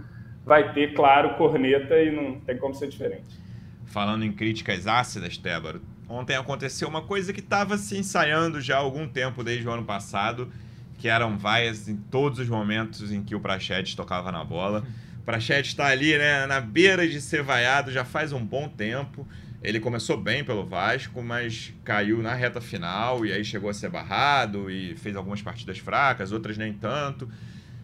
vai 0.46 0.74
ter, 0.74 0.94
claro, 0.94 1.36
corneta 1.38 1.96
e 2.02 2.14
não 2.14 2.40
tem 2.42 2.58
como 2.58 2.76
ser 2.76 2.90
diferente. 2.90 3.40
Falando 3.86 4.26
em 4.26 4.32
críticas 4.32 4.88
ácidas, 4.88 5.38
Tébaro, 5.38 5.82
ontem 6.10 6.36
aconteceu 6.36 6.90
uma 6.90 7.02
coisa 7.02 7.32
que 7.32 7.40
estava 7.40 7.78
se 7.78 7.98
ensaiando 7.98 8.60
já 8.60 8.76
há 8.76 8.80
algum 8.80 9.08
tempo, 9.08 9.42
desde 9.42 9.66
o 9.66 9.72
ano 9.72 9.86
passado, 9.86 10.52
que 10.98 11.08
eram 11.08 11.38
vaias 11.38 11.88
em 11.88 11.96
todos 11.96 12.40
os 12.40 12.50
momentos 12.50 13.10
em 13.10 13.24
que 13.24 13.36
o 13.36 13.40
Prachedes 13.40 13.96
tocava 13.96 14.34
na 14.34 14.44
bola. 14.44 14.84
O 15.20 15.24
Prachedes 15.24 15.72
está 15.72 15.88
ali, 15.88 16.18
né, 16.18 16.46
na 16.46 16.60
beira 16.60 17.08
de 17.08 17.22
ser 17.22 17.42
vaiado 17.42 17.90
já 17.90 18.04
faz 18.04 18.34
um 18.34 18.46
bom 18.46 18.68
tempo. 18.68 19.26
Ele 19.62 19.80
começou 19.80 20.18
bem 20.18 20.44
pelo 20.44 20.66
Vasco, 20.66 21.24
mas 21.24 21.74
caiu 21.84 22.22
na 22.22 22.34
reta 22.34 22.62
final 22.62 23.26
e 23.26 23.32
aí 23.32 23.44
chegou 23.44 23.70
a 23.70 23.74
ser 23.74 23.90
barrado 23.90 24.70
e 24.70 24.96
fez 24.96 25.16
algumas 25.16 25.42
partidas 25.42 25.80
fracas, 25.80 26.32
outras 26.32 26.58
nem 26.58 26.74
tanto. 26.74 27.30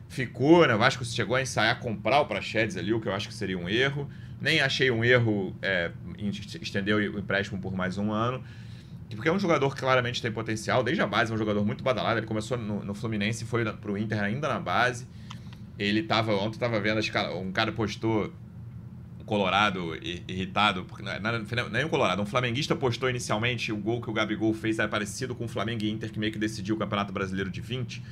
Ficou, 0.08 0.68
né? 0.68 0.76
O 0.76 0.78
Vasco 0.78 1.04
chegou 1.06 1.36
a 1.36 1.42
ensaiar 1.42 1.80
comprar 1.80 2.20
o 2.20 2.26
Praxedes 2.26 2.78
ali, 2.78 2.94
o 2.94 3.00
que 3.00 3.08
eu 3.08 3.14
acho 3.14 3.28
que 3.28 3.34
seria 3.34 3.58
um 3.58 3.68
erro. 3.68 4.10
Nem 4.40 4.60
achei 4.60 4.92
um 4.92 5.04
erro 5.04 5.56
é, 5.62 5.92
estender 6.62 6.96
o 6.96 7.20
empréstimo 7.20 7.60
por 7.60 7.74
mais 7.74 7.98
um 7.98 8.12
ano. 8.12 8.44
porque 9.16 9.30
é 9.30 9.32
um 9.32 9.40
jogador 9.40 9.74
que 9.74 9.82
claramente 9.82 10.22
tem 10.22 10.32
potencial, 10.32 10.84
desde 10.84 11.02
a 11.02 11.08
base 11.08 11.32
é 11.32 11.36
um 11.36 11.38
jogador 11.38 11.66
muito 11.66 11.84
badalado, 11.84 12.20
ele 12.20 12.28
começou 12.28 12.58
no, 12.58 12.84
no 12.84 12.94
Fluminense 12.94 13.44
e 13.44 13.48
foi 13.48 13.66
pro 13.74 13.98
Inter 13.98 14.22
ainda 14.22 14.48
na 14.48 14.60
base. 14.60 15.08
Ele 15.80 16.04
tava, 16.04 16.34
ontem 16.36 16.60
tava 16.60 16.80
vendo, 16.80 17.00
um 17.40 17.52
cara 17.52 17.72
postou 17.72 18.32
Colorado 19.32 19.98
irritado, 20.28 20.84
porque 20.84 21.02
não, 21.02 21.10
é 21.10 21.70
nem 21.72 21.86
um 21.86 21.88
Colorado, 21.88 22.22
um 22.22 22.26
flamenguista 22.26 22.76
postou 22.76 23.10
inicialmente 23.10 23.72
o 23.72 23.78
gol 23.78 24.02
que 24.02 24.10
o 24.10 24.14
Gabigol 24.14 24.54
fez 24.54 24.78
era 24.78 24.90
parecido 24.90 25.34
com 25.34 25.46
o 25.46 25.48
Flamengo 25.48 25.86
e 25.86 25.90
Inter, 25.90 26.12
que 26.12 26.20
meio 26.20 26.34
que 26.34 26.38
decidiu 26.38 26.76
o 26.76 26.78
Campeonato 26.78 27.14
Brasileiro 27.14 27.50
de 27.50 27.62
20, 27.62 28.04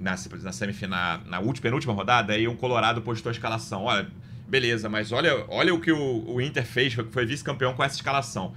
na, 0.00 0.16
na 0.42 0.52
semifinal, 0.52 1.20
na 1.24 1.38
última, 1.38 1.62
penúltima 1.62 1.92
rodada, 1.92 2.32
aí 2.32 2.48
um 2.48 2.56
Colorado 2.56 3.00
postou 3.00 3.30
a 3.30 3.32
escalação. 3.32 3.84
Olha, 3.84 4.08
beleza, 4.48 4.88
mas 4.88 5.12
olha, 5.12 5.44
olha 5.46 5.72
o 5.72 5.80
que 5.80 5.92
o, 5.92 6.24
o 6.26 6.40
Inter 6.40 6.66
fez, 6.66 6.94
foi 7.12 7.24
vice-campeão 7.24 7.72
com 7.72 7.84
essa 7.84 7.94
escalação. 7.94 8.52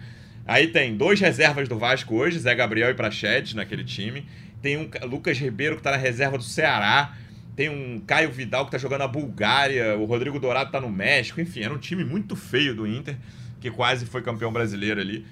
Aí 0.47 0.70
tem 0.70 0.97
dois 0.97 1.20
reservas 1.20 1.70
do 1.70 1.78
Vasco 1.78 2.16
hoje, 2.16 2.39
Zé 2.39 2.55
Gabriel 2.55 2.89
e 2.89 2.95
Prachedes 2.95 3.53
naquele 3.53 3.84
time. 3.84 4.26
Tem 4.64 4.78
um 4.78 4.89
Lucas 5.07 5.38
Ribeiro 5.38 5.76
que 5.76 5.82
está 5.82 5.91
na 5.91 5.97
reserva 5.97 6.39
do 6.39 6.43
Ceará 6.43 7.16
tem 7.60 7.68
um 7.68 7.99
Caio 7.99 8.32
Vidal 8.32 8.64
que 8.64 8.72
tá 8.72 8.78
jogando 8.78 8.99
na 9.01 9.07
Bulgária, 9.10 9.97
o 9.97 10.05
Rodrigo 10.05 10.39
Dourado 10.39 10.72
tá 10.72 10.80
no 10.80 10.89
México, 10.89 11.41
enfim, 11.41 11.60
era 11.60 11.74
um 11.74 11.78
time 11.78 12.05
muito 12.05 12.34
feio 12.34 12.74
do 12.74 12.88
Inter, 12.88 13.18
que 13.60 13.70
quase 13.70 14.05
foi 14.05 14.22
campeão 14.22 14.49
brasileiro 14.49 15.01
ali. 15.01 15.26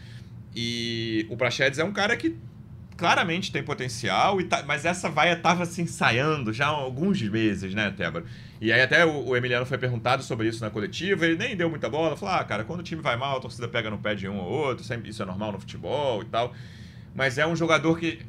E 0.53 1.25
o 1.29 1.37
Prachedes 1.37 1.79
é 1.79 1.85
um 1.85 1.93
cara 1.93 2.17
que 2.17 2.35
claramente 2.97 3.49
tem 3.49 3.63
potencial, 3.63 4.43
tá, 4.43 4.61
mas 4.67 4.83
essa 4.83 5.09
vaia 5.09 5.37
tava 5.37 5.65
se 5.65 5.81
ensaiando 5.81 6.51
já 6.51 6.65
há 6.65 6.71
alguns 6.71 7.21
meses, 7.21 7.73
né, 7.73 7.93
Tébaro? 7.95 8.25
E 8.59 8.73
aí 8.73 8.81
até 8.81 9.05
o, 9.05 9.27
o, 9.27 9.37
Emiliano 9.37 9.65
foi 9.65 9.77
perguntado 9.77 10.21
sobre 10.21 10.49
isso 10.49 10.61
na 10.61 10.69
coletiva, 10.69 11.25
ele 11.25 11.37
nem 11.37 11.55
deu 11.55 11.69
muita 11.69 11.87
bola, 11.87 12.17
falou, 12.17 12.35
ah, 12.35 12.43
cara, 12.43 12.65
quando 12.65 12.81
o 12.81 12.83
time 12.83 13.01
vai 13.01 13.15
mal, 13.15 13.37
a 13.37 13.39
torcida 13.39 13.69
pega 13.69 13.89
no 13.89 13.99
pé 13.99 14.15
de 14.15 14.27
um 14.27 14.35
ou 14.35 14.51
outro, 14.51 14.83
isso 15.05 15.23
é 15.23 15.25
normal 15.25 15.53
no 15.53 15.59
futebol 15.61 16.23
e 16.23 16.25
tal. 16.25 16.53
Mas 17.15 17.37
é 17.37 17.47
um 17.47 17.55
jogador 17.55 17.97
que 17.97 18.19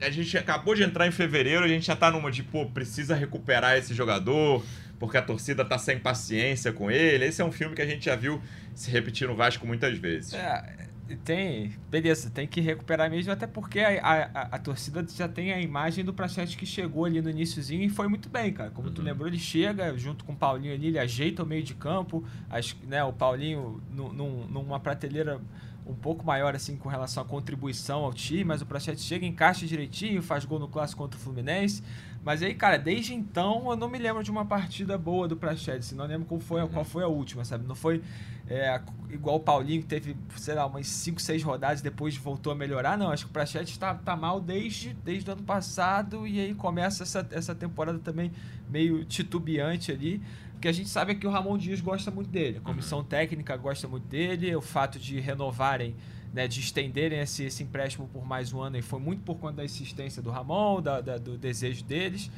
a 0.00 0.10
gente 0.10 0.36
acabou 0.36 0.74
de 0.74 0.82
entrar 0.82 1.06
em 1.06 1.10
fevereiro, 1.10 1.64
a 1.64 1.68
gente 1.68 1.86
já 1.86 1.96
tá 1.96 2.10
numa 2.10 2.30
de, 2.30 2.42
pô, 2.42 2.66
precisa 2.66 3.14
recuperar 3.14 3.76
esse 3.76 3.94
jogador, 3.94 4.64
porque 4.98 5.16
a 5.16 5.22
torcida 5.22 5.64
tá 5.64 5.78
sem 5.78 5.98
paciência 5.98 6.72
com 6.72 6.90
ele. 6.90 7.24
Esse 7.24 7.42
é 7.42 7.44
um 7.44 7.52
filme 7.52 7.74
que 7.74 7.82
a 7.82 7.86
gente 7.86 8.04
já 8.04 8.16
viu 8.16 8.40
se 8.74 8.90
repetir 8.90 9.28
no 9.28 9.34
Vasco 9.34 9.66
muitas 9.66 9.96
vezes. 9.98 10.34
É, 10.34 10.82
tem. 11.24 11.72
Beleza, 11.90 12.30
tem 12.30 12.46
que 12.46 12.60
recuperar 12.60 13.10
mesmo, 13.10 13.32
até 13.32 13.46
porque 13.46 13.80
a, 13.80 14.30
a, 14.34 14.40
a 14.56 14.58
torcida 14.58 15.04
já 15.14 15.28
tem 15.28 15.52
a 15.52 15.60
imagem 15.60 16.04
do 16.04 16.12
Prachete 16.12 16.56
que 16.56 16.64
chegou 16.64 17.04
ali 17.04 17.20
no 17.20 17.30
iníciozinho 17.30 17.82
e 17.82 17.88
foi 17.88 18.08
muito 18.08 18.28
bem, 18.28 18.52
cara. 18.52 18.70
Como 18.70 18.88
uhum. 18.88 18.94
tu 18.94 19.02
lembrou, 19.02 19.28
ele 19.28 19.38
chega 19.38 19.96
junto 19.96 20.24
com 20.24 20.32
o 20.32 20.36
Paulinho 20.36 20.72
ali, 20.72 20.88
ele 20.88 20.98
ajeita 20.98 21.42
o 21.42 21.46
meio 21.46 21.62
de 21.62 21.74
campo, 21.74 22.24
as, 22.48 22.76
né, 22.86 23.02
o 23.04 23.12
Paulinho 23.12 23.82
num, 23.90 24.46
numa 24.46 24.80
prateleira 24.80 25.40
um 25.86 25.94
pouco 25.94 26.24
maior 26.24 26.54
assim 26.54 26.76
com 26.76 26.88
relação 26.88 27.22
à 27.22 27.26
contribuição 27.26 28.04
ao 28.04 28.12
time, 28.12 28.44
mas 28.44 28.62
o 28.62 28.66
Prachetti 28.66 29.00
chega, 29.00 29.26
encaixa 29.26 29.66
direitinho, 29.66 30.22
faz 30.22 30.44
gol 30.44 30.58
no 30.58 30.68
clássico 30.68 31.02
contra 31.02 31.18
o 31.18 31.22
Fluminense. 31.22 31.82
Mas 32.24 32.40
aí, 32.40 32.54
cara, 32.54 32.78
desde 32.78 33.14
então 33.14 33.68
eu 33.68 33.76
não 33.76 33.88
me 33.88 33.98
lembro 33.98 34.22
de 34.22 34.30
uma 34.30 34.44
partida 34.44 34.96
boa 34.96 35.26
do 35.26 35.36
Prachetti, 35.36 35.78
assim, 35.78 35.94
não 35.96 36.06
lembro 36.06 36.24
qual 36.26 36.40
foi, 36.40 36.66
qual 36.68 36.84
foi 36.84 37.02
a 37.02 37.08
última, 37.08 37.44
sabe? 37.44 37.66
Não 37.66 37.74
foi 37.74 38.00
é, 38.48 38.80
igual 39.10 39.36
o 39.36 39.40
Paulinho, 39.40 39.82
que 39.82 39.88
teve, 39.88 40.16
sei 40.36 40.54
lá, 40.54 40.66
umas 40.66 40.86
5, 40.86 41.20
6 41.20 41.42
rodadas 41.42 41.82
depois 41.82 42.16
voltou 42.16 42.52
a 42.52 42.56
melhorar. 42.56 42.96
Não, 42.96 43.10
acho 43.10 43.24
que 43.24 43.30
o 43.30 43.32
Prachetti 43.32 43.76
tá, 43.76 43.94
tá 43.94 44.14
mal 44.14 44.40
desde, 44.40 44.94
desde 45.04 45.28
o 45.28 45.32
ano 45.32 45.42
passado 45.42 46.24
e 46.26 46.38
aí 46.38 46.54
começa 46.54 47.02
essa, 47.02 47.26
essa 47.32 47.54
temporada 47.56 47.98
também 47.98 48.30
meio 48.70 49.04
titubeante 49.04 49.90
ali 49.90 50.22
que 50.62 50.68
a 50.68 50.72
gente 50.72 50.88
sabe 50.88 51.10
é 51.10 51.14
que 51.16 51.26
o 51.26 51.30
Ramon 51.30 51.58
Dias 51.58 51.80
gosta 51.80 52.08
muito 52.08 52.30
dele, 52.30 52.58
a 52.58 52.60
comissão 52.60 52.98
uhum. 53.00 53.04
técnica 53.04 53.56
gosta 53.56 53.88
muito 53.88 54.06
dele, 54.06 54.54
o 54.54 54.60
fato 54.60 54.96
de 54.96 55.18
renovarem, 55.18 55.96
né, 56.32 56.46
de 56.46 56.60
estenderem 56.60 57.18
esse, 57.18 57.42
esse 57.42 57.64
empréstimo 57.64 58.08
por 58.12 58.24
mais 58.24 58.52
um 58.52 58.60
ano 58.60 58.78
e 58.78 58.82
foi 58.82 59.00
muito 59.00 59.22
por 59.22 59.36
conta 59.38 59.56
da 59.56 59.64
insistência 59.64 60.22
do 60.22 60.30
Ramon, 60.30 60.80
da, 60.80 61.00
da, 61.00 61.18
do 61.18 61.36
desejo 61.36 61.82
deles, 61.84 62.30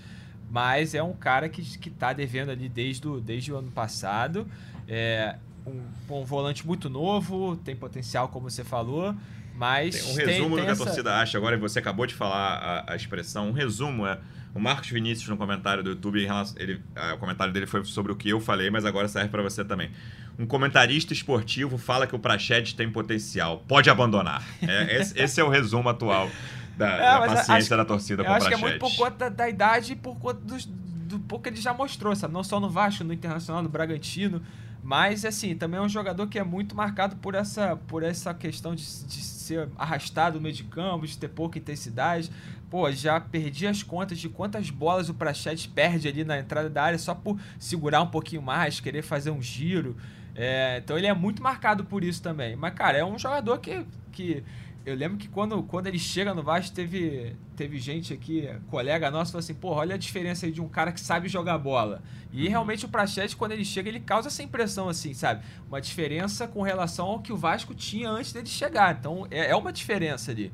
mas 0.50 0.94
é 0.94 1.02
um 1.02 1.12
cara 1.12 1.50
que 1.50 1.60
está 1.60 2.14
devendo 2.14 2.50
ali 2.50 2.66
desde 2.66 3.06
o, 3.06 3.20
desde 3.20 3.52
o 3.52 3.58
ano 3.58 3.70
passado, 3.70 4.48
é 4.88 5.36
um, 5.66 5.82
um 6.08 6.24
volante 6.24 6.66
muito 6.66 6.88
novo, 6.88 7.56
tem 7.58 7.76
potencial, 7.76 8.28
como 8.28 8.48
você 8.48 8.64
falou, 8.64 9.14
mas... 9.54 10.02
Tem 10.02 10.12
um 10.12 10.16
resumo 10.16 10.26
tem, 10.26 10.40
tem 10.40 10.48
do 10.48 10.56
que 10.56 10.62
essa... 10.62 10.82
a 10.82 10.86
torcida 10.86 11.14
acha 11.20 11.36
agora, 11.36 11.56
e 11.56 11.58
você 11.58 11.78
acabou 11.78 12.06
de 12.06 12.14
falar 12.14 12.84
a, 12.86 12.92
a 12.94 12.96
expressão, 12.96 13.50
um 13.50 13.52
resumo 13.52 14.06
é 14.06 14.18
o 14.54 14.60
Marcos 14.60 14.88
Vinícius, 14.88 15.28
no 15.28 15.36
comentário 15.36 15.82
do 15.82 15.90
YouTube, 15.90 16.24
relação, 16.24 16.56
ele, 16.60 16.80
o 17.14 17.18
comentário 17.18 17.52
dele 17.52 17.66
foi 17.66 17.84
sobre 17.84 18.12
o 18.12 18.16
que 18.16 18.28
eu 18.28 18.40
falei, 18.40 18.70
mas 18.70 18.84
agora 18.84 19.08
serve 19.08 19.28
para 19.28 19.42
você 19.42 19.64
também. 19.64 19.90
Um 20.38 20.46
comentarista 20.46 21.12
esportivo 21.12 21.76
fala 21.76 22.06
que 22.06 22.14
o 22.14 22.18
Praxedes 22.18 22.72
tem 22.72 22.88
potencial. 22.88 23.64
Pode 23.66 23.90
abandonar. 23.90 24.44
É, 24.62 25.00
esse, 25.00 25.18
esse, 25.20 25.40
é 25.40 25.44
o 25.44 25.48
resumo 25.48 25.88
atual 25.88 26.30
da, 26.76 26.88
é, 26.88 27.00
da 27.00 27.18
paciência 27.20 27.54
acho, 27.54 27.76
da 27.76 27.84
torcida 27.84 28.22
com 28.22 28.30
o 28.30 28.32
Praxedes. 28.32 28.54
acho 28.54 28.62
que 28.62 28.68
é 28.68 28.70
muito 28.70 28.80
por 28.80 28.96
conta 28.96 29.28
da 29.28 29.48
idade 29.48 29.92
e 29.92 29.96
por 29.96 30.16
conta 30.16 30.40
dos, 30.40 30.66
do 30.66 31.18
pouco 31.18 31.42
que 31.42 31.48
ele 31.50 31.60
já 31.60 31.74
mostrou, 31.74 32.14
sabe? 32.14 32.32
Não 32.32 32.44
só 32.44 32.60
no 32.60 32.70
Vasco, 32.70 33.02
no 33.02 33.12
Internacional, 33.12 33.60
no 33.60 33.68
Bragantino. 33.68 34.40
Mas, 34.84 35.24
assim, 35.24 35.56
também 35.56 35.80
é 35.80 35.82
um 35.82 35.88
jogador 35.88 36.26
que 36.26 36.38
é 36.38 36.44
muito 36.44 36.76
marcado 36.76 37.16
por 37.16 37.34
essa, 37.34 37.74
por 37.74 38.02
essa 38.02 38.34
questão 38.34 38.74
de, 38.74 38.82
de 38.82 39.22
ser 39.22 39.66
arrastado 39.78 40.36
no 40.36 40.42
meio 40.42 40.54
de 40.54 40.64
campo, 40.64 41.06
de 41.06 41.16
ter 41.16 41.28
pouca 41.28 41.58
intensidade. 41.58 42.30
Pô, 42.68 42.92
já 42.92 43.18
perdi 43.18 43.66
as 43.66 43.82
contas 43.82 44.18
de 44.18 44.28
quantas 44.28 44.68
bolas 44.68 45.08
o 45.08 45.14
Prachetes 45.14 45.66
perde 45.66 46.06
ali 46.06 46.22
na 46.22 46.38
entrada 46.38 46.68
da 46.68 46.82
área 46.82 46.98
só 46.98 47.14
por 47.14 47.40
segurar 47.58 48.02
um 48.02 48.08
pouquinho 48.08 48.42
mais, 48.42 48.78
querer 48.78 49.00
fazer 49.00 49.30
um 49.30 49.40
giro. 49.40 49.96
É, 50.34 50.82
então 50.84 50.98
ele 50.98 51.06
é 51.06 51.14
muito 51.14 51.42
marcado 51.42 51.86
por 51.86 52.04
isso 52.04 52.22
também. 52.22 52.54
Mas, 52.54 52.74
cara, 52.74 52.98
é 52.98 53.04
um 53.04 53.18
jogador 53.18 53.56
que, 53.60 53.86
que 54.12 54.44
eu 54.86 54.94
lembro 54.94 55.16
que 55.16 55.28
quando, 55.28 55.62
quando 55.62 55.86
ele 55.86 55.98
chega 55.98 56.34
no 56.34 56.42
Vasco, 56.42 56.74
teve, 56.74 57.34
teve 57.56 57.78
gente 57.78 58.12
aqui, 58.12 58.48
colega 58.68 59.10
nosso, 59.10 59.32
falou 59.32 59.40
assim: 59.40 59.54
pô, 59.54 59.70
olha 59.70 59.94
a 59.94 59.98
diferença 59.98 60.44
aí 60.44 60.52
de 60.52 60.60
um 60.60 60.68
cara 60.68 60.92
que 60.92 61.00
sabe 61.00 61.26
jogar 61.26 61.56
bola. 61.56 62.02
E 62.30 62.48
realmente 62.48 62.84
o 62.84 62.88
Prachetes, 62.88 63.34
quando 63.34 63.52
ele 63.52 63.64
chega, 63.64 63.88
ele 63.88 64.00
causa 64.00 64.28
essa 64.28 64.42
impressão, 64.42 64.88
assim, 64.88 65.14
sabe? 65.14 65.42
Uma 65.68 65.80
diferença 65.80 66.46
com 66.46 66.60
relação 66.60 67.06
ao 67.06 67.20
que 67.20 67.32
o 67.32 67.36
Vasco 67.36 67.74
tinha 67.74 68.10
antes 68.10 68.32
dele 68.32 68.46
chegar. 68.46 68.96
Então 68.98 69.26
é, 69.30 69.50
é 69.50 69.56
uma 69.56 69.72
diferença 69.72 70.30
ali. 70.30 70.52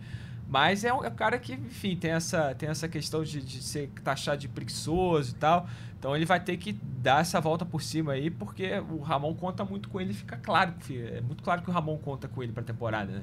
Mas 0.49 0.85
é 0.85 0.93
um, 0.93 1.05
é 1.05 1.09
um 1.09 1.15
cara 1.15 1.39
que, 1.39 1.55
enfim, 1.55 1.97
tem 1.97 2.13
essa, 2.13 2.55
tem 2.55 2.69
essa 2.69 2.89
questão 2.89 3.25
de, 3.25 3.41
de 3.41 3.63
ser 3.63 3.89
taxado 4.05 4.39
de 4.39 4.49
preguiçoso 4.49 5.33
e 5.33 5.35
tal. 5.35 5.69
Então 5.99 6.15
ele 6.15 6.25
vai 6.25 6.39
ter 6.39 6.57
que 6.57 6.73
dar 6.73 7.21
essa 7.21 7.41
volta 7.41 7.65
por 7.65 7.83
cima 7.83 8.13
aí, 8.13 8.31
porque 8.31 8.79
o 8.91 9.01
Ramon 9.01 9.35
conta 9.35 9.65
muito 9.65 9.89
com 9.89 10.01
ele, 10.01 10.15
fica 10.15 10.37
claro. 10.37 10.75
É 10.91 11.21
muito 11.21 11.43
claro 11.43 11.63
que 11.63 11.71
o 11.71 11.73
Ramon 11.73 11.99
conta 11.99 12.29
com 12.29 12.43
ele 12.43 12.53
pra 12.53 12.63
temporada, 12.63 13.13
né? 13.13 13.23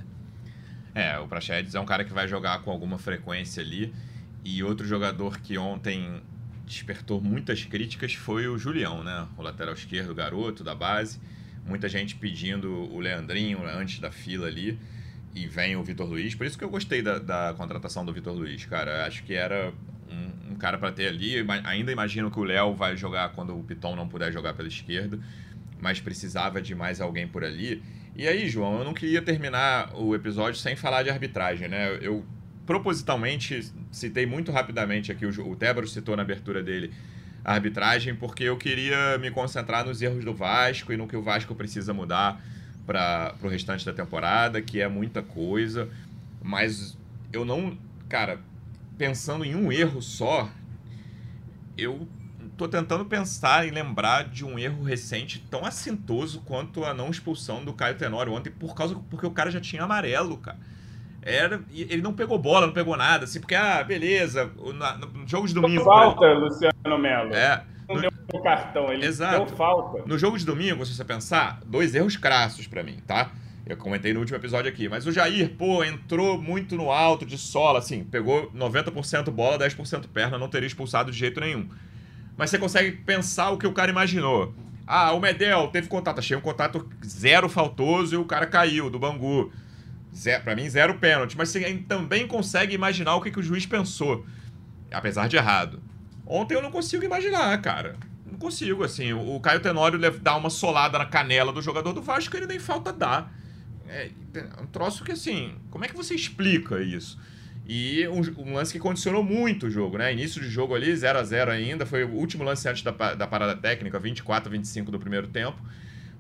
É, 0.98 1.20
o 1.20 1.28
Prachedes 1.28 1.76
é 1.76 1.80
um 1.80 1.86
cara 1.86 2.04
que 2.04 2.12
vai 2.12 2.28
jogar 2.28 2.64
com 2.64 2.72
alguma 2.72 2.98
frequência 2.98 3.62
ali. 3.62 3.94
E 4.44 4.64
outro 4.64 4.88
jogador 4.88 5.40
que 5.40 5.56
ontem 5.56 6.24
despertou 6.66 7.22
muitas 7.22 7.64
críticas 7.64 8.16
foi 8.16 8.48
o 8.48 8.58
Julião, 8.58 9.04
né? 9.04 9.28
O 9.38 9.44
lateral 9.44 9.76
esquerdo, 9.76 10.16
garoto 10.16 10.64
da 10.64 10.74
base. 10.74 11.20
Muita 11.64 11.88
gente 11.88 12.16
pedindo 12.16 12.72
o 12.92 13.00
Leandrinho 13.00 13.64
antes 13.64 14.00
da 14.00 14.10
fila 14.10 14.48
ali 14.48 14.80
e 15.36 15.46
vem 15.46 15.76
o 15.76 15.84
Vitor 15.84 16.08
Luiz. 16.10 16.34
Por 16.34 16.48
isso 16.48 16.58
que 16.58 16.64
eu 16.64 16.70
gostei 16.70 17.04
da, 17.04 17.20
da 17.20 17.54
contratação 17.56 18.04
do 18.04 18.12
Vitor 18.12 18.34
Luiz, 18.34 18.66
cara. 18.66 19.06
Acho 19.06 19.22
que 19.22 19.36
era 19.36 19.72
um, 20.10 20.54
um 20.54 20.56
cara 20.56 20.80
para 20.80 20.92
ter 20.92 21.10
ali. 21.10 21.46
Ainda 21.64 21.92
imagino 21.92 22.32
que 22.32 22.40
o 22.40 22.44
Léo 22.44 22.74
vai 22.74 22.98
jogar 22.98 23.34
quando 23.34 23.56
o 23.56 23.64
Piton 23.64 23.96
não 23.96 24.08
puder 24.08 24.34
jogar 24.34 24.56
pela 24.56 24.68
esquerda, 24.68 25.20
mas 25.80 26.02
precisava 26.02 26.60
de 26.60 26.74
mais 26.74 27.00
alguém 27.00 27.28
por 27.28 27.44
ali. 27.44 27.84
E 28.18 28.28
aí, 28.28 28.50
João, 28.50 28.80
eu 28.80 28.84
não 28.84 28.96
queria 28.96 29.22
terminar 29.22 29.96
o 29.96 30.16
episódio 30.16 30.60
sem 30.60 30.76
falar 30.76 31.04
de 31.04 31.10
arbitragem, 31.12 31.68
né? 31.68 32.00
Eu 32.02 32.26
propositalmente 32.66 33.72
citei 33.92 34.26
muito 34.26 34.52
rapidamente 34.52 35.12
aqui, 35.12 35.24
o, 35.24 35.52
o 35.52 35.56
Tébaro 35.56 35.88
citou 35.88 36.16
na 36.16 36.24
abertura 36.24 36.64
dele 36.64 36.92
a 37.46 37.54
arbitragem, 37.54 38.16
porque 38.16 38.44
eu 38.44 38.58
queria 38.58 39.20
me 39.20 39.30
concentrar 39.30 39.86
nos 39.86 40.02
erros 40.02 40.26
do 40.26 40.34
Vasco 40.34 40.92
e 40.92 40.98
no 40.98 41.08
que 41.08 41.16
o 41.16 41.22
Vasco 41.22 41.54
precisa 41.54 41.94
mudar 41.94 42.44
para 42.88 43.36
o 43.44 43.48
restante 43.48 43.86
da 43.86 43.94
temporada, 43.94 44.64
que 44.64 44.82
é 44.82 44.88
muita 44.88 45.22
coisa, 45.22 45.88
mas 46.42 46.98
eu 47.32 47.46
não. 47.46 47.78
Cara, 48.10 48.40
pensando 48.98 49.46
em 49.46 49.54
um 49.54 49.72
erro 49.72 50.02
só, 50.02 50.50
eu 51.78 52.08
tô 52.58 52.68
tentando 52.68 53.06
pensar 53.06 53.68
e 53.68 53.70
lembrar 53.70 54.24
de 54.24 54.44
um 54.44 54.58
erro 54.58 54.84
recente 54.84 55.40
tão 55.50 55.64
assintoso 55.64 56.42
quanto 56.42 56.84
a 56.84 56.94
não 56.94 57.10
expulsão 57.10 57.64
do 57.64 57.72
Caio 57.72 57.96
Tenório 57.96 58.34
ontem, 58.34 58.50
por 58.50 58.74
causa 58.74 58.96
porque 59.10 59.26
o 59.26 59.32
cara 59.32 59.52
já 59.52 59.62
tinha 59.62 59.84
amarelo, 59.84 60.38
cara. 60.38 60.58
Era, 61.22 61.62
ele 61.72 62.02
não 62.02 62.14
pegou 62.14 62.40
bola, 62.40 62.66
não 62.66 62.74
pegou 62.74 62.96
nada, 62.96 63.26
assim, 63.26 63.40
porque, 63.40 63.54
ah, 63.54 63.84
beleza, 63.84 64.50
no, 64.56 64.74
no 64.74 65.28
jogo 65.28 65.48
de 65.48 65.54
domingo. 65.54 65.84
Falta, 65.84 66.34
Luciano 66.34 66.98
Melo. 66.98 67.34
É. 67.34 67.64
Não 67.88 68.02
deu 68.02 68.12
o 68.34 68.42
cartão, 68.42 68.92
ele 68.92 69.06
Exato. 69.06 69.46
deu 69.46 69.56
falta. 69.56 70.04
No 70.06 70.18
jogo 70.18 70.38
de 70.38 70.46
domingo, 70.46 70.86
se 70.86 70.94
você 70.94 71.06
pensar, 71.06 71.60
dois 71.66 71.96
erros 71.96 72.18
crassos 72.18 72.68
para 72.68 72.82
mim, 72.82 72.98
tá? 73.06 73.32
Eu 73.66 73.78
comentei 73.78 74.14
no 74.14 74.20
último 74.22 74.38
episódio 74.38 74.70
aqui. 74.70 74.88
Mas 74.88 75.06
o 75.06 75.12
Jair, 75.12 75.54
pô, 75.58 75.84
entrou 75.84 76.42
muito 76.42 76.76
no 76.76 76.92
alto 76.92 77.26
de 77.26 77.38
sola, 77.38 77.80
assim, 77.80 78.04
pegou 78.04 78.50
90% 78.52 79.30
bola, 79.30 79.60
10% 79.60 80.08
perna, 80.08 80.38
não 80.38 80.48
teria 80.48 80.68
expulsado 80.68 81.12
de 81.12 81.18
jeito 81.18 81.40
nenhum. 81.40 81.68
Mas 82.38 82.52
você 82.52 82.60
consegue 82.60 82.92
pensar 82.92 83.50
o 83.50 83.58
que 83.58 83.66
o 83.66 83.74
cara 83.74 83.90
imaginou. 83.90 84.54
Ah, 84.86 85.12
o 85.12 85.20
Medel 85.20 85.68
teve 85.68 85.88
contato, 85.88 86.20
achei 86.20 86.38
um 86.38 86.42
contato 86.42 86.88
zero 87.06 87.50
faltoso 87.50 88.16
e 88.16 88.18
o 88.18 88.24
cara 88.24 88.46
caiu 88.46 88.90
do 88.90 89.00
Bangu. 89.00 89.52
Para 90.44 90.56
mim, 90.56 90.70
zero 90.70 90.98
pênalti. 91.00 91.36
Mas 91.36 91.50
você 91.50 91.84
também 91.88 92.28
consegue 92.28 92.74
imaginar 92.74 93.16
o 93.16 93.22
que, 93.22 93.32
que 93.32 93.40
o 93.40 93.44
juiz 93.44 93.66
pensou, 93.66 94.26
apesar 94.92 95.28
de 95.28 95.36
errado. 95.36 95.82
Ontem 96.26 96.56
eu 96.56 96.62
não 96.62 96.72
consigo 96.72 97.04
imaginar, 97.04 97.60
cara. 97.62 97.96
Não 98.26 98.38
consigo, 98.38 98.84
assim. 98.84 99.14
O 99.14 99.40
Caio 99.40 99.60
Tenório 99.60 100.00
dá 100.20 100.36
uma 100.36 100.50
solada 100.50 100.98
na 100.98 101.06
canela 101.06 101.52
do 101.52 101.62
jogador 101.62 101.92
do 101.92 102.02
Vasco 102.02 102.38
ele 102.38 102.48
nem 102.48 102.60
falta 102.60 102.94
dá. 102.94 103.30
É, 103.90 104.12
é 104.36 104.62
um 104.62 104.68
troço 104.68 105.04
que, 105.04 105.12
assim, 105.12 105.56
como 105.70 105.86
é 105.86 105.88
que 105.88 105.96
você 105.96 106.14
explica 106.14 106.82
isso? 106.82 107.20
E 107.68 108.08
um, 108.08 108.22
um, 108.42 108.54
lance 108.54 108.72
que 108.72 108.80
condicionou 108.80 109.22
muito 109.22 109.68
o 109.68 109.70
jogo, 109.70 109.98
né? 109.98 110.14
Início 110.14 110.42
de 110.42 110.48
jogo 110.48 110.74
ali, 110.74 110.96
0 110.96 111.20
a 111.20 111.24
0 111.24 111.52
ainda. 111.52 111.86
Foi 111.86 112.06
o 112.06 112.12
último 112.12 112.44
lance 112.46 112.68
antes 112.70 112.82
da, 112.82 112.92
da 112.92 113.28
parada 113.28 113.56
técnica, 113.58 114.00
24 114.00 114.48
a 114.48 114.52
25 114.52 114.90
do 114.90 114.98
primeiro 114.98 115.28
tempo. 115.28 115.62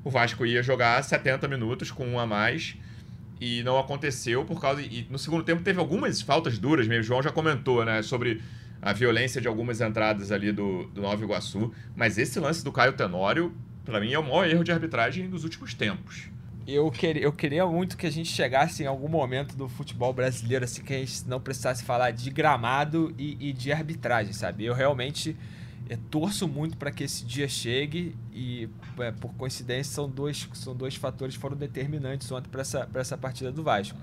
O 0.03 0.09
Vasco 0.09 0.45
ia 0.45 0.61
jogar 0.61 1.01
70 1.01 1.47
minutos 1.47 1.89
com 1.89 2.05
um 2.05 2.19
a 2.19 2.25
mais. 2.27 2.75
E 3.39 3.63
não 3.63 3.79
aconteceu 3.79 4.43
por 4.43 4.59
causa. 4.59 4.81
E 4.81 5.07
no 5.09 5.17
segundo 5.17 5.43
tempo 5.43 5.63
teve 5.63 5.79
algumas 5.79 6.21
faltas 6.21 6.59
duras 6.59 6.85
mesmo. 6.85 7.03
O 7.03 7.05
João 7.05 7.23
já 7.23 7.31
comentou, 7.31 7.85
né? 7.85 8.01
Sobre 8.01 8.41
a 8.81 8.91
violência 8.91 9.39
de 9.39 9.47
algumas 9.47 9.79
entradas 9.79 10.33
ali 10.33 10.51
do, 10.51 10.83
do 10.87 11.01
Nova 11.01 11.23
Iguaçu. 11.23 11.71
Mas 11.95 12.17
esse 12.17 12.39
lance 12.41 12.61
do 12.61 12.73
Caio 12.73 12.91
Tenório, 12.91 13.55
para 13.85 14.01
mim, 14.01 14.11
é 14.11 14.19
o 14.19 14.23
maior 14.23 14.45
erro 14.45 14.65
de 14.65 14.71
arbitragem 14.73 15.29
dos 15.29 15.45
últimos 15.45 15.73
tempos 15.73 16.29
eu, 16.67 16.91
queria, 16.91 17.23
eu 17.23 17.31
queria 17.31 17.65
muito 17.65 17.95
que 17.95 18.05
a 18.05 18.11
gente 18.11 18.29
chegasse 18.29 18.83
em 18.83 18.85
algum 18.85 19.07
momento 19.07 19.55
do 19.55 19.69
futebol 19.69 20.11
brasileiro, 20.11 20.65
assim, 20.65 20.83
que 20.83 20.93
a 20.93 20.99
gente 20.99 21.27
não 21.27 21.39
precisasse 21.39 21.83
falar 21.83 22.11
de 22.11 22.29
gramado 22.29 23.13
e, 23.17 23.37
e 23.39 23.53
de 23.53 23.71
arbitragem, 23.71 24.33
sabe? 24.33 24.65
Eu 24.65 24.73
realmente 24.73 25.35
é, 25.89 25.97
torço 26.11 26.47
muito 26.47 26.75
para 26.75 26.91
que 26.91 27.03
esse 27.03 27.23
dia 27.23 27.47
chegue 27.47 28.15
e, 28.33 28.67
é, 28.99 29.11
por 29.11 29.33
coincidência, 29.35 29.93
são 29.93 30.09
dois, 30.09 30.47
são 30.53 30.75
dois 30.75 30.95
fatores 30.95 31.35
que 31.35 31.41
foram 31.41 31.55
determinantes 31.55 32.29
ontem 32.31 32.49
para 32.49 32.61
essa, 32.61 32.89
essa 32.93 33.17
partida 33.17 33.51
do 33.51 33.63
Vasco. 33.63 33.97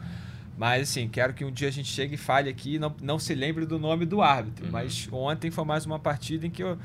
Mas, 0.56 0.88
assim, 0.88 1.08
quero 1.08 1.34
que 1.34 1.44
um 1.44 1.50
dia 1.50 1.68
a 1.68 1.70
gente 1.70 1.88
chegue 1.88 2.14
e 2.14 2.16
fale 2.16 2.48
aqui 2.48 2.76
e 2.76 2.78
não, 2.78 2.94
não 3.02 3.18
se 3.18 3.34
lembre 3.34 3.66
do 3.66 3.78
nome 3.78 4.06
do 4.06 4.22
árbitro. 4.22 4.66
Uhum. 4.66 4.72
Mas 4.72 5.08
ontem 5.12 5.50
foi 5.50 5.64
mais 5.64 5.84
uma 5.84 5.98
partida 5.98 6.46
em 6.46 6.50
que 6.50 6.62
eu, 6.62 6.78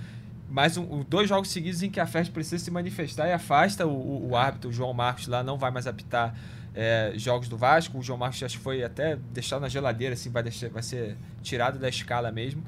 mais 0.50 0.78
um, 0.78 1.04
dois 1.08 1.30
jogos 1.30 1.50
seguidos 1.50 1.84
em 1.84 1.90
que 1.90 2.00
a 2.00 2.08
FERJ 2.08 2.32
precisa 2.32 2.64
se 2.64 2.72
manifestar 2.72 3.28
e 3.28 3.32
afasta 3.32 3.86
o, 3.86 3.92
o, 3.92 4.30
o 4.30 4.36
árbitro, 4.36 4.70
o 4.70 4.74
João 4.74 4.94
Marcos 4.94 5.28
lá, 5.28 5.44
não 5.44 5.58
vai 5.58 5.72
mais 5.72 5.86
apitar 5.86 6.36
é, 6.74 7.14
jogos 7.16 7.48
do 7.48 7.58
Vasco. 7.58 7.98
O 7.98 8.02
João 8.02 8.18
Marcos 8.18 8.42
acho 8.42 8.58
que 8.58 8.64
foi 8.64 8.84
até 8.84 9.18
deixado 9.32 9.62
na 9.62 9.70
geladeira, 9.70 10.14
assim, 10.14 10.30
vai, 10.30 10.44
deixar, 10.44 10.70
vai 10.70 10.84
ser 10.84 11.18
tirado 11.42 11.78
da 11.78 11.90
escala 11.90 12.32
mesmo. 12.32 12.64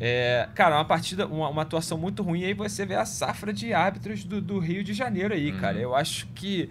É, 0.00 0.48
cara, 0.54 0.76
uma 0.76 0.84
partida, 0.84 1.26
uma, 1.26 1.48
uma, 1.48 1.62
atuação 1.62 1.98
muito 1.98 2.22
ruim. 2.22 2.40
E 2.40 2.44
aí 2.44 2.54
você 2.54 2.86
vê 2.86 2.94
a 2.94 3.04
safra 3.04 3.52
de 3.52 3.72
árbitros 3.72 4.22
do, 4.24 4.40
do 4.40 4.58
Rio 4.58 4.84
de 4.84 4.94
Janeiro 4.94 5.34
aí, 5.34 5.50
uhum. 5.50 5.60
cara. 5.60 5.78
Eu 5.78 5.94
acho 5.94 6.26
que. 6.34 6.70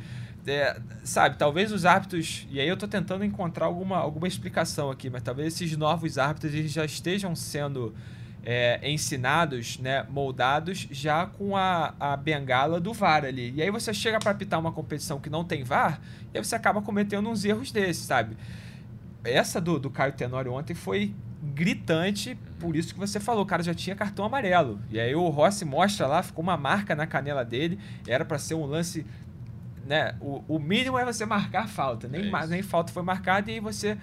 É, 0.50 0.80
sabe, 1.04 1.36
talvez 1.38 1.74
os 1.74 1.86
árbitros. 1.86 2.48
E 2.50 2.60
aí 2.62 2.68
eu 2.68 2.78
tô 2.78 2.88
tentando 2.88 3.26
encontrar 3.26 3.66
alguma, 3.66 3.98
alguma 3.98 4.30
explicação 4.30 4.90
aqui, 4.90 5.10
mas 5.10 5.22
talvez 5.22 5.54
esses 5.54 5.76
novos 5.76 6.18
árbitros 6.18 6.54
eles 6.54 6.72
já 6.72 6.86
estejam 6.86 7.36
sendo 7.36 7.94
é, 8.44 8.80
ensinados, 8.90 9.78
né, 9.80 10.06
moldados 10.10 10.88
já 10.90 11.26
com 11.26 11.56
a, 11.56 11.94
a 12.00 12.16
bengala 12.16 12.80
do 12.80 12.94
VAR 12.94 13.26
ali. 13.26 13.54
E 13.56 13.62
aí 13.62 13.70
você 13.70 13.94
chega 13.94 14.20
para 14.20 14.32
apitar 14.32 14.60
uma 14.60 14.72
competição 14.72 15.20
que 15.20 15.30
não 15.30 15.44
tem 15.44 15.64
VAR 15.64 16.00
e 16.34 16.38
aí 16.38 16.44
você 16.44 16.56
acaba 16.56 16.82
cometendo 16.82 17.30
uns 17.30 17.44
erros 17.44 17.72
desses, 17.72 18.04
sabe? 18.04 18.38
Essa 19.24 19.60
do, 19.60 19.80
do 19.80 19.90
Caio 19.90 20.14
Tenório 20.14 20.54
ontem 20.54 20.74
foi 20.74 21.14
gritante, 21.54 22.38
por 22.60 22.76
isso 22.76 22.94
que 22.94 23.00
você 23.00 23.20
falou, 23.20 23.44
o 23.44 23.46
cara 23.46 23.62
já 23.62 23.74
tinha 23.74 23.96
cartão 23.96 24.26
amarelo. 24.26 24.80
E 24.90 25.00
aí 25.00 25.14
o 25.14 25.28
Rossi 25.30 25.66
mostra 25.66 26.08
lá, 26.08 26.24
ficou 26.24 26.42
uma 26.42 26.58
marca 26.58 26.96
na 26.96 27.06
canela 27.06 27.44
dele, 27.44 27.80
era 28.08 28.24
para 28.24 28.40
ser 28.40 28.56
um 28.56 28.66
lance 28.66 29.06
né? 29.88 30.16
O, 30.20 30.44
o 30.48 30.60
mínimo 30.60 31.00
é 31.00 31.06
você 31.06 31.26
marcar 31.26 31.68
falta, 31.68 32.08
nem, 32.08 32.30
é 32.30 32.48
nem 32.48 32.62
falta 32.62 32.92
foi 32.92 33.04
marcada 33.04 33.50
e 33.50 33.56
aí 33.56 33.60
você 33.60 33.98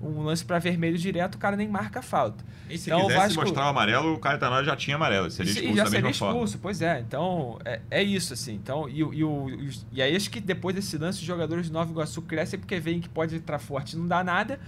um 0.00 0.22
lance 0.22 0.44
para 0.44 0.58
vermelho 0.58 0.96
direto, 0.96 1.34
o 1.34 1.38
cara 1.38 1.56
nem 1.56 1.68
marca 1.68 1.98
a 1.98 2.02
falta. 2.02 2.42
E 2.68 2.78
se 2.78 2.90
então, 2.90 3.02
quisesse 3.02 3.34
Vasco... 3.34 3.40
mostrar 3.42 3.66
o 3.66 3.68
amarelo, 3.68 4.14
o 4.14 4.18
Caetano 4.18 4.64
já 4.64 4.74
tinha 4.74 4.96
amarelo, 4.96 5.30
seria 5.30 5.52
expulso 5.52 5.76
já 5.76 5.86
seria 5.86 6.10
expulso, 6.10 6.52
forma. 6.52 6.58
pois 6.62 6.80
é. 6.80 7.00
Então, 7.00 7.58
é, 7.64 7.80
é 7.90 8.02
isso, 8.02 8.32
assim. 8.32 8.54
Então, 8.54 8.88
e, 8.88 8.98
e, 8.98 9.24
o, 9.24 9.46
e 9.92 10.00
aí 10.00 10.16
acho 10.16 10.30
que 10.30 10.40
depois 10.40 10.74
desse 10.74 10.96
lance, 10.96 11.18
os 11.18 11.24
jogadores 11.24 11.66
de 11.66 11.72
Nova 11.72 11.90
Iguaçu 11.90 12.22
crescem 12.22 12.58
porque 12.58 12.80
veem 12.80 13.00
que 13.00 13.08
pode 13.08 13.36
entrar 13.36 13.58
forte 13.58 13.94
e 13.94 13.98
não 13.98 14.08
dá 14.08 14.24
nada. 14.24 14.58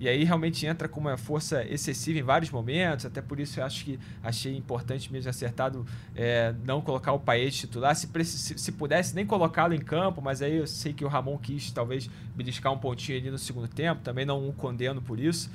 E 0.00 0.08
aí 0.08 0.24
realmente 0.24 0.64
entra 0.64 0.88
com 0.88 0.98
uma 0.98 1.18
força 1.18 1.62
excessiva 1.62 2.18
em 2.18 2.22
vários 2.22 2.50
momentos, 2.50 3.04
até 3.04 3.20
por 3.20 3.38
isso 3.38 3.60
eu 3.60 3.64
acho 3.64 3.84
que 3.84 4.00
achei 4.22 4.56
importante 4.56 5.12
mesmo 5.12 5.28
acertado 5.28 5.84
é, 6.16 6.54
não 6.64 6.80
colocar 6.80 7.12
o 7.12 7.20
Paes 7.20 7.54
titular. 7.54 7.94
Se, 7.94 8.08
se, 8.24 8.58
se 8.58 8.72
pudesse 8.72 9.14
nem 9.14 9.26
colocá-lo 9.26 9.74
em 9.74 9.78
campo, 9.78 10.22
mas 10.22 10.40
aí 10.40 10.56
eu 10.56 10.66
sei 10.66 10.94
que 10.94 11.04
o 11.04 11.08
Ramon 11.08 11.36
quis 11.36 11.70
talvez 11.70 12.08
beliscar 12.34 12.72
um 12.72 12.78
pontinho 12.78 13.18
ali 13.18 13.30
no 13.30 13.36
segundo 13.36 13.68
tempo, 13.68 14.00
também 14.00 14.24
não 14.24 14.48
o 14.48 14.54
condeno 14.54 15.02
por 15.02 15.20
isso. 15.20 15.50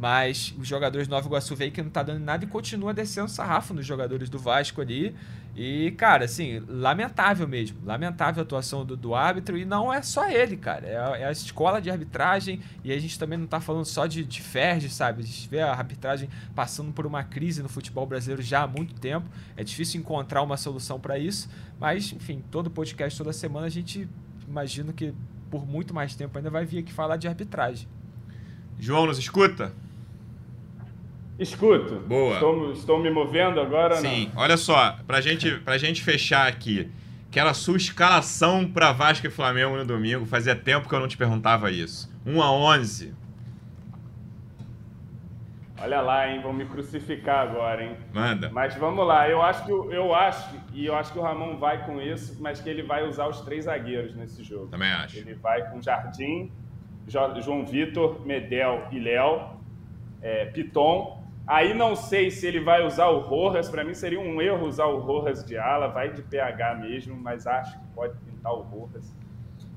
Mas 0.00 0.54
os 0.58 0.66
jogadores 0.66 1.06
do 1.06 1.10
Nova 1.10 1.26
Iguaçu 1.28 1.54
veem 1.54 1.70
que 1.70 1.82
não 1.82 1.90
tá 1.90 2.02
dando 2.02 2.24
nada 2.24 2.42
e 2.42 2.48
continua 2.48 2.94
descendo 2.94 3.28
sarrafo 3.28 3.74
nos 3.74 3.84
jogadores 3.84 4.30
do 4.30 4.38
Vasco 4.38 4.80
ali. 4.80 5.14
E, 5.54 5.90
cara, 5.90 6.24
assim, 6.24 6.62
lamentável 6.66 7.46
mesmo. 7.46 7.76
Lamentável 7.84 8.40
a 8.40 8.44
atuação 8.44 8.82
do, 8.82 8.96
do 8.96 9.14
árbitro. 9.14 9.58
E 9.58 9.66
não 9.66 9.92
é 9.92 10.00
só 10.00 10.26
ele, 10.26 10.56
cara. 10.56 10.86
É 10.86 10.96
a, 10.96 11.18
é 11.18 11.24
a, 11.26 11.30
escola 11.30 11.82
de 11.82 11.90
arbitragem. 11.90 12.62
E 12.82 12.90
a 12.90 12.98
gente 12.98 13.18
também 13.18 13.38
não 13.38 13.46
tá 13.46 13.60
falando 13.60 13.84
só 13.84 14.06
de, 14.06 14.24
de 14.24 14.40
Ferge, 14.40 14.88
sabe? 14.88 15.22
A 15.22 15.26
gente 15.26 15.46
vê 15.50 15.60
a 15.60 15.70
arbitragem 15.70 16.30
passando 16.54 16.92
por 16.92 17.04
uma 17.04 17.22
crise 17.22 17.62
no 17.62 17.68
futebol 17.68 18.06
brasileiro 18.06 18.40
já 18.40 18.62
há 18.62 18.66
muito 18.66 18.94
tempo. 18.94 19.28
É 19.54 19.62
difícil 19.62 20.00
encontrar 20.00 20.40
uma 20.40 20.56
solução 20.56 20.98
para 20.98 21.18
isso. 21.18 21.46
Mas, 21.78 22.10
enfim, 22.10 22.42
todo 22.50 22.70
podcast, 22.70 23.18
toda 23.18 23.34
semana, 23.34 23.66
a 23.66 23.70
gente 23.70 24.08
imagina 24.48 24.94
que 24.94 25.12
por 25.50 25.66
muito 25.66 25.92
mais 25.92 26.14
tempo 26.14 26.38
ainda 26.38 26.48
vai 26.48 26.64
vir 26.64 26.78
aqui 26.78 26.90
falar 26.90 27.18
de 27.18 27.28
arbitragem. 27.28 27.86
João, 28.78 29.04
nos 29.04 29.18
escuta? 29.18 29.74
Escuto. 31.40 31.94
Boa. 32.00 32.34
Estou, 32.34 32.72
estou 32.72 32.98
me 33.00 33.10
movendo 33.10 33.60
agora? 33.60 33.96
Sim. 33.96 34.30
Não? 34.34 34.42
Olha 34.42 34.58
só, 34.58 34.98
pra 35.06 35.22
gente, 35.22 35.50
pra 35.60 35.78
gente 35.78 36.02
fechar 36.02 36.46
aqui, 36.46 36.90
que 37.30 37.40
era 37.40 37.48
a 37.48 37.54
sua 37.54 37.78
escalação 37.78 38.70
para 38.70 38.92
Vasco 38.92 39.26
e 39.26 39.30
Flamengo 39.30 39.74
no 39.74 39.86
domingo. 39.86 40.26
Fazia 40.26 40.54
tempo 40.54 40.86
que 40.86 40.94
eu 40.94 41.00
não 41.00 41.08
te 41.08 41.16
perguntava 41.16 41.70
isso. 41.70 42.14
1 42.26 42.42
a 42.42 42.52
11. 42.52 43.14
Olha 45.82 46.02
lá, 46.02 46.28
hein? 46.28 46.42
Vão 46.42 46.52
me 46.52 46.66
crucificar 46.66 47.48
agora, 47.48 47.84
hein? 47.84 47.96
Manda. 48.12 48.50
Mas 48.50 48.74
vamos 48.74 49.06
lá. 49.06 49.26
Eu 49.26 49.40
acho 49.40 49.64
que 49.64 49.70
eu 49.70 50.14
acho 50.14 50.54
e 50.74 50.84
eu 50.84 50.94
acho 50.94 51.10
que 51.10 51.18
o 51.18 51.22
Ramon 51.22 51.56
vai 51.56 51.86
com 51.86 52.02
isso, 52.02 52.36
mas 52.38 52.60
que 52.60 52.68
ele 52.68 52.82
vai 52.82 53.08
usar 53.08 53.26
os 53.28 53.40
três 53.40 53.64
zagueiros 53.64 54.14
nesse 54.14 54.44
jogo. 54.44 54.66
Também 54.66 54.92
acho. 54.92 55.16
Ele 55.16 55.32
vai 55.32 55.70
com 55.70 55.80
Jardim, 55.80 56.52
João 57.08 57.64
Vitor, 57.64 58.20
Medel 58.26 58.88
e 58.92 58.98
Léo, 58.98 59.58
é, 60.20 60.44
Piton 60.44 61.19
Aí 61.50 61.74
não 61.74 61.96
sei 61.96 62.30
se 62.30 62.46
ele 62.46 62.60
vai 62.60 62.86
usar 62.86 63.08
o 63.08 63.18
Rojas, 63.18 63.68
para 63.68 63.82
mim 63.82 63.92
seria 63.92 64.20
um 64.20 64.40
erro 64.40 64.68
usar 64.68 64.84
o 64.84 65.00
Rojas 65.00 65.44
de 65.44 65.58
ala, 65.58 65.88
vai 65.88 66.12
de 66.12 66.22
PH 66.22 66.76
mesmo, 66.76 67.16
mas 67.16 67.44
acho 67.44 67.76
que 67.76 67.86
pode 67.92 68.16
pintar 68.20 68.52
o 68.52 68.60
Rojas. 68.60 69.12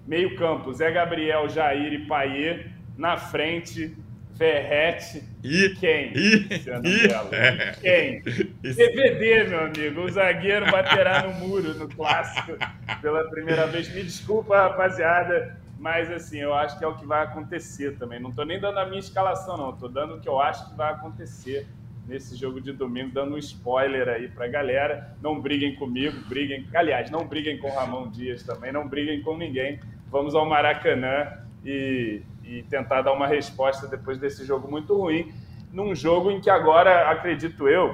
Meio 0.05 0.35
campo, 0.35 0.71
Zé 0.71 0.91
Gabriel, 0.91 1.49
Jair 1.49 1.91
e 1.91 2.05
Paier, 2.05 2.71
na 2.95 3.17
frente, 3.17 3.97
Verrete 4.35 5.23
e 5.43 5.69
quem? 5.79 6.13
E, 6.15 6.47
e, 6.51 7.35
é. 7.35 7.75
quem? 7.81 8.21
DVD, 8.61 9.43
meu 9.45 9.65
amigo. 9.65 10.01
O 10.01 10.09
zagueiro 10.11 10.71
baterá 10.71 11.23
no 11.23 11.33
muro 11.39 11.73
no 11.73 11.87
clássico 11.87 12.53
pela 13.01 13.27
primeira 13.31 13.65
vez. 13.65 13.91
Me 13.93 14.03
desculpa, 14.03 14.57
rapaziada. 14.57 15.57
Mas, 15.83 16.09
assim, 16.09 16.37
eu 16.37 16.53
acho 16.53 16.79
que 16.79 16.85
é 16.85 16.87
o 16.87 16.95
que 16.95 17.05
vai 17.05 17.21
acontecer 17.21 17.97
também. 17.97 18.17
Não 18.17 18.29
estou 18.29 18.45
nem 18.45 18.57
dando 18.57 18.79
a 18.79 18.85
minha 18.85 19.01
escalação, 19.01 19.57
não. 19.57 19.71
Estou 19.71 19.89
dando 19.89 20.15
o 20.15 20.21
que 20.21 20.29
eu 20.29 20.39
acho 20.39 20.69
que 20.69 20.77
vai 20.77 20.93
acontecer 20.93 21.67
nesse 22.07 22.37
jogo 22.37 22.61
de 22.61 22.71
domingo, 22.71 23.11
dando 23.13 23.35
um 23.35 23.37
spoiler 23.37 24.07
aí 24.07 24.29
para 24.29 24.45
a 24.45 24.47
galera. 24.47 25.13
Não 25.21 25.41
briguem 25.41 25.75
comigo, 25.75 26.17
briguem. 26.29 26.65
Aliás, 26.73 27.11
não 27.11 27.27
briguem 27.27 27.57
com 27.57 27.67
o 27.67 27.75
Ramon 27.75 28.09
Dias 28.09 28.43
também, 28.43 28.71
não 28.71 28.87
briguem 28.87 29.21
com 29.23 29.35
ninguém. 29.35 29.77
Vamos 30.09 30.35
ao 30.35 30.45
Maracanã 30.45 31.27
e, 31.65 32.21
e 32.45 32.63
tentar 32.69 33.01
dar 33.01 33.11
uma 33.11 33.27
resposta 33.27 33.85
depois 33.85 34.17
desse 34.17 34.45
jogo 34.45 34.71
muito 34.71 34.97
ruim. 34.97 35.33
Num 35.69 35.93
jogo 35.93 36.31
em 36.31 36.39
que 36.39 36.49
agora, 36.49 37.09
acredito 37.11 37.67
eu, 37.67 37.93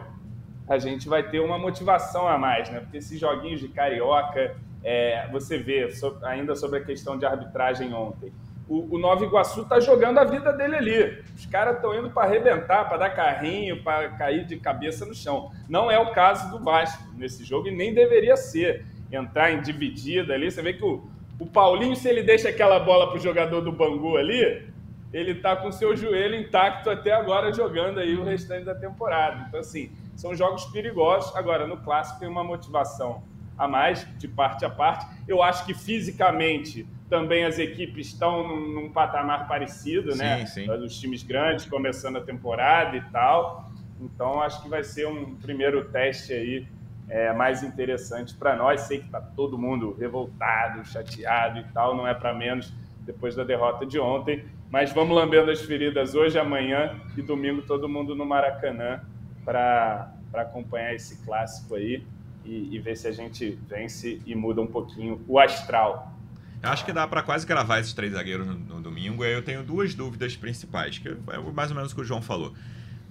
a 0.68 0.78
gente 0.78 1.10
vai 1.10 1.24
ter 1.24 1.40
uma 1.40 1.58
motivação 1.58 2.28
a 2.28 2.38
mais, 2.38 2.70
né? 2.70 2.82
Porque 2.82 2.98
esses 2.98 3.20
joguinhos 3.20 3.60
de 3.60 3.68
carioca 3.68 4.56
é, 4.84 5.28
você 5.32 5.58
vê 5.58 5.90
ainda 6.24 6.56
sobre 6.56 6.80
a 6.80 6.84
questão 6.84 7.18
de 7.18 7.26
arbitragem 7.26 7.94
ontem. 7.94 8.32
O, 8.68 8.96
o 8.96 9.00
Nova 9.00 9.26
Iguaçu 9.26 9.64
está 9.64 9.80
jogando 9.80 10.20
a 10.20 10.24
vida 10.24 10.54
dele 10.54 10.76
ali. 10.76 11.24
Os 11.36 11.46
caras 11.48 11.78
estão 11.78 11.98
indo 11.98 12.12
para 12.12 12.28
arrebentar, 12.28 12.88
para 12.88 12.98
dar 12.98 13.10
carrinho, 13.10 13.84
para 13.84 14.10
cair 14.10 14.46
de 14.46 14.58
cabeça 14.58 15.06
no 15.06 15.16
chão. 15.16 15.52
Não 15.68 15.90
é 15.90 15.98
o 15.98 16.12
caso 16.12 16.52
do 16.52 16.64
Vasco 16.64 17.04
nesse 17.18 17.44
jogo 17.44 17.68
e 17.68 17.76
nem 17.76 17.94
deveria 17.94 18.38
ser. 18.38 18.86
Entrar 19.12 19.52
em 19.52 19.60
dividida 19.60 20.36
ali. 20.36 20.52
Você 20.52 20.62
vê 20.62 20.74
que 20.74 20.86
o, 20.86 21.04
o 21.40 21.48
Paulinho, 21.48 21.96
se 21.96 22.08
ele 22.08 22.22
deixa 22.22 22.50
aquela 22.50 22.80
bola 22.80 23.08
para 23.08 23.18
o 23.18 23.20
jogador 23.20 23.62
do 23.62 23.72
Bangu 23.72 24.18
ali, 24.18 24.70
ele 25.12 25.32
está 25.32 25.56
com 25.56 25.72
seu 25.72 25.96
joelho 25.96 26.36
intacto 26.36 26.92
até 26.92 27.12
agora 27.12 27.52
jogando 27.52 28.00
aí 28.00 28.16
o 28.16 28.24
restante 28.24 28.66
da 28.66 28.76
temporada. 28.76 29.46
Então, 29.48 29.60
assim, 29.60 29.92
são 30.16 30.36
jogos 30.36 30.66
perigosos. 30.66 31.36
Agora, 31.36 31.66
no 31.66 31.78
clássico 31.78 32.20
tem 32.20 32.30
uma 32.30 32.44
motivação 32.44 33.24
a 33.60 33.68
mais, 33.68 34.08
de 34.18 34.28
parte 34.28 34.64
a 34.64 34.70
parte. 34.70 35.06
Eu 35.28 35.44
acho 35.44 35.66
que 35.66 35.74
fisicamente 35.74 36.88
também 37.10 37.44
as 37.44 37.60
equipes 37.60 38.08
estão 38.08 38.48
num, 38.48 38.74
num 38.74 38.90
patamar 38.90 39.48
parecido, 39.48 40.16
né? 40.16 40.46
Sim, 40.46 40.66
sim. 40.66 40.72
Os 40.72 40.98
times 40.98 41.24
grandes 41.24 41.66
começando 41.66 42.18
a 42.18 42.22
temporada 42.22 42.96
e 42.96 43.02
tal. 43.12 43.70
Então, 44.00 44.42
acho 44.42 44.64
que 44.64 44.70
vai 44.70 44.84
ser 44.84 45.08
um 45.08 45.36
primeiro 45.36 45.84
teste 45.90 46.32
aí 46.32 46.68
é, 47.10 47.34
mais 47.34 47.64
interessante 47.64 48.34
para 48.34 48.56
nós. 48.56 48.82
Sei 48.82 49.00
que 49.00 49.06
está 49.06 49.20
todo 49.20 49.58
mundo 49.58 49.96
revoltado, 50.00 50.86
chateado 50.86 51.60
e 51.60 51.64
tal, 51.74 51.98
não 51.98 52.08
é 52.08 52.14
para 52.14 52.34
menos 52.34 52.72
depois 53.02 53.36
da 53.36 53.44
derrota 53.44 53.86
de 53.86 54.00
ontem. 54.00 54.46
Mas 54.72 54.94
vamos 54.94 55.16
lambendo 55.16 55.52
as 55.52 55.62
feridas 55.62 56.14
hoje, 56.14 56.38
amanhã 56.40 56.96
e 57.18 57.22
domingo, 57.22 57.64
todo 57.64 57.90
mundo 57.90 58.16
no 58.16 58.26
Maracanã 58.26 59.02
para 59.44 60.14
acompanhar 60.32 60.94
esse 60.94 61.26
clássico 61.26 61.74
aí 61.74 62.06
e, 62.46 62.76
e 62.76 62.80
ver 62.80 62.96
se 62.96 63.08
a 63.08 63.12
gente 63.12 63.58
vence 63.68 64.22
e 64.26 64.36
muda 64.36 64.62
um 64.62 64.68
pouquinho 64.68 65.22
o 65.28 65.40
astral. 65.40 66.14
Eu 66.62 66.70
acho 66.70 66.84
que 66.84 66.92
dá 66.92 67.08
para 67.08 67.24
quase 67.24 67.46
gravar 67.46 67.80
esses 67.80 67.94
três 67.94 68.14
zagueiros 68.14 68.46
no, 68.46 68.56
no, 68.56 68.82
domingo. 68.82 69.24
E 69.24 69.28
aí 69.28 69.34
eu 69.34 69.42
tenho 69.42 69.64
duas 69.64 69.96
dúvidas 69.96 70.36
principais, 70.36 70.98
que 70.98 71.08
é 71.08 71.38
mais 71.54 71.72
ou 71.72 71.76
menos 71.76 71.92
o 71.92 71.96
que 71.96 72.02
o 72.02 72.04
João 72.04 72.22
falou. 72.22 72.54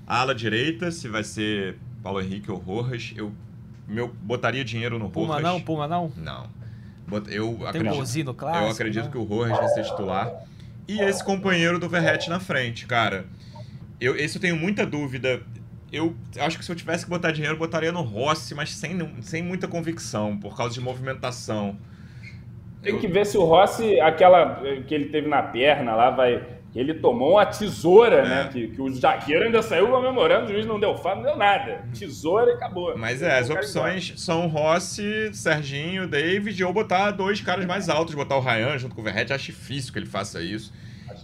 A 0.07 0.21
ala 0.21 0.35
direita, 0.35 0.91
se 0.91 1.09
vai 1.09 1.25
ser 1.25 1.79
Paulo 2.03 2.21
Henrique 2.21 2.51
ou 2.51 2.59
Rojas, 2.59 3.13
eu 3.17 3.33
meu, 3.87 4.09
botaria 4.09 4.63
dinheiro 4.65 4.99
no 4.99 5.09
Puma 5.09 5.37
Rojas. 5.37 5.43
não, 5.43 5.61
Puma 5.61 5.89
não? 5.89 6.13
Não. 6.15 6.47
Eu 7.29 7.57
Tem 7.73 7.81
acredito, 7.81 8.31
um 8.31 8.35
clássico, 8.35 8.65
eu 8.65 8.71
acredito 8.71 9.05
né? 9.07 9.11
que 9.11 9.17
o 9.17 9.25
Rojas 9.25 9.57
vai 9.57 9.69
ser 9.69 9.85
titular. 9.85 10.31
E 10.87 11.01
esse 11.01 11.25
companheiro 11.25 11.79
do 11.79 11.89
Verrete 11.89 12.29
na 12.29 12.39
frente, 12.39 12.87
cara. 12.87 13.27
Eu, 13.99 14.15
esse 14.15 14.37
eu 14.37 14.43
tenho 14.43 14.57
muita 14.57 14.85
dúvida. 14.85 15.43
Eu 15.93 16.15
acho 16.39 16.59
que 16.59 16.65
se 16.65 16.71
eu 16.71 16.77
tivesse 16.77 17.05
que 17.05 17.11
botar 17.11 17.31
dinheiro, 17.31 17.55
eu 17.55 17.59
botaria 17.59 17.91
no 17.93 18.03
Rossi, 18.03 18.55
mas 18.55 18.71
sem, 18.75 18.99
sem 19.23 19.43
muita 19.43 19.67
convicção, 19.67 20.37
por 20.37 20.57
causa 20.57 20.75
de 20.75 20.81
movimentação. 20.81 21.77
Tem 22.83 22.93
Eu- 22.93 23.01
que 23.01 23.09
ver 23.09 23.25
se 23.27 23.37
o 23.39 23.45
Rossi, 23.45 23.99
aquela 24.01 24.61
que 24.87 24.95
ele 24.95 25.07
teve 25.07 25.29
na 25.29 25.43
perna 25.43 25.95
lá, 25.95 26.11
vai. 26.11 26.43
Ele 26.77 26.93
tomou 26.95 27.33
uma 27.33 27.47
tesoura, 27.47 28.17
É. 28.19 28.23
né? 28.29 28.51
Que, 28.53 28.69
que 28.69 28.81
o 28.81 28.93
zagueiro 28.95 29.47
ainda 29.47 29.63
saiu 29.63 29.89
comemorando, 29.89 30.47
o 30.47 30.53
juiz 30.53 30.67
não 30.67 30.79
deu 30.79 30.95
falta, 30.97 31.17
não 31.17 31.23
deu 31.31 31.37
nada. 31.37 31.83
Tesoura 31.99 32.51
e 32.51 32.55
acabou. 32.55 32.97
Mas 32.97 33.23
é, 33.23 33.39
as 33.39 33.49
opções 33.51 34.13
são 34.19 34.47
Rossi, 34.47 35.31
Serginho, 35.33 36.07
David, 36.07 36.63
ou 36.63 36.73
botar 36.73 37.11
dois 37.11 37.41
caras 37.41 37.65
mais 37.65 37.89
altos, 37.89 38.15
botar 38.15 38.37
o 38.37 38.41
Ryan 38.41 38.77
junto 38.79 38.95
com 38.95 39.01
o 39.01 39.05
Verrete. 39.05 39.33
Acho 39.33 39.47
difícil 39.47 39.93
que 39.93 39.99
ele 39.99 40.07
faça 40.07 40.41
isso. 40.43 40.73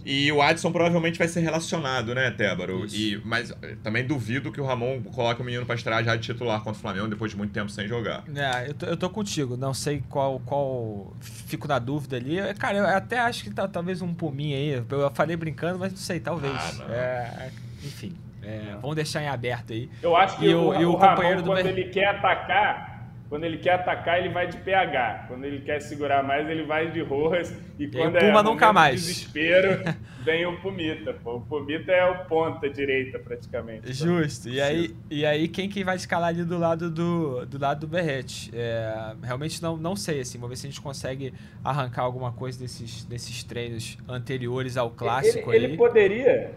E 0.05 0.31
o 0.31 0.39
Adson 0.39 0.71
provavelmente 0.71 1.17
vai 1.17 1.27
ser 1.27 1.39
relacionado, 1.39 2.13
né, 2.13 2.29
Tébaro? 2.29 2.85
Isso. 2.85 2.95
E, 2.95 3.21
mas 3.25 3.49
eh, 3.63 3.75
também 3.83 4.05
duvido 4.05 4.51
que 4.51 4.61
o 4.61 4.65
Ramon 4.65 5.01
coloque 5.01 5.41
o 5.41 5.43
menino 5.43 5.65
pra 5.65 5.73
estrear 5.73 6.03
já 6.03 6.15
de 6.15 6.21
titular 6.21 6.59
contra 6.59 6.73
o 6.77 6.81
Flamengo 6.81 7.07
depois 7.07 7.31
de 7.31 7.37
muito 7.37 7.51
tempo 7.51 7.69
sem 7.71 7.87
jogar. 7.87 8.23
É, 8.35 8.69
eu 8.69 8.73
tô, 8.75 8.85
eu 8.85 8.95
tô 8.97 9.09
contigo, 9.09 9.57
não 9.57 9.73
sei 9.73 10.03
qual, 10.07 10.39
qual. 10.45 11.11
Fico 11.21 11.67
na 11.67 11.79
dúvida 11.79 12.17
ali. 12.17 12.37
Cara, 12.59 12.77
eu 12.77 12.85
até 12.85 13.17
acho 13.19 13.43
que 13.43 13.49
tá, 13.49 13.67
talvez 13.67 14.01
um 14.03 14.13
puminho 14.13 14.55
aí. 14.55 14.69
Eu 14.87 15.11
falei 15.15 15.35
brincando, 15.35 15.79
mas 15.79 15.91
não 15.91 15.97
sei, 15.99 16.19
talvez. 16.19 16.53
Ah, 16.53 16.73
não. 16.87 16.93
É, 16.93 17.49
enfim, 17.83 18.13
é, 18.43 18.75
vamos 18.79 18.95
deixar 18.95 19.23
em 19.23 19.27
aberto 19.27 19.73
aí. 19.73 19.89
Eu 20.03 20.15
acho 20.15 20.37
que 20.37 20.45
E 20.45 20.53
o, 20.53 20.69
o- 20.69 20.81
e 20.81 20.85
o 20.85 20.91
o 20.91 20.95
Ramon, 20.97 21.15
companheiro 21.15 21.41
do 21.41 21.49
quando 21.49 21.65
ele 21.65 21.85
quer 21.85 22.09
atacar, 22.09 22.94
quando 23.27 23.43
ele 23.43 23.57
quer 23.57 23.73
atacar, 23.73 24.19
ele 24.19 24.29
vai 24.29 24.47
de 24.47 24.57
PH. 24.57 25.25
Quando 25.27 25.45
ele 25.45 25.61
quer 25.61 25.79
segurar 25.81 26.23
mais, 26.23 26.47
ele 26.47 26.63
vai 26.63 26.91
de 26.91 27.01
Rojas. 27.01 27.51
E 27.79 27.85
E 27.85 27.91
quando 27.91 28.15
o 28.15 28.19
Puma 28.19 28.39
é 28.39 28.43
nunca 28.43 28.43
momento 28.43 28.67
de 28.67 28.73
mais. 28.73 29.01
desespero, 29.01 29.83
vem 30.23 30.45
o 30.45 30.61
Pumita. 30.61 31.13
Pô. 31.23 31.37
O 31.37 31.41
Pumita 31.41 31.91
é 31.91 32.05
o 32.05 32.25
ponta 32.25 32.69
direita, 32.69 33.17
praticamente. 33.17 33.91
Justo. 33.91 34.47
E 34.47 34.61
aí, 34.61 34.95
e 35.09 35.25
aí 35.25 35.47
quem 35.47 35.67
que 35.67 35.83
vai 35.83 35.95
escalar 35.95 36.29
ali 36.29 36.43
do 36.43 36.57
lado 36.57 36.89
do, 36.91 37.45
do 37.45 37.59
lado 37.59 37.81
do 37.81 37.87
Berrete? 37.87 38.51
É, 38.53 39.15
realmente 39.23 39.61
não, 39.61 39.75
não 39.75 39.95
sei, 39.95 40.21
assim. 40.21 40.37
Vamos 40.37 40.51
ver 40.51 40.57
se 40.57 40.67
a 40.67 40.69
gente 40.69 40.81
consegue 40.81 41.33
arrancar 41.63 42.03
alguma 42.03 42.31
coisa 42.31 42.59
desses, 42.59 43.05
desses 43.05 43.43
treinos 43.43 43.97
anteriores 44.07 44.77
ao 44.77 44.91
clássico 44.91 45.53
ele, 45.53 45.65
ele 45.65 45.77
poderia, 45.77 46.51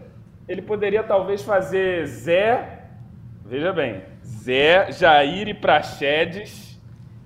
ele 0.47 0.61
poderia 0.61 1.03
talvez 1.03 1.41
fazer 1.41 2.05
Zé, 2.05 2.85
veja 3.45 3.73
bem, 3.73 4.01
Zé, 4.29 4.91
Jair 4.91 5.47
e 5.47 5.53
Praxedes 5.53 6.79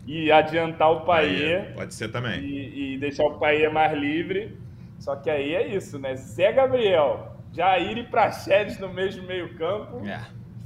e 0.08 0.32
adiantar 0.32 0.92
o 0.92 1.02
Paê 1.02 1.72
Pode 1.76 1.94
ser 1.94 2.10
também. 2.10 2.40
e, 2.42 2.94
e 2.94 2.98
deixar 2.98 3.24
o 3.26 3.38
Paê 3.38 3.70
mais 3.70 3.98
livre. 3.98 4.58
Só 5.00 5.16
que 5.16 5.30
aí 5.30 5.54
é 5.54 5.68
isso, 5.68 6.00
né? 6.00 6.16
Zé 6.16 6.52
Gabriel, 6.52 7.36
Jair 7.52 7.98
e 7.98 8.04
Praxedes 8.04 8.80
no 8.80 8.90
mesmo 8.94 9.28
meio 9.28 9.54
campo. 9.56 10.02
É. 10.08 10.22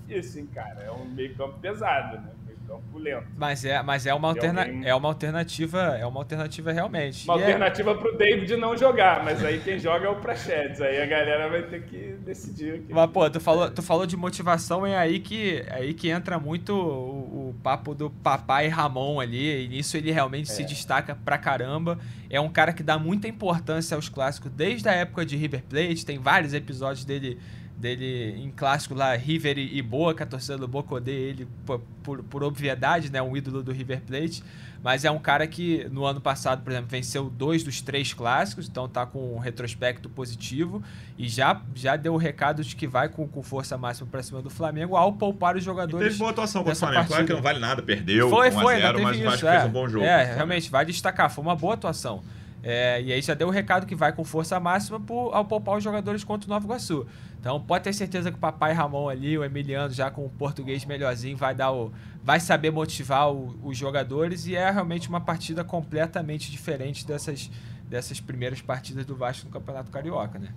Difícil, 0.07 0.41
hein, 0.41 0.49
cara? 0.53 0.83
É 0.83 0.91
um 0.91 1.05
meio 1.05 1.35
campo 1.35 1.57
pesado, 1.59 2.17
né? 2.17 2.29
Campo 2.67 2.97
lento. 2.99 3.25
Mas 3.37 3.63
é, 3.63 3.81
mas 3.81 4.05
é 4.05 4.13
uma, 4.13 4.33
Tem 4.33 4.41
alterna 4.43 4.61
alguém- 4.65 4.85
é 4.87 4.93
uma 4.95 5.07
alternativa, 5.07 5.79
é 5.99 6.05
uma 6.05 6.19
alternativa 6.19 6.71
realmente. 6.71 7.23
Uma 7.27 7.37
E 7.37 7.41
é- 7.41 7.45
alternativa 7.45 7.95
pro 7.95 8.17
David 8.17 8.57
não 8.57 8.75
jogar, 8.75 9.23
mas 9.23 9.43
aí 9.43 9.59
quem 9.59 9.79
joga 9.79 10.05
é 10.07 10.09
o 10.09 10.17
Praxedes. 10.17 10.81
Aí 10.81 11.01
a 11.01 11.05
galera 11.05 11.49
vai 11.49 11.63
ter 11.63 11.83
que 11.83 12.15
decidir 12.25 12.73
o 12.75 12.81
que 12.83 12.93
Mas, 12.93 13.09
pô, 13.11 13.29
tu 13.29 13.39
falou, 13.39 13.71
tu 13.71 13.81
falou 13.81 14.05
de 14.05 14.17
motivação, 14.17 14.85
é 14.85 14.97
aí 14.97 15.19
que, 15.19 15.63
é 15.67 15.75
aí 15.75 15.93
que 15.93 16.09
entra 16.09 16.37
muito 16.37 16.73
o, 16.75 17.49
o 17.49 17.55
papo 17.63 17.95
do 17.95 18.09
papai 18.09 18.67
Ramon 18.67 19.19
ali, 19.19 19.63
e 19.65 19.67
nisso 19.69 19.95
ele 19.95 20.11
realmente 20.11 20.51
se 20.51 20.63
destaca 20.63 21.15
pra 21.15 21.37
caramba. 21.37 21.97
É 22.29 22.41
um 22.41 22.49
cara 22.49 22.73
que 22.73 22.83
dá 22.83 22.99
muita 22.99 23.27
importância 23.27 23.95
aos 23.95 24.09
clássicos 24.09 24.51
desde 24.51 24.89
a 24.89 24.91
época 24.93 25.25
de 25.25 25.37
River 25.37 25.63
Plate, 25.63 26.05
tem 26.05 26.17
vários 26.19 26.53
episódios 26.53 27.05
dele, 27.05 27.39
dele 27.77 28.35
em 28.41 28.49
clássico 28.51 28.93
lá, 28.95 29.15
River 29.15 29.57
e 29.57 29.77
e 29.77 29.81
Boca, 29.81 30.23
a 30.23 30.27
torcida 30.27 30.57
do 30.57 30.67
Boca 30.67 30.95
odeia 30.95 31.29
ele 31.29 31.47
por, 31.65 31.79
por, 32.03 32.23
por 32.23 32.43
obviedade, 32.43 33.11
né, 33.11 33.21
um 33.21 33.37
ídolo 33.37 33.61
do 33.61 33.71
River 33.71 34.01
Plate. 34.01 34.43
Mas 34.83 35.03
é 35.03 35.11
um 35.11 35.17
cara 35.19 35.45
que 35.47 35.87
no 35.91 36.05
ano 36.05 36.21
passado, 36.21 36.61
por 36.63 36.71
exemplo, 36.71 36.87
venceu 36.89 37.29
dois 37.29 37.63
dos 37.63 37.81
três 37.81 38.13
clássicos, 38.13 38.67
então 38.69 38.87
tá 38.87 39.05
com 39.05 39.35
um 39.35 39.39
retrospecto 39.39 40.07
positivo 40.07 40.81
e 41.17 41.27
já, 41.27 41.61
já 41.75 41.95
deu 41.95 42.13
o 42.13 42.17
recado 42.17 42.63
de 42.63 42.75
que 42.75 42.87
vai 42.87 43.09
com, 43.09 43.27
com 43.27 43.41
força 43.43 43.77
máxima 43.77 44.07
pra 44.09 44.21
cima 44.23 44.41
do 44.41 44.49
Flamengo 44.51 44.95
ao 44.95 45.13
poupar 45.13 45.55
os 45.55 45.63
E 45.63 45.65
jogadores. 45.65 46.07
teve 46.07 46.19
boa 46.19 46.29
atuação 46.31 46.63
contra 46.63 46.73
o 46.73 46.77
Flamengo. 46.77 47.07
Claro 47.07 47.25
que 47.25 47.33
partida. 47.33 47.35
não 47.35 47.41
vale 47.41 47.59
nada, 47.59 47.81
perdeu 47.81 48.29
Foi, 48.29 48.49
1 48.49 48.51
foi, 48.51 48.73
a 48.73 48.77
ainda 48.77 48.87
0 48.87 48.97
teve 48.99 49.05
mas 49.25 49.33
isso. 49.35 49.43
que 49.43 49.47
é. 49.47 49.51
fez 49.59 49.65
um 49.65 49.73
bom 49.73 49.87
jogo. 49.89 50.05
É, 50.05 50.35
realmente, 50.35 50.69
vai 50.69 50.85
destacar, 50.85 51.29
foi 51.29 51.43
uma 51.43 51.55
boa 51.55 51.73
atuação. 51.73 52.23
É, 52.63 53.01
e 53.01 53.13
aí 53.13 53.21
já 53.21 53.33
deu 53.33 53.47
o 53.47 53.51
recado 53.51 53.85
que 53.85 53.95
vai 53.95 54.11
com 54.11 54.23
força 54.23 54.59
máxima 54.59 54.99
pro, 54.99 55.29
ao 55.31 55.45
poupar 55.45 55.77
os 55.77 55.83
jogadores 55.83 56.23
contra 56.23 56.47
o 56.47 56.49
Nova 56.49 56.65
Iguaçu. 56.65 57.05
Então 57.39 57.61
pode 57.61 57.83
ter 57.83 57.93
certeza 57.93 58.31
que 58.31 58.37
o 58.37 58.39
papai 58.39 58.73
Ramon 58.73 59.07
ali, 59.09 59.37
o 59.37 59.43
Emiliano, 59.43 59.93
já 59.93 60.09
com 60.09 60.25
o 60.25 60.29
português 60.29 60.83
melhorzinho, 60.83 61.37
vai 61.37 61.53
dar 61.53 61.71
o. 61.71 61.93
vai 62.23 62.39
saber 62.39 62.71
motivar 62.71 63.31
o- 63.31 63.55
os 63.63 63.77
jogadores 63.77 64.47
e 64.47 64.55
é 64.55 64.69
realmente 64.69 65.07
uma 65.07 65.21
partida 65.21 65.63
completamente 65.63 66.51
diferente 66.51 67.05
dessas, 67.05 67.49
dessas 67.87 68.19
primeiras 68.19 68.59
partidas 68.59 69.05
do 69.05 69.15
Vasco 69.15 69.45
no 69.45 69.51
Campeonato 69.51 69.91
Carioca, 69.91 70.37
né? 70.39 70.49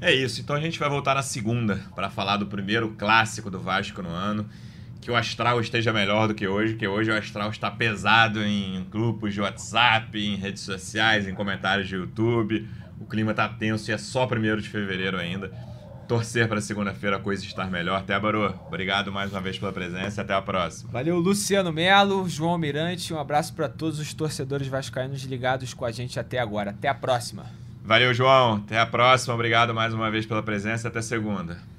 É 0.00 0.12
isso, 0.12 0.42
então 0.42 0.54
a 0.54 0.60
gente 0.60 0.78
vai 0.78 0.90
voltar 0.90 1.14
na 1.14 1.22
segunda 1.22 1.80
para 1.94 2.10
falar 2.10 2.36
do 2.36 2.46
primeiro 2.46 2.90
clássico 2.98 3.50
do 3.50 3.58
Vasco 3.58 4.02
no 4.02 4.10
ano. 4.10 4.46
Que 5.06 5.12
o 5.12 5.14
astral 5.14 5.60
esteja 5.60 5.92
melhor 5.92 6.26
do 6.26 6.34
que 6.34 6.48
hoje, 6.48 6.74
que 6.74 6.88
hoje 6.88 7.12
o 7.12 7.16
astral 7.16 7.48
está 7.48 7.70
pesado 7.70 8.42
em 8.42 8.84
grupos 8.90 9.32
de 9.32 9.40
WhatsApp, 9.40 10.18
em 10.18 10.34
redes 10.34 10.64
sociais, 10.64 11.28
em 11.28 11.32
comentários 11.32 11.86
de 11.86 11.94
YouTube. 11.94 12.68
O 12.98 13.06
clima 13.06 13.32
tá 13.32 13.48
tenso 13.48 13.88
e 13.88 13.94
é 13.94 13.98
só 13.98 14.26
primeiro 14.26 14.60
de 14.60 14.68
fevereiro 14.68 15.16
ainda. 15.16 15.52
Torcer 16.08 16.48
para 16.48 16.60
segunda-feira 16.60 17.18
a 17.18 17.20
coisa 17.20 17.44
estar 17.44 17.70
melhor. 17.70 18.02
Tébaro, 18.02 18.52
obrigado 18.66 19.12
mais 19.12 19.30
uma 19.30 19.40
vez 19.40 19.56
pela 19.56 19.72
presença 19.72 20.20
e 20.20 20.24
até 20.24 20.34
a 20.34 20.42
próxima. 20.42 20.90
Valeu, 20.90 21.20
Luciano 21.20 21.72
Melo, 21.72 22.28
João 22.28 22.58
Mirante, 22.58 23.14
um 23.14 23.20
abraço 23.20 23.54
para 23.54 23.68
todos 23.68 24.00
os 24.00 24.12
torcedores 24.12 24.66
vascaínos 24.66 25.22
ligados 25.22 25.72
com 25.72 25.84
a 25.84 25.92
gente 25.92 26.18
até 26.18 26.40
agora. 26.40 26.70
Até 26.70 26.88
a 26.88 26.94
próxima. 26.94 27.46
Valeu, 27.84 28.12
João. 28.12 28.54
Até 28.54 28.80
a 28.80 28.86
próxima. 28.86 29.34
Obrigado 29.34 29.72
mais 29.72 29.94
uma 29.94 30.10
vez 30.10 30.26
pela 30.26 30.42
presença. 30.42 30.88
Até 30.88 31.00
segunda. 31.00 31.75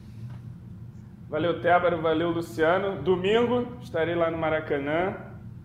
Valeu, 1.30 1.60
Tébaro, 1.60 2.02
valeu, 2.02 2.30
Luciano. 2.30 3.02
Domingo 3.02 3.68
estarei 3.82 4.16
lá 4.16 4.32
no 4.32 4.38
Maracanã 4.38 5.14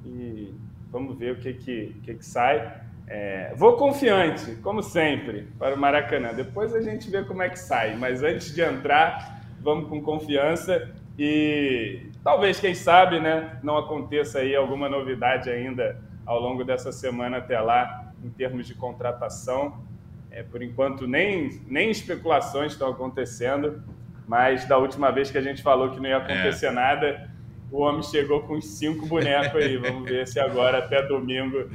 e 0.05 0.53
vamos 0.91 1.17
ver 1.17 1.35
o 1.35 1.37
que 1.37 1.53
que, 1.55 1.95
que, 2.03 2.15
que 2.15 2.27
sai. 2.27 2.81
É, 3.07 3.53
vou 3.55 3.77
confiante, 3.77 4.57
como 4.57 4.83
sempre, 4.83 5.47
para 5.61 5.77
o 5.77 5.79
Maracanã. 5.79 6.35
Depois 6.35 6.75
a 6.75 6.81
gente 6.81 7.09
vê 7.09 7.23
como 7.23 7.43
é 7.43 7.49
que 7.49 7.61
sai, 7.61 7.95
mas 7.95 8.25
antes 8.25 8.53
de 8.53 8.61
entrar, 8.61 9.41
vamos 9.61 9.89
com 9.89 10.03
confiança 10.03 10.91
e 11.17 12.11
talvez, 12.25 12.59
quem 12.59 12.75
sabe, 12.75 13.21
né, 13.21 13.61
não 13.63 13.77
aconteça 13.79 14.41
aí 14.41 14.57
alguma 14.57 14.89
novidade 14.89 15.49
ainda 15.49 15.97
ao 16.27 16.41
longo 16.41 16.65
dessa 16.65 16.91
semana 16.91 17.37
até 17.37 17.61
lá, 17.61 18.13
em 18.25 18.31
termos 18.31 18.67
de 18.67 18.75
contratação. 18.75 19.81
É, 20.29 20.43
por 20.43 20.61
enquanto, 20.61 21.07
nem, 21.07 21.61
nem 21.69 21.89
especulações 21.89 22.73
estão 22.73 22.89
acontecendo, 22.89 23.81
mas 24.27 24.67
da 24.67 24.79
última 24.79 25.11
vez 25.11 25.31
que 25.31 25.39
a 25.39 25.43
gente 25.43 25.63
falou 25.63 25.91
que 25.91 26.01
não 26.01 26.09
ia 26.09 26.19
acontecer 26.19 26.71
nada, 26.71 27.31
o 27.71 27.81
homem 27.81 28.03
chegou 28.03 28.41
com 28.43 28.57
uns 28.57 28.67
cinco 28.67 29.07
bonecos 29.07 29.63
aí. 29.63 29.77
Vamos 29.79 30.09
ver 30.09 30.27
se 30.27 30.39
agora, 30.39 30.79
até 30.79 31.03
domingo, 31.07 31.71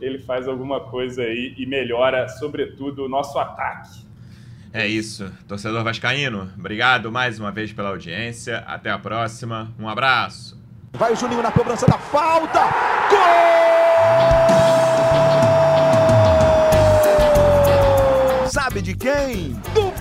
ele 0.00 0.18
faz 0.18 0.48
alguma 0.48 0.80
coisa 0.80 1.22
aí 1.22 1.54
e 1.58 1.66
melhora, 1.66 2.28
sobretudo, 2.28 3.04
o 3.04 3.08
nosso 3.08 3.38
ataque. 3.38 4.06
É 4.72 4.86
isso. 4.86 5.30
Torcedor 5.46 5.84
Vascaíno, 5.84 6.50
obrigado 6.58 7.12
mais 7.12 7.38
uma 7.38 7.52
vez 7.52 7.72
pela 7.72 7.90
audiência. 7.90 8.58
Até 8.66 8.90
a 8.90 8.98
próxima. 8.98 9.70
Um 9.78 9.88
abraço. 9.88 10.60
Vai 10.92 11.12
o 11.12 11.16
Juninho 11.16 11.42
na 11.42 11.52
cobrança 11.52 11.86
da 11.86 11.98
falta. 11.98 12.60
Gol! 13.10 13.62
sabe 18.72 18.80
de 18.80 18.94
quem? 18.94 19.52
Do 19.74 19.91